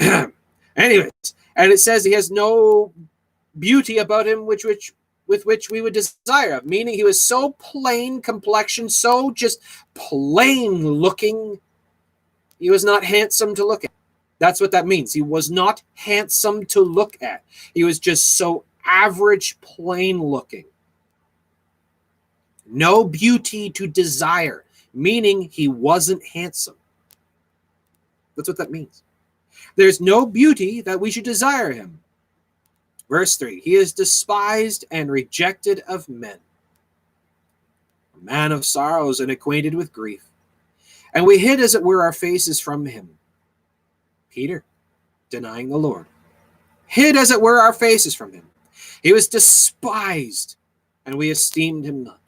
[0.76, 1.12] Anyways,
[1.54, 2.92] and it says he has no
[3.58, 4.92] beauty about him, which which
[5.32, 9.62] with which we would desire meaning he was so plain complexion, so just
[9.94, 11.58] plain looking,
[12.60, 13.90] he was not handsome to look at.
[14.38, 15.14] That's what that means.
[15.14, 17.44] He was not handsome to look at.
[17.72, 20.66] He was just so average, plain looking.
[22.66, 26.76] No beauty to desire, meaning he wasn't handsome.
[28.36, 29.02] That's what that means.
[29.76, 32.01] There's no beauty that we should desire him.
[33.12, 36.38] Verse 3 He is despised and rejected of men,
[38.18, 40.24] a man of sorrows and acquainted with grief.
[41.12, 43.10] And we hid, as it were, our faces from him.
[44.30, 44.64] Peter,
[45.28, 46.06] denying the Lord,
[46.86, 48.48] hid, as it were, our faces from him.
[49.02, 50.56] He was despised,
[51.04, 52.20] and we esteemed him not.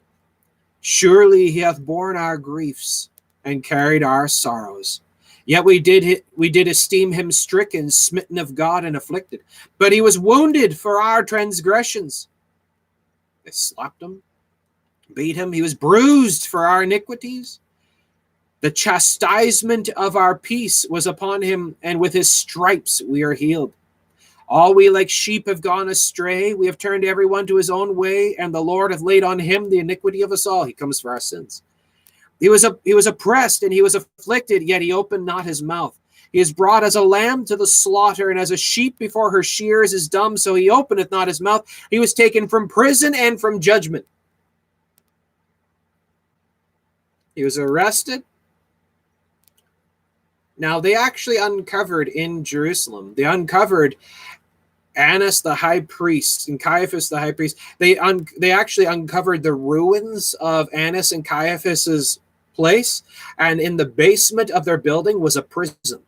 [0.81, 3.09] Surely he hath borne our griefs
[3.43, 5.01] and carried our sorrows.
[5.45, 9.41] Yet we did we did esteem him stricken, smitten of God, and afflicted.
[9.77, 12.27] But he was wounded for our transgressions.
[13.43, 14.23] They slapped him,
[15.13, 15.53] beat him.
[15.53, 17.59] He was bruised for our iniquities.
[18.61, 23.73] The chastisement of our peace was upon him, and with his stripes we are healed.
[24.47, 26.55] All we like sheep have gone astray.
[26.55, 29.69] We have turned everyone to his own way, and the Lord hath laid on him
[29.69, 30.63] the iniquity of us all.
[30.63, 31.61] He comes for our sins.
[32.39, 35.61] He was a, he was oppressed and he was afflicted, yet he opened not his
[35.61, 35.97] mouth.
[36.31, 39.41] He is brought as a lamb to the slaughter, and as a sheep before her
[39.41, 41.65] shears is dumb, so he openeth not his mouth.
[41.89, 44.05] He was taken from prison and from judgment.
[47.35, 48.23] He was arrested.
[50.57, 53.95] Now, they actually uncovered in Jerusalem, they uncovered
[54.97, 57.57] Annas the high priest and Caiaphas the high priest.
[57.79, 62.19] They un- they actually uncovered the ruins of Annas and Caiaphas's
[62.55, 63.03] place,
[63.37, 66.01] and in the basement of their building was a prison.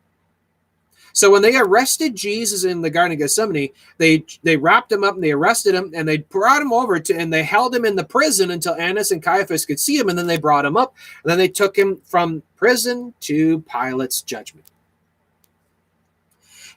[1.18, 5.15] So when they arrested Jesus in the Garden of Gethsemane, they they wrapped him up
[5.15, 7.95] and they arrested him and they brought him over to and they held him in
[7.95, 10.95] the prison until Annas and Caiaphas could see him, and then they brought him up,
[11.24, 14.68] and then they took him from prison to Pilate's judgment.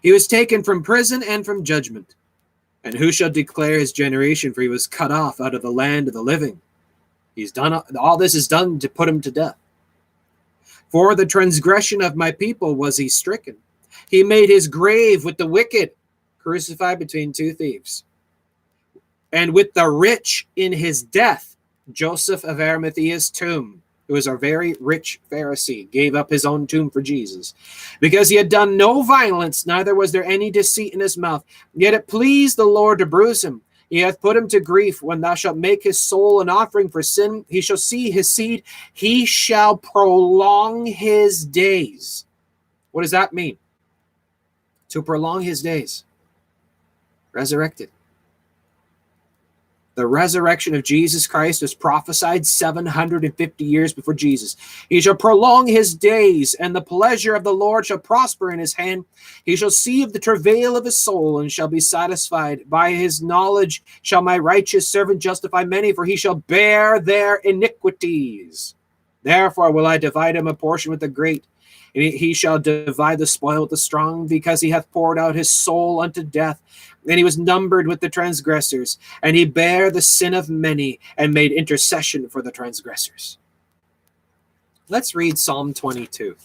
[0.03, 2.15] He was taken from prison and from judgment.
[2.83, 4.55] And who shall declare his generation?
[4.55, 6.63] For he was cut off out of the land of the living.
[7.35, 9.57] He's done all this is done to put him to death.
[10.91, 13.57] For the transgression of my people was he stricken.
[14.09, 15.93] He made his grave with the wicked,
[16.39, 18.05] crucified between two thieves.
[19.33, 21.57] And with the rich in his death,
[21.93, 26.91] Joseph of Arimathea's tomb, who was a very rich Pharisee, gave up his own tomb
[26.91, 27.55] for Jesus.
[28.01, 31.45] Because he had done no violence, neither was there any deceit in his mouth.
[31.75, 33.63] Yet it pleased the Lord to bruise him.
[33.91, 35.03] He hath put him to grief.
[35.03, 38.63] When thou shalt make his soul an offering for sin, he shall see his seed.
[38.93, 42.25] He shall prolong his days.
[42.93, 43.59] What does that mean?
[44.91, 46.05] To prolong his days.
[47.33, 47.91] Resurrected.
[50.01, 54.57] The resurrection of Jesus Christ was prophesied 750 years before Jesus.
[54.89, 58.73] He shall prolong his days, and the pleasure of the Lord shall prosper in his
[58.73, 59.05] hand.
[59.45, 62.63] He shall see of the travail of his soul, and shall be satisfied.
[62.67, 68.77] By his knowledge shall my righteous servant justify many, for he shall bear their iniquities.
[69.23, 71.45] Therefore will I divide him a portion with the great
[71.95, 75.51] and he shall divide the spoil with the strong, because he hath poured out his
[75.51, 76.61] soul unto death.
[77.09, 81.33] And he was numbered with the transgressors, and he bare the sin of many, and
[81.33, 83.39] made intercession for the transgressors.
[84.89, 86.37] Let's read Psalm 22.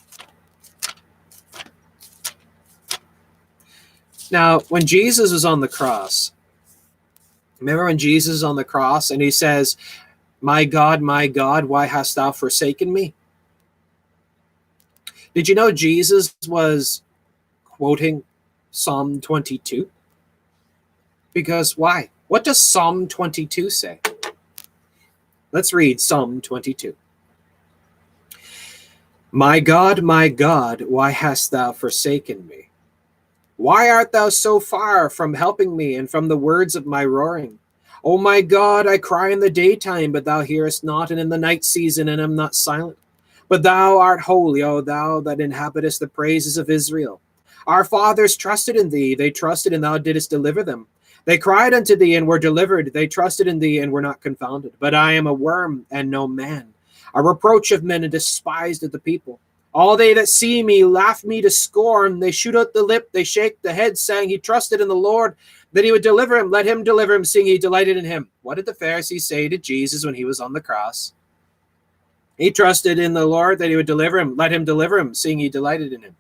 [4.31, 6.31] Now, when Jesus was on the cross,
[7.59, 9.77] remember when Jesus is on the cross and he says,
[10.41, 13.13] My God, my God, why hast thou forsaken me?
[15.33, 17.03] Did you know Jesus was
[17.65, 18.23] quoting
[18.71, 19.89] Psalm 22?
[21.35, 22.11] Because why?
[22.29, 23.99] What does Psalm 22 say?
[25.51, 26.95] Let's read Psalm 22.
[29.33, 32.69] My God, my God, why hast thou forsaken me?
[33.57, 37.59] Why art thou so far from helping me and from the words of my roaring?
[38.01, 41.37] O my God, I cry in the daytime, but thou hearest not, and in the
[41.37, 42.97] night season, and am not silent.
[43.49, 47.19] But thou art holy, O thou that inhabitest the praises of Israel.
[47.67, 50.87] Our fathers trusted in thee, they trusted, and thou didst deliver them.
[51.25, 52.93] They cried unto thee and were delivered.
[52.93, 54.73] They trusted in thee and were not confounded.
[54.79, 56.73] But I am a worm and no man,
[57.13, 59.39] a reproach of men and despised of the people.
[59.73, 62.19] All they that see me laugh me to scorn.
[62.19, 65.35] They shoot out the lip, they shake the head, saying, He trusted in the Lord
[65.73, 66.49] that he would deliver him.
[66.49, 68.29] Let him deliver him, seeing he delighted in him.
[68.43, 71.11] What did the Pharisees say to Jesus when he was on the cross?
[72.37, 74.37] He trusted in the Lord that he would deliver him.
[74.37, 76.15] Let him deliver him, seeing he delighted in him.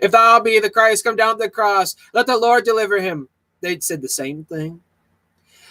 [0.00, 1.94] If thou be the Christ, come down to the cross.
[2.12, 3.28] Let the Lord deliver him.
[3.62, 4.82] They'd said the same thing.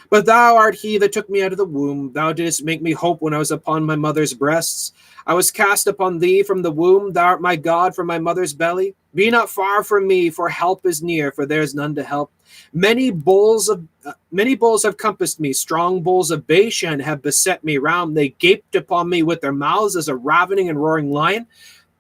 [0.10, 2.12] But thou art he that took me out of the womb.
[2.12, 4.92] Thou didst make me hope when I was upon my mother's breasts.
[5.26, 7.14] I was cast upon thee from the womb.
[7.14, 8.94] Thou art my God from my mother's belly.
[9.16, 12.30] Be not far from me, for help is near, for there is none to help.
[12.74, 15.54] Many bulls of uh, many bulls have compassed me.
[15.54, 18.16] Strong bulls of Bashan have beset me round.
[18.16, 21.48] They gaped upon me with their mouths as a ravening and roaring lion.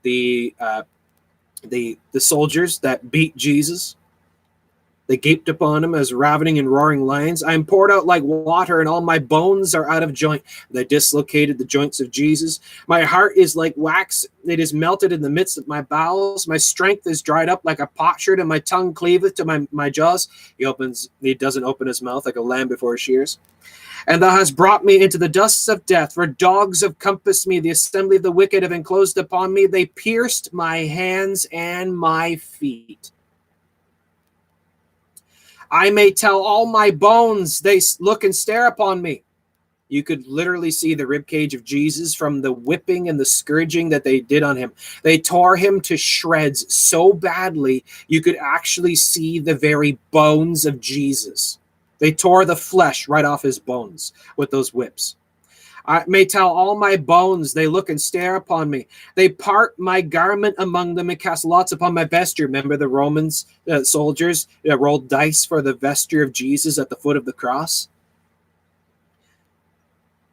[0.01, 0.83] The uh,
[1.63, 3.95] the the soldiers that beat Jesus
[5.11, 7.43] they gaped upon him as ravening and roaring lions.
[7.43, 10.41] I am poured out like water, and all my bones are out of joint.
[10.69, 12.61] They dislocated the joints of Jesus.
[12.87, 16.47] My heart is like wax, it is melted in the midst of my bowels.
[16.47, 19.89] My strength is dried up like a potsherd, and my tongue cleaveth to my, my
[19.89, 20.29] jaws.
[20.57, 23.37] He opens, he doesn't open his mouth like a lamb before his shears.
[24.07, 27.59] And thou hast brought me into the dusts of death, for dogs have compassed me.
[27.59, 29.65] The assembly of the wicked have enclosed upon me.
[29.65, 33.11] They pierced my hands and my feet.
[35.71, 39.23] I may tell all my bones, they look and stare upon me.
[39.87, 44.03] You could literally see the ribcage of Jesus from the whipping and the scourging that
[44.03, 44.71] they did on him.
[45.03, 50.79] They tore him to shreds so badly, you could actually see the very bones of
[50.79, 51.59] Jesus.
[51.99, 55.15] They tore the flesh right off his bones with those whips.
[55.85, 58.87] I may tell all my bones, they look and stare upon me.
[59.15, 62.45] They part my garment among them and cast lots upon my vesture.
[62.45, 66.95] Remember the Romans uh, soldiers uh, rolled dice for the vesture of Jesus at the
[66.95, 67.89] foot of the cross?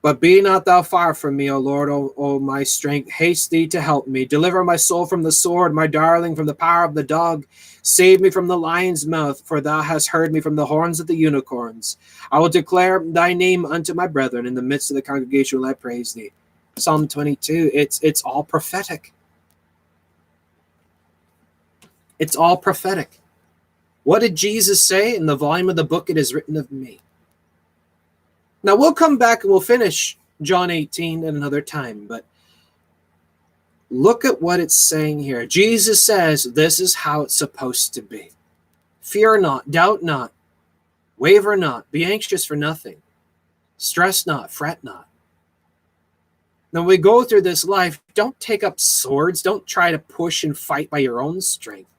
[0.01, 3.11] But be not thou far from me, O Lord, O, o my strength.
[3.11, 4.25] Haste thee to help me.
[4.25, 7.47] Deliver my soul from the sword, my darling from the power of the dog.
[7.83, 11.09] Save me from the lion's mouth, for thou hast heard me from the horns of
[11.09, 11.97] the unicorns.
[12.31, 14.47] I will declare thy name unto my brethren.
[14.47, 16.31] In the midst of the congregation will I praise thee.
[16.77, 19.13] Psalm 22, it's it's all prophetic.
[22.21, 23.21] It's all prophetic.
[24.05, 26.09] What did Jesus say in the volume of the book?
[26.09, 27.01] It is written of me.
[28.63, 32.25] Now we'll come back and we'll finish John 18 at another time, but
[33.91, 35.47] look at what it's saying here.
[35.47, 38.31] Jesus says this is how it's supposed to be.
[39.01, 40.33] Fear not, doubt not,
[41.17, 43.01] waver not, be anxious for nothing,
[43.77, 45.09] stress not, fret not.
[46.73, 50.59] Now we go through this life, don't take up swords, don't try to push and
[50.59, 51.91] fight by your own strength.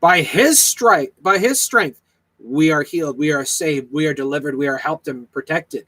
[0.00, 2.00] By his strength, by his strength,
[2.38, 5.86] we are healed, we are saved, we are delivered, we are helped and protected.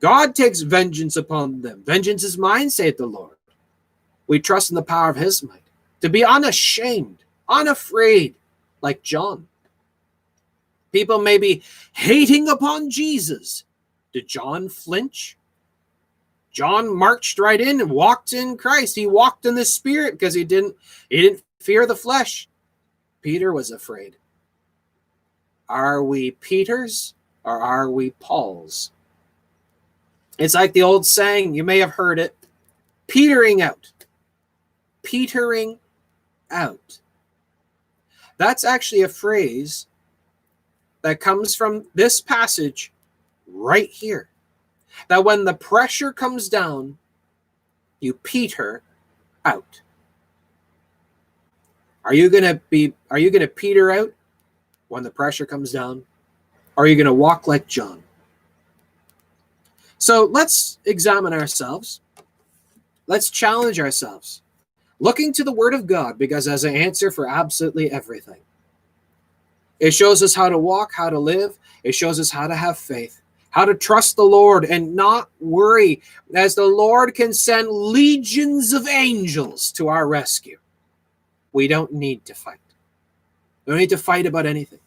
[0.00, 1.82] God takes vengeance upon them.
[1.84, 3.36] Vengeance is mine, saith the Lord.
[4.26, 5.62] We trust in the power of his might
[6.00, 7.18] to be unashamed,
[7.48, 8.34] unafraid,
[8.80, 9.48] like John.
[10.92, 11.62] People may be
[11.92, 13.64] hating upon Jesus.
[14.12, 15.36] Did John flinch?
[16.50, 18.96] John marched right in and walked in Christ.
[18.96, 20.74] He walked in the spirit because he didn't
[21.08, 22.48] he didn't fear the flesh.
[23.22, 24.16] Peter was afraid.
[25.68, 27.14] Are we Peter's
[27.44, 28.90] or are we Paul's?
[30.40, 32.34] It's like the old saying, you may have heard it
[33.06, 33.92] petering out.
[35.02, 35.78] Petering
[36.50, 36.98] out.
[38.38, 39.86] That's actually a phrase
[41.02, 42.90] that comes from this passage
[43.46, 44.30] right here.
[45.08, 46.96] That when the pressure comes down,
[48.00, 48.82] you peter
[49.44, 49.82] out.
[52.02, 54.14] Are you going to be are you going to peter out
[54.88, 56.02] when the pressure comes down?
[56.78, 58.02] Are you going to walk like John?
[60.00, 62.00] So let's examine ourselves.
[63.06, 64.40] Let's challenge ourselves,
[64.98, 68.40] looking to the Word of God because as an answer for absolutely everything.
[69.78, 71.58] It shows us how to walk, how to live.
[71.84, 73.20] It shows us how to have faith,
[73.50, 76.00] how to trust the Lord and not worry,
[76.34, 80.58] as the Lord can send legions of angels to our rescue.
[81.52, 82.58] We don't need to fight.
[83.66, 84.80] We don't need to fight about anything.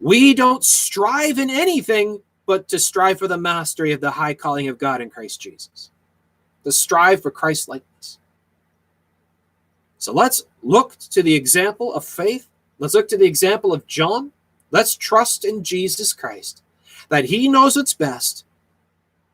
[0.00, 4.68] We don't strive in anything but to strive for the mastery of the high calling
[4.68, 5.90] of God in Christ Jesus,
[6.64, 8.18] to strive for Christ likeness.
[9.98, 12.48] So let's look to the example of faith.
[12.78, 14.32] Let's look to the example of John.
[14.70, 16.62] Let's trust in Jesus Christ
[17.08, 18.44] that he knows what's best.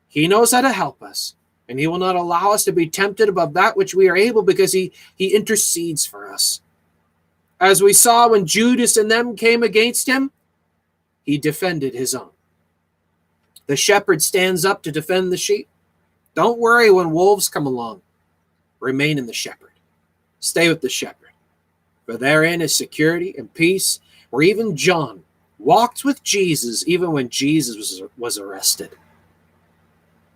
[0.08, 1.36] He knows how to help us,
[1.68, 4.42] and he will not allow us to be tempted above that which we are able
[4.42, 6.60] because he, he intercedes for us.
[7.58, 10.32] As we saw when Judas and them came against him,
[11.22, 12.31] he defended his own.
[13.72, 15.66] The shepherd stands up to defend the sheep.
[16.34, 18.02] Don't worry when wolves come along.
[18.80, 19.72] Remain in the shepherd.
[20.40, 21.30] Stay with the shepherd.
[22.04, 25.24] For therein is security and peace, where even John
[25.58, 28.90] walked with Jesus even when Jesus was, was arrested.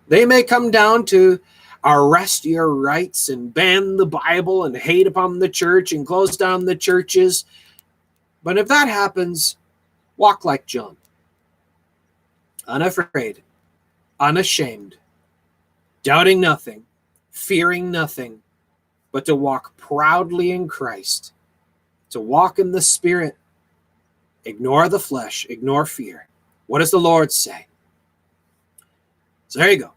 [0.07, 1.39] They may come down to
[1.83, 6.65] arrest your rights and ban the Bible and hate upon the church and close down
[6.65, 7.45] the churches.
[8.41, 9.57] But if that happens,
[10.17, 10.97] walk like John
[12.67, 13.43] unafraid,
[14.19, 14.97] unashamed,
[16.03, 16.83] doubting nothing,
[17.31, 18.41] fearing nothing,
[19.11, 21.33] but to walk proudly in Christ,
[22.09, 23.37] to walk in the Spirit,
[24.45, 26.27] ignore the flesh, ignore fear.
[26.67, 27.67] What does the Lord say?
[29.47, 29.93] So there you go.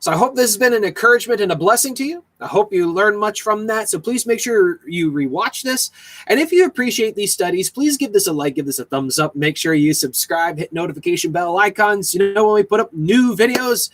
[0.00, 2.24] So I hope this has been an encouragement and a blessing to you.
[2.40, 3.88] I hope you learn much from that.
[3.88, 5.90] So please make sure you rewatch this.
[6.28, 9.18] And if you appreciate these studies, please give this a like, give this a thumbs
[9.18, 9.34] up.
[9.34, 12.14] Make sure you subscribe, hit notification bell icons.
[12.14, 13.90] You know when we put up new videos.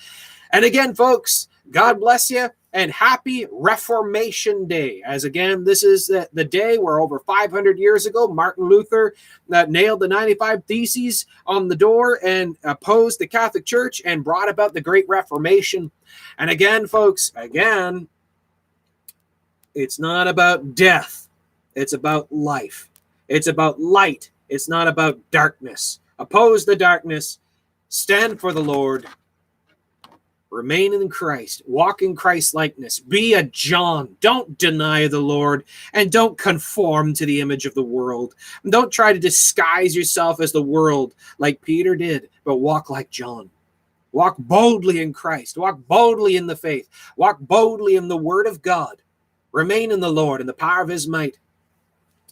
[0.53, 5.01] And again, folks, God bless you and happy Reformation Day.
[5.07, 9.15] As again, this is the, the day where over 500 years ago, Martin Luther
[9.53, 14.49] uh, nailed the 95 Theses on the door and opposed the Catholic Church and brought
[14.49, 15.91] about the Great Reformation.
[16.37, 18.09] And again, folks, again,
[19.75, 21.29] it's not about death,
[21.77, 22.91] it's about life,
[23.29, 26.01] it's about light, it's not about darkness.
[26.19, 27.39] Oppose the darkness,
[27.89, 29.07] stand for the Lord
[30.55, 34.17] Remain in Christ, walk in Christ likeness, be a John.
[34.21, 38.37] Don't deny the Lord and don't conform to the image of the world.
[38.65, 43.51] Don't try to disguise yourself as the world like Peter did, but walk like John.
[44.13, 48.63] Walk boldly in Christ, walk boldly in the faith, walk boldly in the word of
[48.63, 49.03] God.
[49.51, 51.37] Remain in the Lord and the power of his might.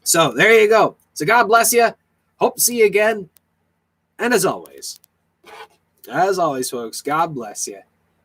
[0.05, 0.97] So there you go.
[1.15, 1.89] So God bless you.
[2.37, 3.29] Hope to see you again.
[4.21, 5.01] And as always,
[6.09, 7.81] as always, folks, God bless you.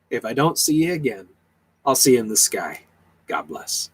[0.09, 1.27] If I don't see you again,
[1.85, 2.81] I'll see you in the sky.
[3.27, 3.89] God bless.